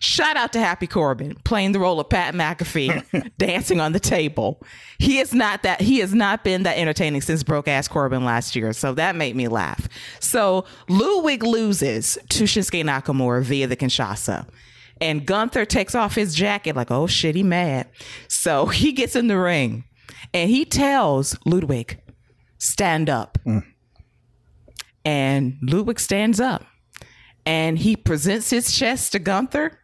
[0.00, 4.62] Shout out to Happy Corbin playing the role of Pat McAfee, dancing on the table.
[4.98, 8.56] He is not that he has not been that entertaining since broke ass Corbin last
[8.56, 9.88] year, so that made me laugh.
[10.18, 14.48] So Ludwig loses to Shinsuke Nakamura via the Kinshasa.
[15.02, 17.88] And Gunther takes off his jacket like, oh shit, he mad.
[18.28, 19.84] So he gets in the ring
[20.34, 22.00] and he tells Ludwig,
[22.58, 23.38] stand up.
[23.46, 23.64] Mm.
[25.04, 26.64] And Ludwig stands up
[27.46, 29.78] and he presents his chest to Gunther,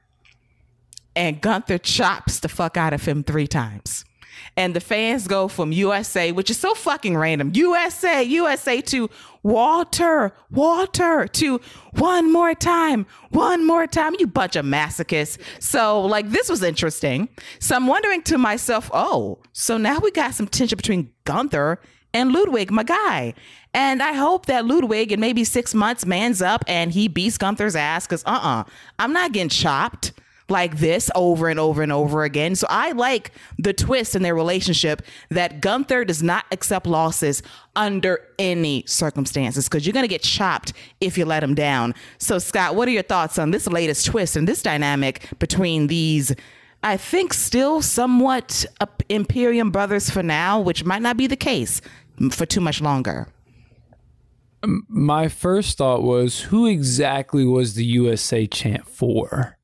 [1.14, 4.04] and Gunther chops the fuck out of him three times.
[4.58, 9.10] And the fans go from USA, which is so fucking random, USA, USA to
[9.42, 11.60] Walter, Walter to
[11.92, 15.38] one more time, one more time, you bunch of masochists.
[15.60, 17.28] So, like, this was interesting.
[17.60, 21.80] So, I'm wondering to myself, oh, so now we got some tension between Gunther
[22.12, 23.34] and Ludwig, my guy.
[23.76, 27.76] And I hope that Ludwig in maybe six months mans up and he beats Gunther's
[27.76, 28.64] ass because uh uh-uh, uh,
[28.98, 30.14] i am not getting chopped
[30.48, 32.54] like this over and over and over again.
[32.54, 37.42] So I like the twist in their relationship that Gunther does not accept losses
[37.74, 40.72] under any circumstances because you're going to get chopped
[41.02, 41.94] if you let him down.
[42.16, 46.34] So, Scott, what are your thoughts on this latest twist and this dynamic between these?
[46.82, 48.64] I think still somewhat
[49.10, 51.82] Imperium brothers for now, which might not be the case
[52.30, 53.28] for too much longer.
[54.64, 59.56] My first thought was, who exactly was the USA chant for?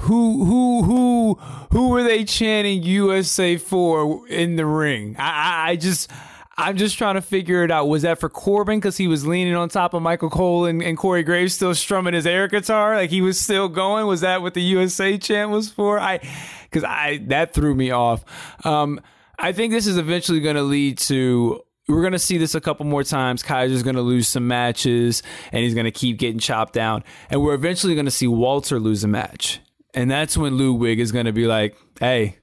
[0.00, 1.34] Who who who
[1.70, 5.16] who were they chanting USA for in the ring?
[5.18, 6.10] I I, I just.
[6.54, 7.88] I'm just trying to figure it out.
[7.88, 10.98] Was that for Corbin because he was leaning on top of Michael Cole and, and
[10.98, 12.94] Corey Graves still strumming his air guitar?
[12.94, 14.06] Like he was still going?
[14.06, 15.98] Was that what the USA chant was for?
[15.98, 16.20] I
[16.64, 18.24] because I that threw me off.
[18.66, 19.00] Um,
[19.38, 22.60] I think this is eventually going to lead to we're going to see this a
[22.60, 23.42] couple more times.
[23.42, 27.04] Kaiser's going to lose some matches and he's going to keep getting chopped down.
[27.30, 29.60] And we're eventually going to see Walter lose a match.
[29.94, 32.38] And that's when Ludwig is going to be like, hey,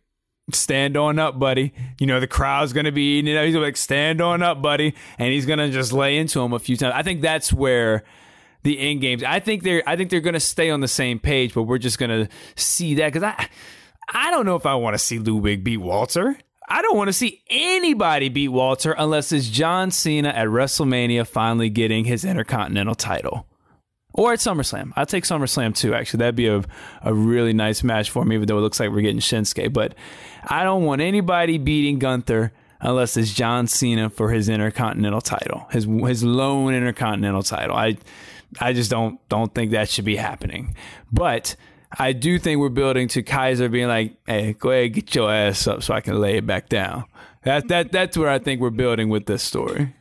[0.53, 1.73] stand on up, buddy.
[1.99, 3.45] You know, the crowd's going to be eating it up.
[3.45, 4.93] He's like, stand on up, buddy.
[5.17, 6.93] And he's going to just lay into him a few times.
[6.95, 8.03] I think that's where
[8.63, 11.17] the end games, I think they're, I think they're going to stay on the same
[11.17, 13.47] page, but we're just going to see that because I,
[14.11, 16.37] I don't know if I want to see Ludwig beat Walter.
[16.69, 21.69] I don't want to see anybody beat Walter unless it's John Cena at WrestleMania finally
[21.69, 23.47] getting his Intercontinental title.
[24.13, 24.91] Or at SummerSlam.
[24.95, 26.19] I'll take SummerSlam too, actually.
[26.19, 26.63] That'd be a,
[27.01, 29.71] a really nice match for me, even though it looks like we're getting Shinsuke.
[29.71, 29.95] But
[30.43, 32.51] I don't want anybody beating Gunther
[32.81, 37.75] unless it's John Cena for his Intercontinental title, his his lone Intercontinental title.
[37.75, 37.97] I
[38.59, 40.75] I just don't don't think that should be happening.
[41.11, 41.55] But
[41.97, 45.65] I do think we're building to Kaiser being like, "Hey, go ahead, get your ass
[45.67, 47.05] up, so I can lay it back down."
[47.43, 49.95] That that that's where I think we're building with this story.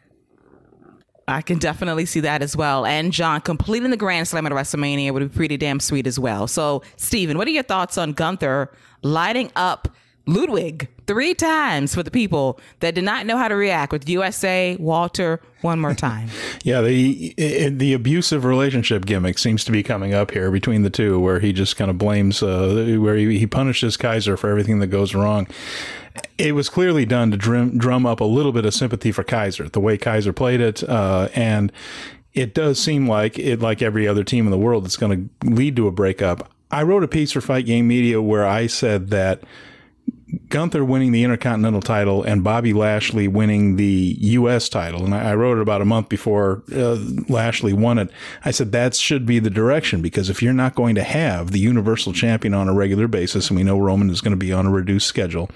[1.29, 2.87] I can definitely see that as well.
[2.87, 6.47] And John completing the Grand Slam at WrestleMania would be pretty damn sweet as well.
[6.47, 9.89] So, Steven, what are your thoughts on Gunther lighting up
[10.29, 14.77] Ludwig three times for the people that did not know how to react with USA
[14.79, 16.29] Walter one more time?
[16.65, 17.35] Yeah, the
[17.71, 21.53] the abusive relationship gimmick seems to be coming up here between the two, where he
[21.53, 25.47] just kind of blames, uh, where he, he punishes Kaiser for everything that goes wrong.
[26.37, 29.69] it was clearly done to drum, drum up a little bit of sympathy for Kaiser,
[29.69, 31.73] the way Kaiser played it, uh, and
[32.35, 35.49] it does seem like it, like every other team in the world, it's going to
[35.49, 36.51] lead to a breakup.
[36.71, 39.43] I wrote a piece for Fight Game Media where I said that
[40.49, 44.69] Gunther winning the Intercontinental title and Bobby Lashley winning the U.S.
[44.69, 46.97] title, and I wrote it about a month before uh,
[47.29, 48.11] Lashley won it.
[48.45, 51.59] I said that should be the direction because if you're not going to have the
[51.59, 54.67] Universal Champion on a regular basis, and we know Roman is going to be on
[54.67, 55.51] a reduced schedule,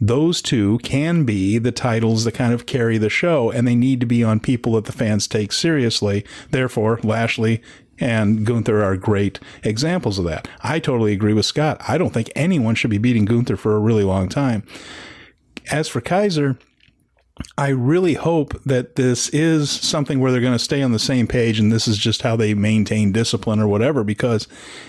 [0.00, 4.00] those two can be the titles that kind of carry the show, and they need
[4.00, 6.24] to be on people that the fans take seriously.
[6.50, 7.62] Therefore, Lashley
[8.02, 10.48] and Gunther are great examples of that.
[10.60, 11.80] I totally agree with Scott.
[11.86, 14.64] I don't think anyone should be beating Gunther for a really long time.
[15.70, 16.58] As for Kaiser,
[17.56, 21.26] I really hope that this is something where they're going to stay on the same
[21.26, 24.46] page and this is just how they maintain discipline or whatever because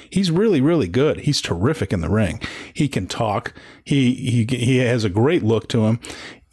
[0.10, 1.22] he's really really good.
[1.22, 2.42] He's terrific in the ring.
[2.74, 3.54] He can talk.
[3.86, 6.00] He he he has a great look to him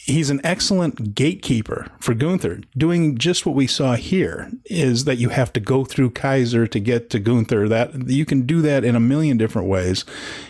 [0.07, 2.63] he's an excellent gatekeeper for Gunther.
[2.77, 6.81] Doing just what we saw here is that you have to go through Kaiser to
[6.81, 7.69] get to Gunther.
[7.69, 10.05] That you can do that in a million different ways.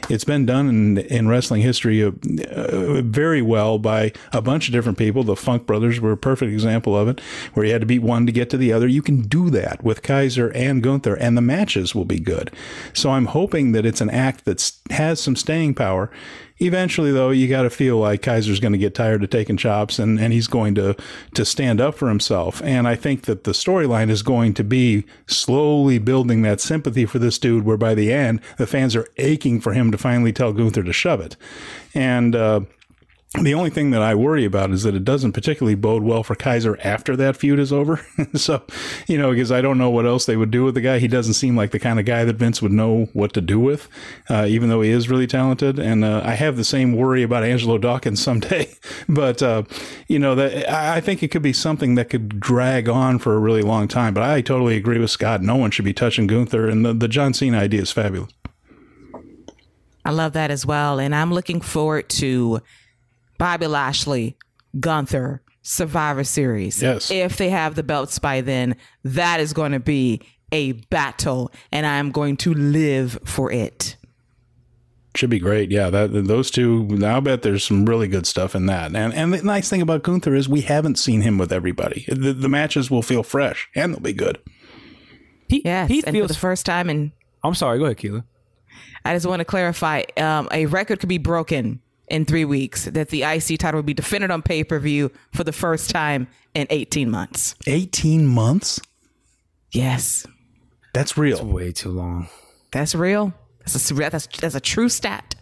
[0.08, 2.12] It's been done in, in wrestling history uh,
[2.50, 5.24] uh, very well by a bunch of different people.
[5.24, 7.20] The Funk Brothers were a perfect example of it,
[7.54, 8.86] where you had to beat one to get to the other.
[8.86, 12.50] You can do that with Kaiser and Gunther, and the matches will be good.
[12.92, 16.10] So I'm hoping that it's an act that has some staying power
[16.62, 19.98] Eventually, though, you got to feel like Kaiser's going to get tired of taking chops
[19.98, 20.94] and, and he's going to,
[21.34, 22.62] to stand up for himself.
[22.62, 27.18] And I think that the storyline is going to be slowly building that sympathy for
[27.18, 30.52] this dude, where by the end, the fans are aching for him to finally tell
[30.52, 31.36] Gunther to shove it.
[31.94, 32.60] And, uh,
[33.38, 36.34] the only thing that I worry about is that it doesn't particularly bode well for
[36.34, 38.04] Kaiser after that feud is over.
[38.34, 38.64] so,
[39.06, 40.98] you know, because I don't know what else they would do with the guy.
[40.98, 43.60] He doesn't seem like the kind of guy that Vince would know what to do
[43.60, 43.88] with,
[44.28, 45.78] uh, even though he is really talented.
[45.78, 48.68] And uh, I have the same worry about Angelo Dawkins someday.
[49.08, 49.62] but, uh,
[50.08, 53.38] you know, that I think it could be something that could drag on for a
[53.38, 54.12] really long time.
[54.12, 55.40] But I totally agree with Scott.
[55.40, 56.68] No one should be touching Gunther.
[56.68, 58.32] And the, the John Cena idea is fabulous.
[60.04, 60.98] I love that as well.
[60.98, 62.60] And I'm looking forward to
[63.40, 64.36] Bobby Lashley,
[64.78, 66.82] Gunther, Survivor Series.
[66.82, 67.10] Yes.
[67.10, 70.20] If they have the belts by then, that is going to be
[70.52, 73.96] a battle, and I'm going to live for it.
[75.14, 75.70] Should be great.
[75.70, 76.86] Yeah, that those two.
[77.02, 78.94] I'll bet there's some really good stuff in that.
[78.94, 82.04] And and the nice thing about Gunther is we haven't seen him with everybody.
[82.08, 84.38] The, the matches will feel fresh and they'll be good.
[85.48, 86.90] He, yes, he and feels for the first time.
[86.90, 87.10] And
[87.42, 87.78] I'm sorry.
[87.78, 88.22] Go ahead, Keila.
[89.04, 90.02] I just want to clarify.
[90.18, 91.80] Um, a record could be broken
[92.10, 95.44] in three weeks that the IC title will be defended on pay per view for
[95.44, 97.54] the first time in 18 months.
[97.66, 98.80] 18 months?
[99.72, 100.26] Yes.
[100.92, 101.38] That's real.
[101.38, 102.28] That's way too long.
[102.72, 103.32] That's real.
[103.60, 105.36] That's a, that's, that's a true stat.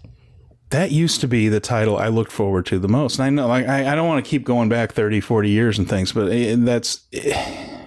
[0.71, 3.19] That used to be the title I looked forward to the most.
[3.19, 5.79] And I know, like, I, I don't want to keep going back 30, 40 years
[5.79, 7.07] and things, but eh, it, that's.
[7.11, 7.78] It,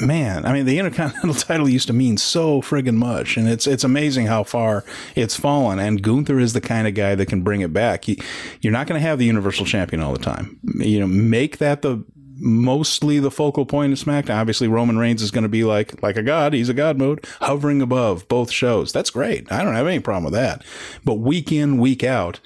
[0.00, 3.84] man, I mean, the Intercontinental title used to mean so friggin' much, and it's it's
[3.84, 4.84] amazing how far
[5.14, 5.78] it's fallen.
[5.78, 8.06] And Gunther is the kind of guy that can bring it back.
[8.08, 10.58] you're not going to have the Universal Champion all the time.
[10.76, 12.04] You know, make that the
[12.40, 14.36] mostly the focal point of SmackDown.
[14.36, 16.52] Obviously, Roman Reigns is going to be like like a god.
[16.52, 18.92] He's a god mode, hovering above both shows.
[18.92, 19.50] That's great.
[19.50, 20.64] I don't have any problem with that.
[21.04, 22.40] But week in, week out,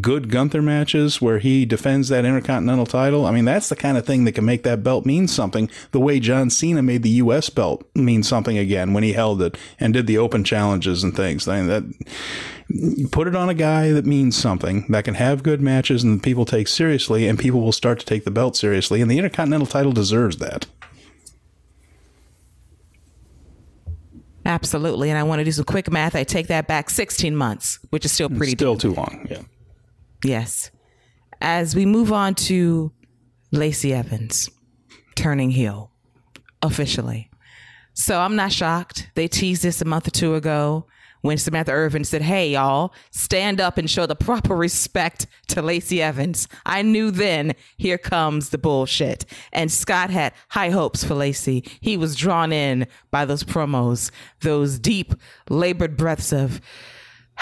[0.00, 3.26] good Gunther matches where he defends that Intercontinental title.
[3.26, 5.68] I mean, that's the kind of thing that can make that belt mean something.
[5.90, 7.50] The way John Cena made the U.S.
[7.50, 11.46] belt mean something again when he held it and did the open challenges and things.
[11.46, 11.84] I mean, that
[12.68, 16.22] you put it on a guy that means something that can have good matches and
[16.22, 19.02] people take seriously, and people will start to take the belt seriously.
[19.02, 20.66] And the Intercontinental title deserves that.
[24.44, 25.08] Absolutely.
[25.08, 26.16] And I want to do some quick math.
[26.16, 29.26] I take that back 16 months, which is still pretty Still too long.
[29.30, 29.42] Yeah.
[30.24, 30.70] Yes.
[31.40, 32.92] As we move on to
[33.50, 34.48] Lacey Evans
[35.14, 35.90] turning heel
[36.62, 37.30] officially.
[37.94, 39.10] So I'm not shocked.
[39.14, 40.86] They teased this a month or two ago
[41.20, 46.00] when Samantha Irvin said, Hey, y'all, stand up and show the proper respect to Lacey
[46.00, 46.48] Evans.
[46.64, 49.24] I knew then, here comes the bullshit.
[49.52, 51.64] And Scott had high hopes for Lacey.
[51.80, 55.14] He was drawn in by those promos, those deep,
[55.50, 56.60] labored breaths of,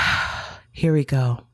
[0.72, 1.44] Here we go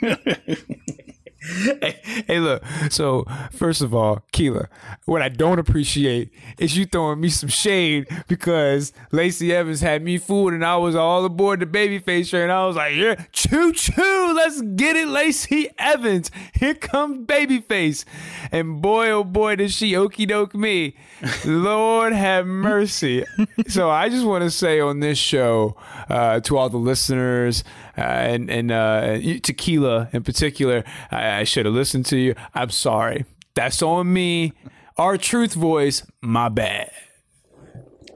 [0.00, 1.96] hey,
[2.26, 2.62] hey, look.
[2.90, 4.68] So first of all, Keila,
[5.06, 10.18] what I don't appreciate is you throwing me some shade because Lacey Evans had me
[10.18, 12.50] fooled and I was all aboard the babyface train.
[12.50, 16.30] I was like, yeah, choo choo, Let's get it, Lacey Evans.
[16.54, 18.04] Here comes Babyface.
[18.50, 20.96] And boy, oh boy, does she okey doke me.
[21.44, 23.24] Lord have mercy.
[23.68, 25.76] so I just want to say on this show
[26.08, 27.64] uh, to all the listeners
[27.96, 32.34] and, and uh, Tequila in particular, I, I should have listened to you.
[32.54, 33.24] I'm sorry.
[33.54, 34.52] That's on me.
[34.96, 36.90] Our truth voice, my bad.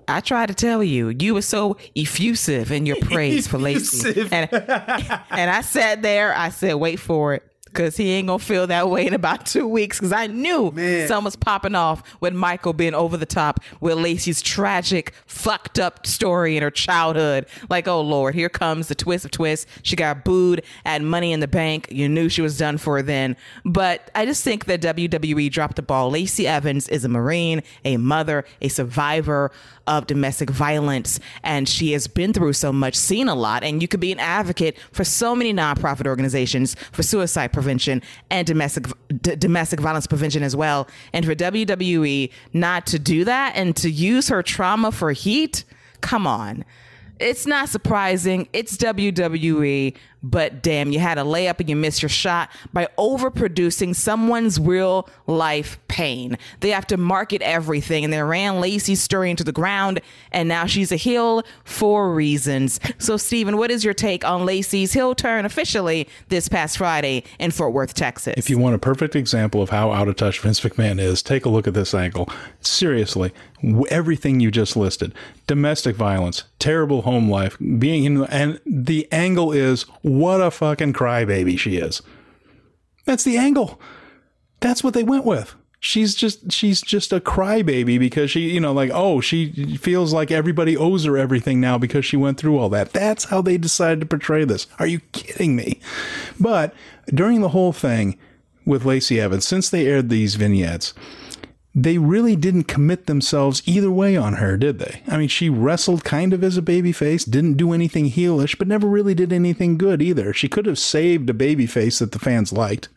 [0.09, 4.29] I tried to tell you, you were so effusive in your praise for Lacey.
[4.31, 7.43] And, and I sat there, I said, wait for it
[7.77, 9.99] because he ain't gonna feel that way in about two weeks.
[9.99, 11.07] Because I knew Man.
[11.07, 16.07] something was popping off with Michael being over the top with Lacey's tragic, fucked up
[16.07, 17.47] story in her childhood.
[17.69, 19.67] Like, oh Lord, here comes the twist of twists.
[19.83, 21.89] She got booed at Money in the Bank.
[21.91, 23.37] You knew she was done for then.
[23.65, 26.11] But I just think that WWE dropped the ball.
[26.11, 29.53] Lacey Evans is a Marine, a mother, a survivor
[29.87, 33.87] of domestic violence, and she has been through so much, seen a lot, and you
[33.87, 37.66] could be an advocate for so many nonprofit organizations for suicide prevention
[38.31, 38.87] and domestic
[39.21, 40.89] d- domestic violence prevention as well.
[41.13, 45.65] And for WWE not to do that and to use her trauma for heat,
[46.01, 46.65] come on.
[47.19, 48.49] It's not surprising.
[48.53, 49.97] It's WWE,
[50.31, 55.09] but damn, you had a layup and you missed your shot by overproducing someone's real
[55.27, 56.37] life pain.
[56.61, 60.01] They have to market everything, and they ran Lacey's story into the ground,
[60.33, 62.81] and now she's a heel for reasons.
[62.99, 67.53] So, Steven, what is your take on Lacey's heel turn officially this past Friday in
[67.53, 68.35] Fort Worth, Texas?
[68.37, 71.45] If you want a perfect example of how out of touch Vince McMahon is, take
[71.45, 72.29] a look at this angle.
[72.61, 73.33] Seriously,
[73.91, 75.15] everything you just listed
[75.47, 79.87] domestic violence, terrible home life, being in, and the angle is
[80.19, 82.03] what a fucking crybaby she is.
[83.05, 83.81] That's the angle.
[84.61, 85.55] That's what they went with.
[85.79, 90.31] She's just she's just a crybaby because she, you know, like, oh, she feels like
[90.31, 92.93] everybody owes her everything now because she went through all that.
[92.93, 94.67] That's how they decided to portray this.
[94.79, 95.81] Are you kidding me?
[96.41, 96.75] But
[97.09, 98.19] during the whole thing
[98.65, 100.93] with Lacey Evans, since they aired these vignettes,
[101.79, 105.03] they really didn't commit themselves either way on her, did they?
[105.07, 108.87] I mean, she wrestled kind of as a babyface, didn't do anything heelish, but never
[108.87, 110.33] really did anything good either.
[110.33, 112.89] She could have saved a babyface that the fans liked.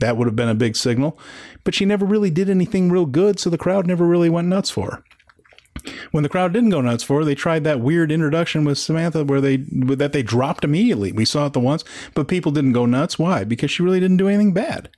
[0.00, 1.18] That would have been a big signal.
[1.64, 4.70] But she never really did anything real good, so the crowd never really went nuts
[4.70, 5.04] for her.
[6.10, 9.22] When the crowd didn't go nuts for her, they tried that weird introduction with Samantha
[9.22, 11.12] where they that they dropped immediately.
[11.12, 11.84] We saw it the once,
[12.14, 13.18] but people didn't go nuts.
[13.18, 13.44] Why?
[13.44, 14.88] Because she really didn't do anything bad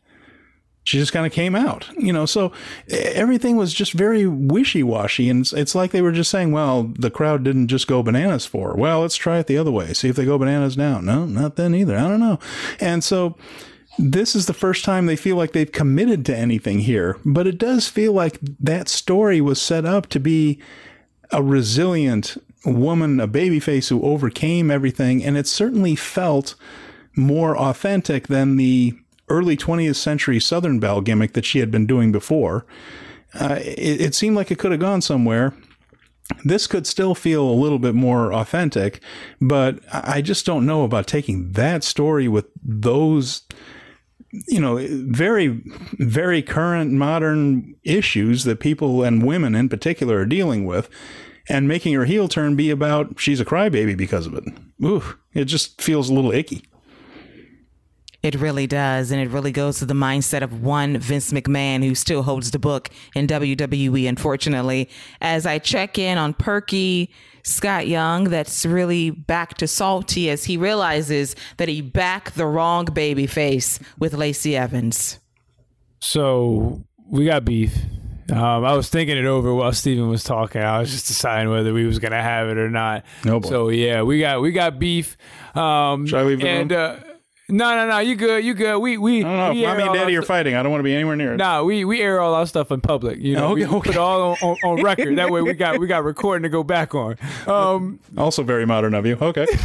[0.86, 2.26] she just kind of came out, you know.
[2.26, 2.52] So
[2.88, 6.84] everything was just very wishy washy, and it's, it's, like they were just saying, "Well,
[6.96, 8.76] the crowd didn't just go bananas for her.
[8.76, 9.92] Well, let's try it the other way.
[9.92, 11.98] See if they go bananas now." No, not then either.
[11.98, 12.38] I don't know.
[12.78, 13.36] And so
[13.98, 17.58] this is the first time they feel like they've committed to anything here, but it
[17.58, 20.60] does feel like that story was set up to be
[21.32, 26.54] a resilient woman, a babyface who overcame everything, and it certainly felt
[27.16, 28.96] more authentic than the
[29.28, 32.66] early 20th century Southern Belle gimmick that she had been doing before.
[33.34, 35.54] Uh, it, it seemed like it could have gone somewhere.
[36.44, 39.00] This could still feel a little bit more authentic,
[39.40, 43.42] but I just don't know about taking that story with those
[44.48, 44.78] you know,
[45.08, 45.60] very,
[45.98, 50.88] very current modern issues that people and women in particular are dealing with,
[51.48, 54.44] and making her heel turn be about she's a crybaby because of it.
[54.84, 56.64] Ooh, it just feels a little icky.
[58.26, 59.12] It really does.
[59.12, 62.58] And it really goes to the mindset of one Vince McMahon who still holds the
[62.58, 64.90] book in WWE, unfortunately.
[65.20, 67.08] As I check in on Perky
[67.44, 72.86] Scott Young, that's really back to salty as he realizes that he backed the wrong
[72.86, 75.20] baby face with Lacey Evans.
[76.00, 77.76] So we got beef.
[78.32, 80.60] Um, I was thinking it over while Steven was talking.
[80.60, 83.04] I was just deciding whether we was gonna have it or not.
[83.24, 83.48] No boy.
[83.48, 85.16] So yeah, we got we got beef.
[85.54, 87.00] Um, Should I leave the and, room?
[87.05, 87.05] Uh,
[87.48, 87.98] no, no, no.
[87.98, 88.44] You good?
[88.44, 88.78] You good?
[88.78, 89.20] We we.
[89.20, 89.50] I don't know.
[89.52, 90.54] we If mommy and daddy are fighting.
[90.54, 91.36] I don't want to be anywhere near it.
[91.36, 93.18] Nah, we we air all our stuff in public.
[93.20, 93.76] You know, Okay, we okay.
[93.78, 95.16] put it all on, on, on record.
[95.18, 97.16] That way, we got we got recording to go back on.
[97.46, 99.16] Um, Also very modern of you.
[99.20, 99.46] Okay.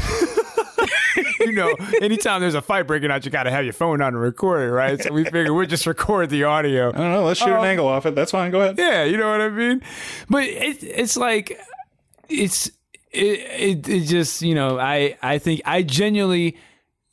[1.41, 4.13] you know, anytime there's a fight breaking out, you got to have your phone on
[4.13, 5.01] and record it, right?
[5.01, 6.89] So we figured we'd just record the audio.
[6.89, 7.23] I don't know.
[7.25, 8.15] Let's shoot Um, an angle off it.
[8.15, 8.51] That's fine.
[8.51, 8.77] Go ahead.
[8.77, 9.81] Yeah, you know what I mean.
[10.29, 11.59] But it, it's like
[12.29, 12.67] it's
[13.11, 13.39] it,
[13.83, 16.57] it it just you know I I think I genuinely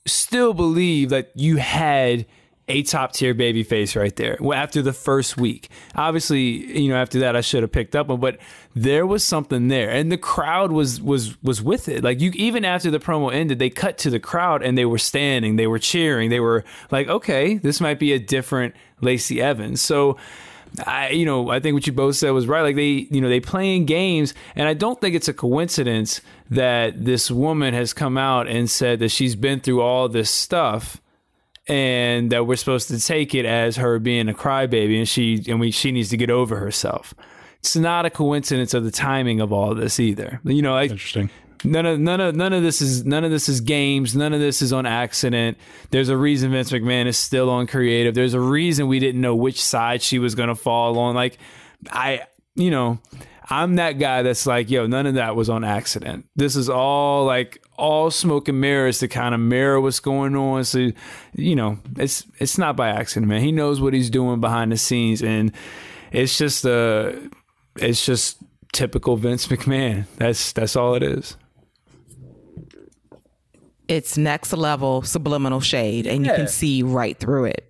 [0.09, 2.27] still believe that you had
[2.69, 5.71] a top tier baby face right there well, after the first week.
[5.95, 8.39] Obviously, you know, after that I should have picked up on, but
[8.75, 9.91] there was something there.
[9.91, 12.05] And the crowd was was was with it.
[12.05, 14.99] Like you even after the promo ended, they cut to the crowd and they were
[14.99, 19.81] standing, they were cheering, they were like, okay, this might be a different Lacey Evans.
[19.81, 20.19] So
[20.85, 22.63] I, you know, I think what you both said was right.
[22.63, 27.05] Like they, you know, they playing games, and I don't think it's a coincidence that
[27.05, 31.01] this woman has come out and said that she's been through all this stuff,
[31.66, 35.61] and that we're supposed to take it as her being a crybaby, and she and
[35.61, 37.15] we she needs to get over herself.
[37.61, 40.41] It's not a coincidence of the timing of all this either.
[40.45, 41.31] You know, like Interesting.
[41.65, 44.15] None of none of none of this is none of this is games.
[44.15, 45.59] None of this is on accident.
[45.91, 48.15] There's a reason Vince McMahon is still on creative.
[48.15, 51.15] There's a reason we didn't know which side she was going to fall on.
[51.15, 51.39] Like
[51.91, 52.23] I,
[52.55, 53.01] you know,
[53.51, 56.27] I'm that guy that's like, yo, none of that was on accident.
[56.37, 60.65] This is all like all smoke and mirrors to kind of mirror what's going on.
[60.65, 60.91] So,
[61.35, 63.41] you know, it's it's not by accident, man.
[63.41, 65.53] He knows what he's doing behind the scenes, and
[66.12, 67.12] it's just uh
[67.77, 68.39] it's just
[68.73, 70.05] typical Vince McMahon.
[70.16, 71.37] That's that's all it is
[73.89, 77.68] it's next level subliminal shade and you can see right through it.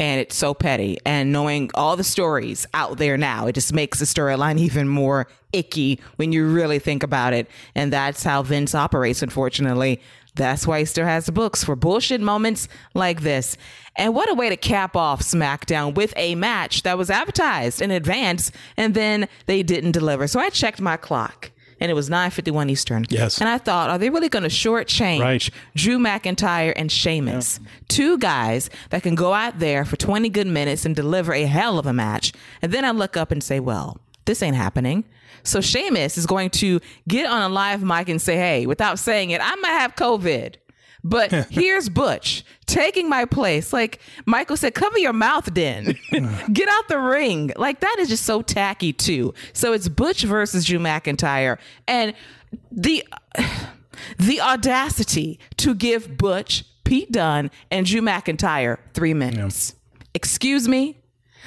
[0.00, 0.98] And it's so petty.
[1.04, 5.28] And knowing all the stories out there now, it just makes the storyline even more
[5.52, 7.48] icky when you really think about it.
[7.74, 10.00] And that's how Vince operates, unfortunately.
[10.36, 13.58] That's why he still has the books for bullshit moments like this.
[13.96, 17.90] And what a way to cap off SmackDown with a match that was advertised in
[17.90, 20.26] advance and then they didn't deliver.
[20.26, 23.04] So I checked my clock and it was 9:51 Eastern.
[23.08, 23.40] Yes.
[23.40, 25.48] And I thought, are they really going to shortchange Right.
[25.74, 27.58] Drew McIntyre and Sheamus,
[27.88, 31.78] two guys that can go out there for 20 good minutes and deliver a hell
[31.78, 32.32] of a match?
[32.62, 35.04] And then I look up and say, well, this ain't happening.
[35.42, 39.30] So Sheamus is going to get on a live mic and say, hey, without saying
[39.30, 40.56] it, I might have COVID.
[41.02, 43.72] But here's Butch taking my place.
[43.72, 45.96] Like Michael said, cover your mouth, then.
[46.52, 47.52] Get out the ring.
[47.56, 49.34] Like that is just so tacky, too.
[49.52, 51.58] So it's Butch versus Drew McIntyre.
[51.86, 52.14] And
[52.70, 53.04] the
[54.18, 59.74] the audacity to give Butch, Pete Dunne, and Drew McIntyre three minutes.
[60.14, 60.99] Excuse me?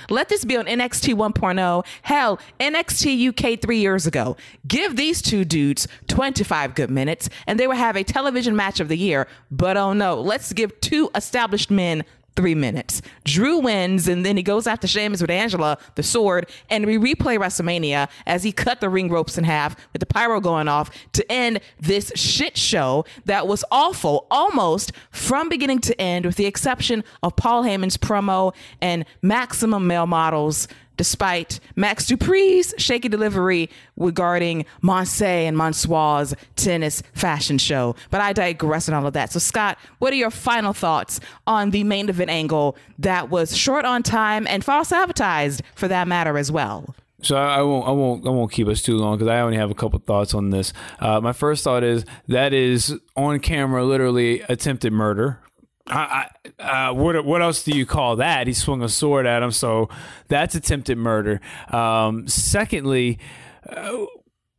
[0.10, 1.60] Let this be on NXT 1.0.
[1.60, 1.84] oh.
[2.04, 4.38] Hell, NXT UK three years ago.
[4.68, 8.88] Give these two dudes 25 good minutes and they will have a television match of
[8.88, 9.28] the year.
[9.52, 12.04] But oh no, let's give two established men
[12.36, 13.02] three minutes.
[13.24, 17.38] Drew wins, and then he goes after Sheamus with Angela, the sword, and we replay
[17.38, 21.32] WrestleMania as he cut the ring ropes in half with the pyro going off to
[21.32, 27.04] end this shit show that was awful, almost from beginning to end, with the exception
[27.22, 30.68] of Paul Heyman's promo and maximum male models.
[30.98, 37.96] Despite Max Dupri's shaky delivery regarding Monse and Monsoir's tennis fashion show.
[38.12, 39.32] But I digress on all of that.
[39.32, 43.86] So, Scott, what are your final thoughts on the main event angle that was short
[43.86, 46.96] on time and false advertised for that matter as well?
[47.24, 49.72] So I won't, I won't, I won't keep us too long because I only have
[49.72, 50.74] a couple thoughts on this.
[51.00, 55.40] Uh, my first thought is that is on camera, literally attempted murder.
[55.88, 56.28] I,
[56.60, 58.48] uh, what what else do you call that?
[58.48, 59.90] He swung a sword at him, so
[60.30, 61.42] that's attempted murder.
[61.72, 63.20] Um, secondly,
[63.68, 64.06] uh,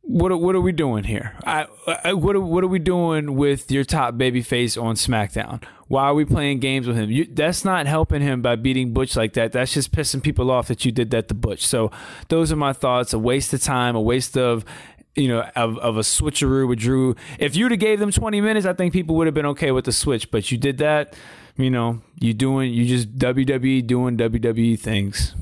[0.01, 1.35] what what are we doing here?
[1.43, 1.65] I,
[2.03, 5.63] I, what are, what are we doing with your top baby face on SmackDown?
[5.87, 7.09] Why are we playing games with him?
[7.09, 9.51] You, that's not helping him by beating Butch like that.
[9.51, 11.65] That's just pissing people off that you did that to Butch.
[11.65, 11.91] So
[12.27, 13.13] those are my thoughts.
[13.13, 13.95] A waste of time.
[13.95, 14.63] A waste of
[15.15, 17.15] you know of, of a switcheroo with Drew.
[17.39, 19.85] If you'd have gave them twenty minutes, I think people would have been okay with
[19.85, 20.31] the switch.
[20.31, 21.15] But you did that.
[21.57, 25.33] You know, you doing you just WWE doing WWE things.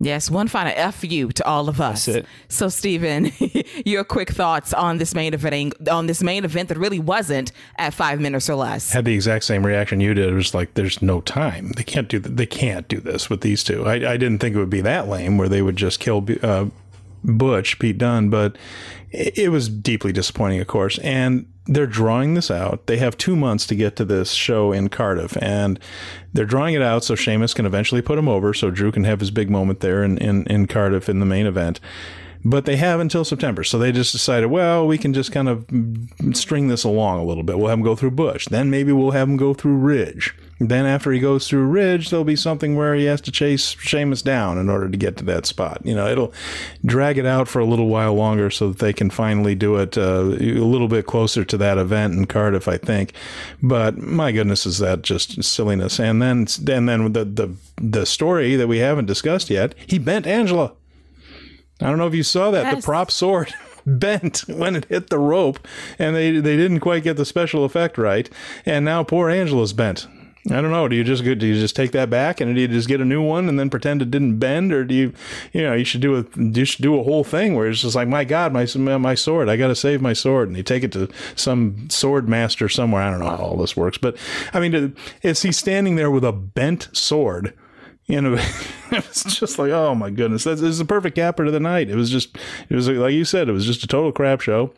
[0.00, 2.06] Yes, one final F you to all of us.
[2.06, 2.26] That's it.
[2.46, 3.32] So, Stephen,
[3.84, 7.94] your quick thoughts on this main event on this main event that really wasn't at
[7.94, 8.92] five minutes or less.
[8.92, 10.28] Had the exact same reaction you did.
[10.28, 11.72] It was like, there's no time.
[11.72, 12.20] They can't do.
[12.20, 13.86] th- They can't do this with these two.
[13.86, 16.66] I, I didn't think it would be that lame where they would just kill uh,
[17.24, 18.56] Butch, Pete Dunne, but
[19.10, 20.98] it, was deeply disappointing, of course.
[20.98, 22.86] And they're drawing this out.
[22.86, 25.78] They have two months to get to this show in Cardiff, and
[26.32, 29.20] they're drawing it out so Sheamus can eventually put him over, so Drew can have
[29.20, 31.80] his big moment there in, in, in Cardiff in the main event.
[32.44, 35.66] But they have until September, so they just decided, well, we can just kind of
[36.36, 37.58] string this along a little bit.
[37.58, 40.34] We'll have him go through Bush, then maybe we'll have him go through Ridge.
[40.60, 44.22] Then after he goes through Ridge, there'll be something where he has to chase Sheamus
[44.22, 45.82] down in order to get to that spot.
[45.84, 46.32] You know, it'll
[46.84, 49.96] drag it out for a little while longer so that they can finally do it
[49.96, 53.12] uh, a little bit closer to that event in Cardiff, I think.
[53.62, 56.00] But my goodness, is that just silliness?
[56.00, 60.26] And then, and then the the the story that we haven't discussed yet, he bent
[60.26, 60.72] Angela.
[61.80, 62.64] I don't know if you saw that.
[62.64, 62.76] Yes.
[62.76, 63.54] The prop sword
[63.86, 65.66] bent when it hit the rope,
[65.98, 68.28] and they they didn't quite get the special effect right.
[68.66, 70.06] And now poor Angela's bent.
[70.50, 70.88] I don't know.
[70.88, 73.04] Do you just do you just take that back and do you just get a
[73.04, 75.12] new one and then pretend it didn't bend, or do you,
[75.52, 77.94] you know, you should do a you should do a whole thing where it's just
[77.94, 80.84] like, my God, my my sword, I got to save my sword, and you take
[80.84, 83.02] it to some sword master somewhere.
[83.02, 84.16] I don't know how all this works, but
[84.54, 87.52] I mean, is he standing there with a bent sword?
[88.08, 88.34] You know,
[88.90, 91.90] it was just like, oh my goodness, this is the perfect capper to the night.
[91.90, 92.36] It was just,
[92.68, 94.72] it was like you said, it was just a total crap show.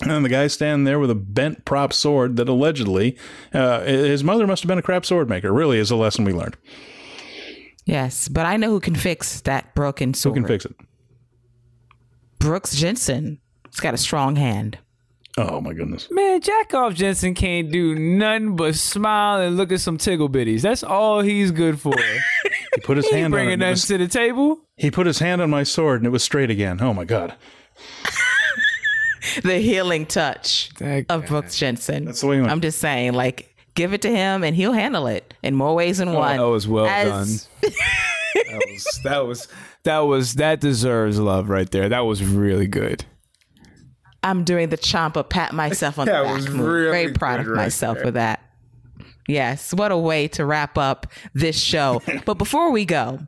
[0.00, 3.18] And then the guy standing there with a bent prop sword that allegedly,
[3.52, 5.52] uh, his mother must have been a crap sword maker.
[5.52, 6.56] Really, is a lesson we learned.
[7.84, 10.36] Yes, but I know who can fix that broken sword.
[10.36, 10.76] Who can fix it?
[12.38, 13.40] Brooks Jensen.
[13.70, 14.78] He's got a strong hand.
[15.40, 16.08] Oh my goodness.
[16.10, 20.62] Man, Jack off Jensen can't do nothing but smile and look at some tickle bitties.
[20.62, 21.94] That's all he's good for.
[22.74, 23.42] He put his he ain't hand on it.
[23.42, 24.60] bringing and it was- to the table.
[24.76, 26.80] He put his hand on my sword and it was straight again.
[26.80, 27.34] Oh my god.
[29.42, 32.06] The healing touch That of Brooks Jensen.
[32.06, 32.44] That's the way he.
[32.46, 35.98] I'm just saying, like, give it to him and he'll handle it in more ways
[35.98, 36.36] than oh, one.
[36.38, 37.48] that was well As-
[38.34, 39.48] That was that was
[39.84, 41.88] that was that deserves love right there.
[41.88, 43.04] That was really good.
[44.28, 46.58] I'm doing the Champa pat myself on That the back.
[46.60, 48.04] really Very proud of right myself there.
[48.06, 48.42] for that.
[49.26, 52.02] Yes, what a way to wrap up this show.
[52.26, 53.20] but before we go,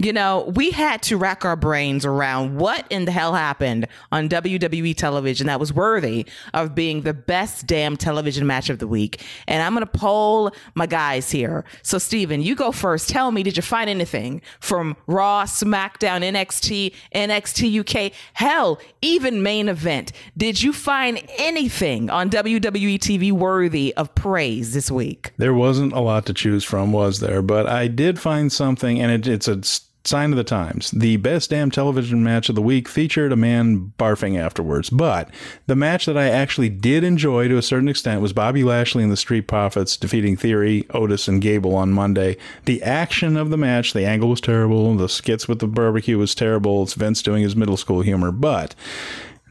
[0.00, 4.30] you know, we had to rack our brains around what in the hell happened on
[4.30, 6.24] WWE television that was worthy
[6.54, 9.22] of being the best damn television match of the week.
[9.46, 11.66] And I'm going to poll my guys here.
[11.82, 13.10] So, Steven, you go first.
[13.10, 19.68] Tell me, did you find anything from Raw, SmackDown, NXT, NXT UK, hell, even main
[19.68, 20.12] event?
[20.34, 25.32] Did you find anything on WWE TV worthy of praise this week?
[25.36, 27.42] There wasn't a lot to choose from, was there?
[27.42, 29.60] But I did find something, and it, it's a
[30.04, 30.90] sign of the times.
[30.90, 34.90] The best damn television match of the week featured a man barfing afterwards.
[34.90, 35.28] But
[35.66, 39.12] the match that I actually did enjoy to a certain extent was Bobby Lashley and
[39.12, 42.36] the Street Profits defeating Theory, Otis, and Gable on Monday.
[42.64, 44.94] The action of the match, the angle was terrible.
[44.96, 46.82] The skits with the barbecue was terrible.
[46.82, 48.32] It's Vince doing his middle school humor.
[48.32, 48.74] But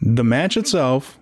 [0.02, 1.18] the match itself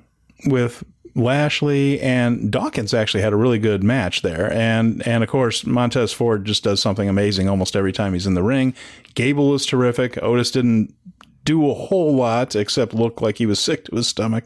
[0.45, 0.83] with
[1.17, 6.13] Lashley and Dawkins actually had a really good match there, and and of course Montez
[6.13, 8.73] Ford just does something amazing almost every time he's in the ring.
[9.15, 10.21] Gable was terrific.
[10.21, 10.93] Otis didn't
[11.43, 14.43] do a whole lot except look like he was sick to his stomach.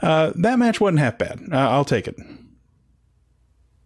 [0.00, 1.40] Uh, that match wasn't half bad.
[1.50, 2.16] Uh, I'll take it.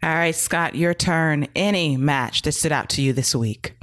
[0.02, 1.48] All right, Scott, your turn.
[1.56, 3.75] Any match that stood out to you this week?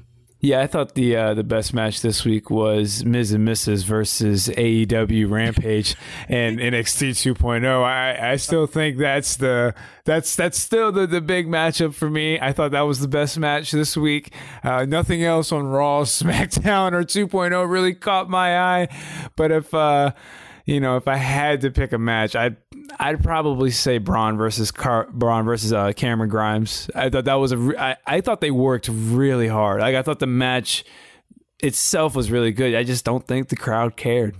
[0.44, 3.32] Yeah, I thought the uh, the best match this week was Ms.
[3.32, 3.86] and Mrs.
[3.86, 5.96] versus AEW Rampage
[6.28, 7.82] and NXT 2.0.
[7.82, 12.42] I, I still think that's the that's that's still the, the big matchup for me.
[12.42, 14.34] I thought that was the best match this week.
[14.66, 18.90] Uh, nothing else on Raw, SmackDown, or 2.0 really caught my eye.
[19.38, 20.12] But if uh,
[20.66, 22.58] you know, if I had to pick a match, I'd
[23.00, 26.90] I'd probably say Bron versus Car- Bron versus uh, Cameron Grimes.
[26.96, 27.58] I thought that was a.
[27.58, 29.82] Re- I, I thought they worked really hard.
[29.82, 30.84] Like I thought the match
[31.60, 32.76] itself was really good.
[32.76, 34.36] I just don't think the crowd cared.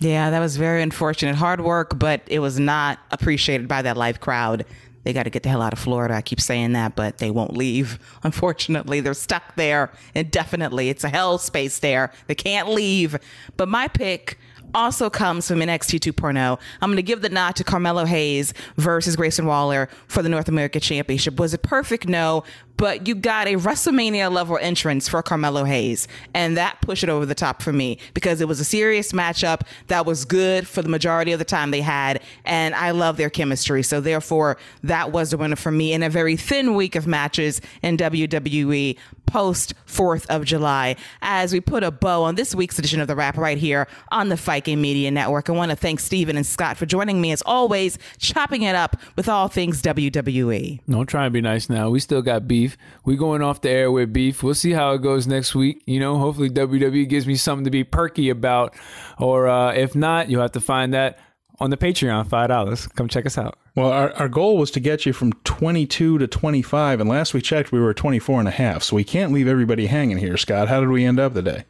[0.00, 1.34] Yeah, that was very unfortunate.
[1.36, 4.64] Hard work, but it was not appreciated by that live crowd.
[5.02, 6.14] They got to get the hell out of Florida.
[6.14, 7.98] I keep saying that, but they won't leave.
[8.22, 10.88] Unfortunately, they're stuck there indefinitely.
[10.88, 12.12] It's a hell space there.
[12.26, 13.16] They can't leave.
[13.56, 14.38] But my pick
[14.74, 16.58] also comes from NXT 2.0.
[16.80, 20.48] I'm going to give the nod to Carmelo Hayes versus Grayson Waller for the North
[20.48, 21.38] America Championship.
[21.38, 22.08] Was it perfect?
[22.08, 22.44] No.
[22.76, 27.26] But you got a WrestleMania level entrance for Carmelo Hayes, and that pushed it over
[27.26, 30.88] the top for me because it was a serious matchup that was good for the
[30.88, 33.82] majority of the time they had, and I love their chemistry.
[33.82, 37.60] So therefore, that was the winner for me in a very thin week of matches
[37.82, 38.96] in WWE
[39.30, 40.96] post 4th of July.
[41.22, 44.28] As we put a bow on this week's edition of The Wrap right here on
[44.28, 47.42] the Viking Media Network, I want to thank Stephen and Scott for joining me as
[47.46, 49.80] always, chopping it up with all things.
[49.80, 50.80] WWE.
[50.88, 51.90] Don't try and be nice now.
[51.90, 52.76] We still got beef.
[53.04, 54.42] We going off the air with beef.
[54.42, 55.82] We'll see how it goes next week.
[55.86, 58.74] You know, hopefully WWE gives me something to be perky about,
[59.18, 61.18] or uh, if not, you'll have to find that
[61.60, 62.26] on the Patreon.
[62.28, 62.86] Five dollars.
[62.88, 63.58] Come check us out.
[63.76, 67.40] Well, our, our goal was to get you from 22 to 25, and last we
[67.40, 68.82] checked, we were 24 and a half.
[68.82, 70.68] So we can't leave everybody hanging here, Scott.
[70.68, 71.64] How did we end up today?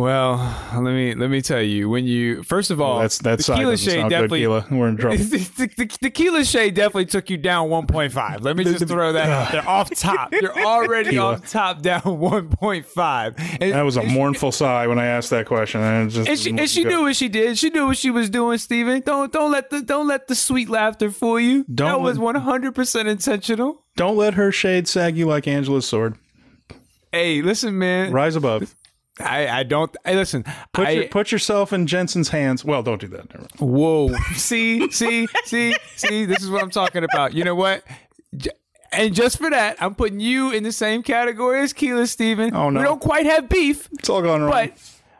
[0.00, 0.36] Well,
[0.72, 1.90] let me let me tell you.
[1.90, 4.40] When you first of all, That's that's tequila shade good, definitely.
[4.40, 4.70] Keila.
[4.70, 5.16] We're in trouble.
[5.18, 8.40] the, the, tequila shade definitely took you down 1.5.
[8.40, 10.32] Let me just throw that out there off top.
[10.32, 11.34] You're already Tequila.
[11.34, 13.58] off top down 1.5.
[13.60, 15.82] And, That was a mournful sigh when I asked that question.
[15.82, 17.58] And, just and she, and she knew what she did.
[17.58, 19.02] She knew what she was doing, Steven.
[19.02, 21.64] Don't don't let the don't let the sweet laughter fool you.
[21.64, 23.84] that Don't was 100% intentional.
[23.96, 26.16] Don't let her shade sag you like Angela's sword.
[27.12, 28.12] Hey, listen, man.
[28.12, 28.74] Rise above.
[29.20, 29.94] I, I don't.
[30.04, 30.44] Hey, listen.
[30.72, 32.64] Put, I, your, put yourself in Jensen's hands.
[32.64, 33.28] Well, don't do that.
[33.30, 33.52] Never mind.
[33.78, 34.14] Whoa.
[34.34, 37.34] see, see, see, see, this is what I'm talking about.
[37.34, 37.84] You know what?
[38.36, 38.50] J-
[38.92, 42.54] And just for that, I'm putting you in the same category as Keila Steven.
[42.54, 42.80] Oh, no.
[42.80, 44.50] We don't quite have beef, It's all gone wrong.
[44.50, 44.72] but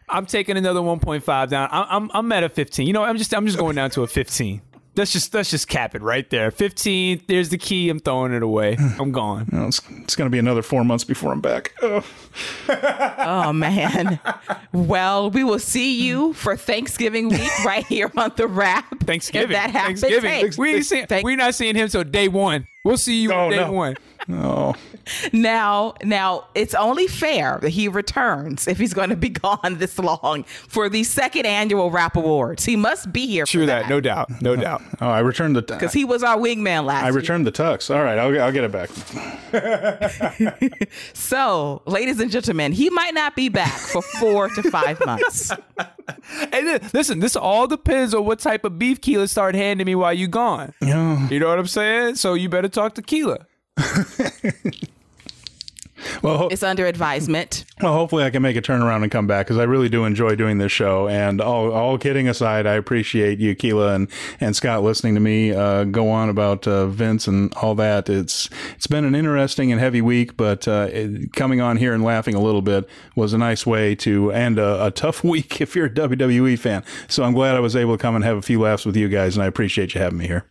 [0.08, 1.68] I'm taking another 1.5 down.
[1.70, 2.86] I'm, I'm I'm at a 15.
[2.86, 4.60] You know, I'm just I'm just going down to a 15.
[4.96, 6.50] Let's just let's just cap it right there.
[6.50, 7.26] Fifteenth.
[7.28, 7.88] There's the key.
[7.90, 8.74] I'm throwing it away.
[8.76, 9.00] Hmm.
[9.00, 9.48] I'm gone.
[9.52, 11.72] You know, it's it's going to be another four months before I'm back.
[11.82, 11.96] Oh.
[11.96, 12.04] Ugh.
[13.22, 14.18] Oh man.
[14.72, 18.86] well, we will see you for Thanksgiving week right here on the wrap.
[19.00, 19.50] Thanksgiving.
[19.50, 20.00] If that happens.
[20.00, 20.30] Thanksgiving.
[20.30, 22.66] Hey, we ain't seeing, thank- we're not seeing him till day one.
[22.84, 23.72] We'll see you Oh, on day no.
[23.72, 23.96] one.
[24.30, 24.74] Oh,
[25.32, 29.98] Now, now it's only fair that he returns if he's going to be gone this
[29.98, 32.64] long for the second annual Wrap Awards.
[32.64, 33.88] He must be here True for that.
[33.88, 34.42] No doubt.
[34.42, 34.62] No uh-huh.
[34.62, 34.82] doubt.
[35.00, 35.62] oh, I returned the.
[35.62, 37.04] because he was our wingman last year.
[37.04, 37.12] I year.
[37.20, 37.94] returned the tux.
[37.94, 38.90] All right, I'll, I'll get it back.
[41.14, 45.52] So, ladies and gentlemen, he might not be back for four to five months.
[46.50, 49.94] Hey, li- listen, this all depends on what type of beef Keila start handing me
[49.94, 50.74] while you gone.
[50.80, 51.28] Yeah.
[51.28, 52.16] You know what I'm saying?
[52.16, 53.46] So you better talk to Keila.
[56.22, 57.64] Well, It's under advisement.
[57.80, 60.34] well, hopefully I can make a turnaround and come back because I really do enjoy
[60.34, 61.08] doing this show.
[61.08, 64.08] And all, all kidding aside, I appreciate you, Keila, and,
[64.40, 68.08] and Scott listening to me uh, go on about uh, Vince and all that.
[68.08, 72.02] It's it's been an interesting and heavy week, but uh, it, coming on here and
[72.04, 75.74] laughing a little bit was a nice way to end a, a tough week if
[75.76, 76.84] you're a WWE fan.
[77.08, 79.08] So I'm glad I was able to come and have a few laughs with you
[79.08, 80.44] guys, and I appreciate you having me here.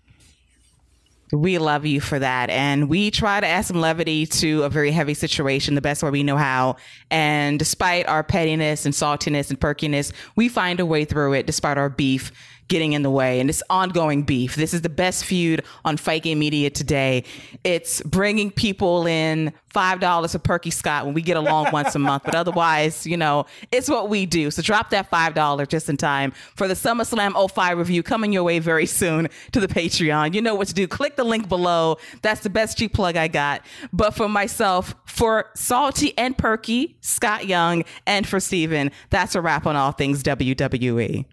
[1.32, 2.50] We love you for that.
[2.50, 6.10] And we try to add some levity to a very heavy situation the best way
[6.10, 6.78] we know how.
[7.12, 11.78] And despite our pettiness and saltiness and perkiness, we find a way through it despite
[11.78, 12.32] our beef
[12.70, 13.40] getting in the way.
[13.40, 14.56] And it's ongoing beef.
[14.56, 17.26] This is the best feud on Fight Game Media today.
[17.64, 22.24] It's bringing people in $5 a Perky Scott when we get along once a month.
[22.24, 24.52] But otherwise, you know, it's what we do.
[24.52, 28.60] So drop that $5 just in time for the SummerSlam 05 review coming your way
[28.60, 30.34] very soon to the Patreon.
[30.34, 30.88] You know what to do.
[30.88, 31.98] Click the link below.
[32.22, 33.62] That's the best cheap plug I got.
[33.92, 39.66] But for myself, for Salty and Perky, Scott Young, and for Steven, that's a wrap
[39.66, 41.26] on all things WWE.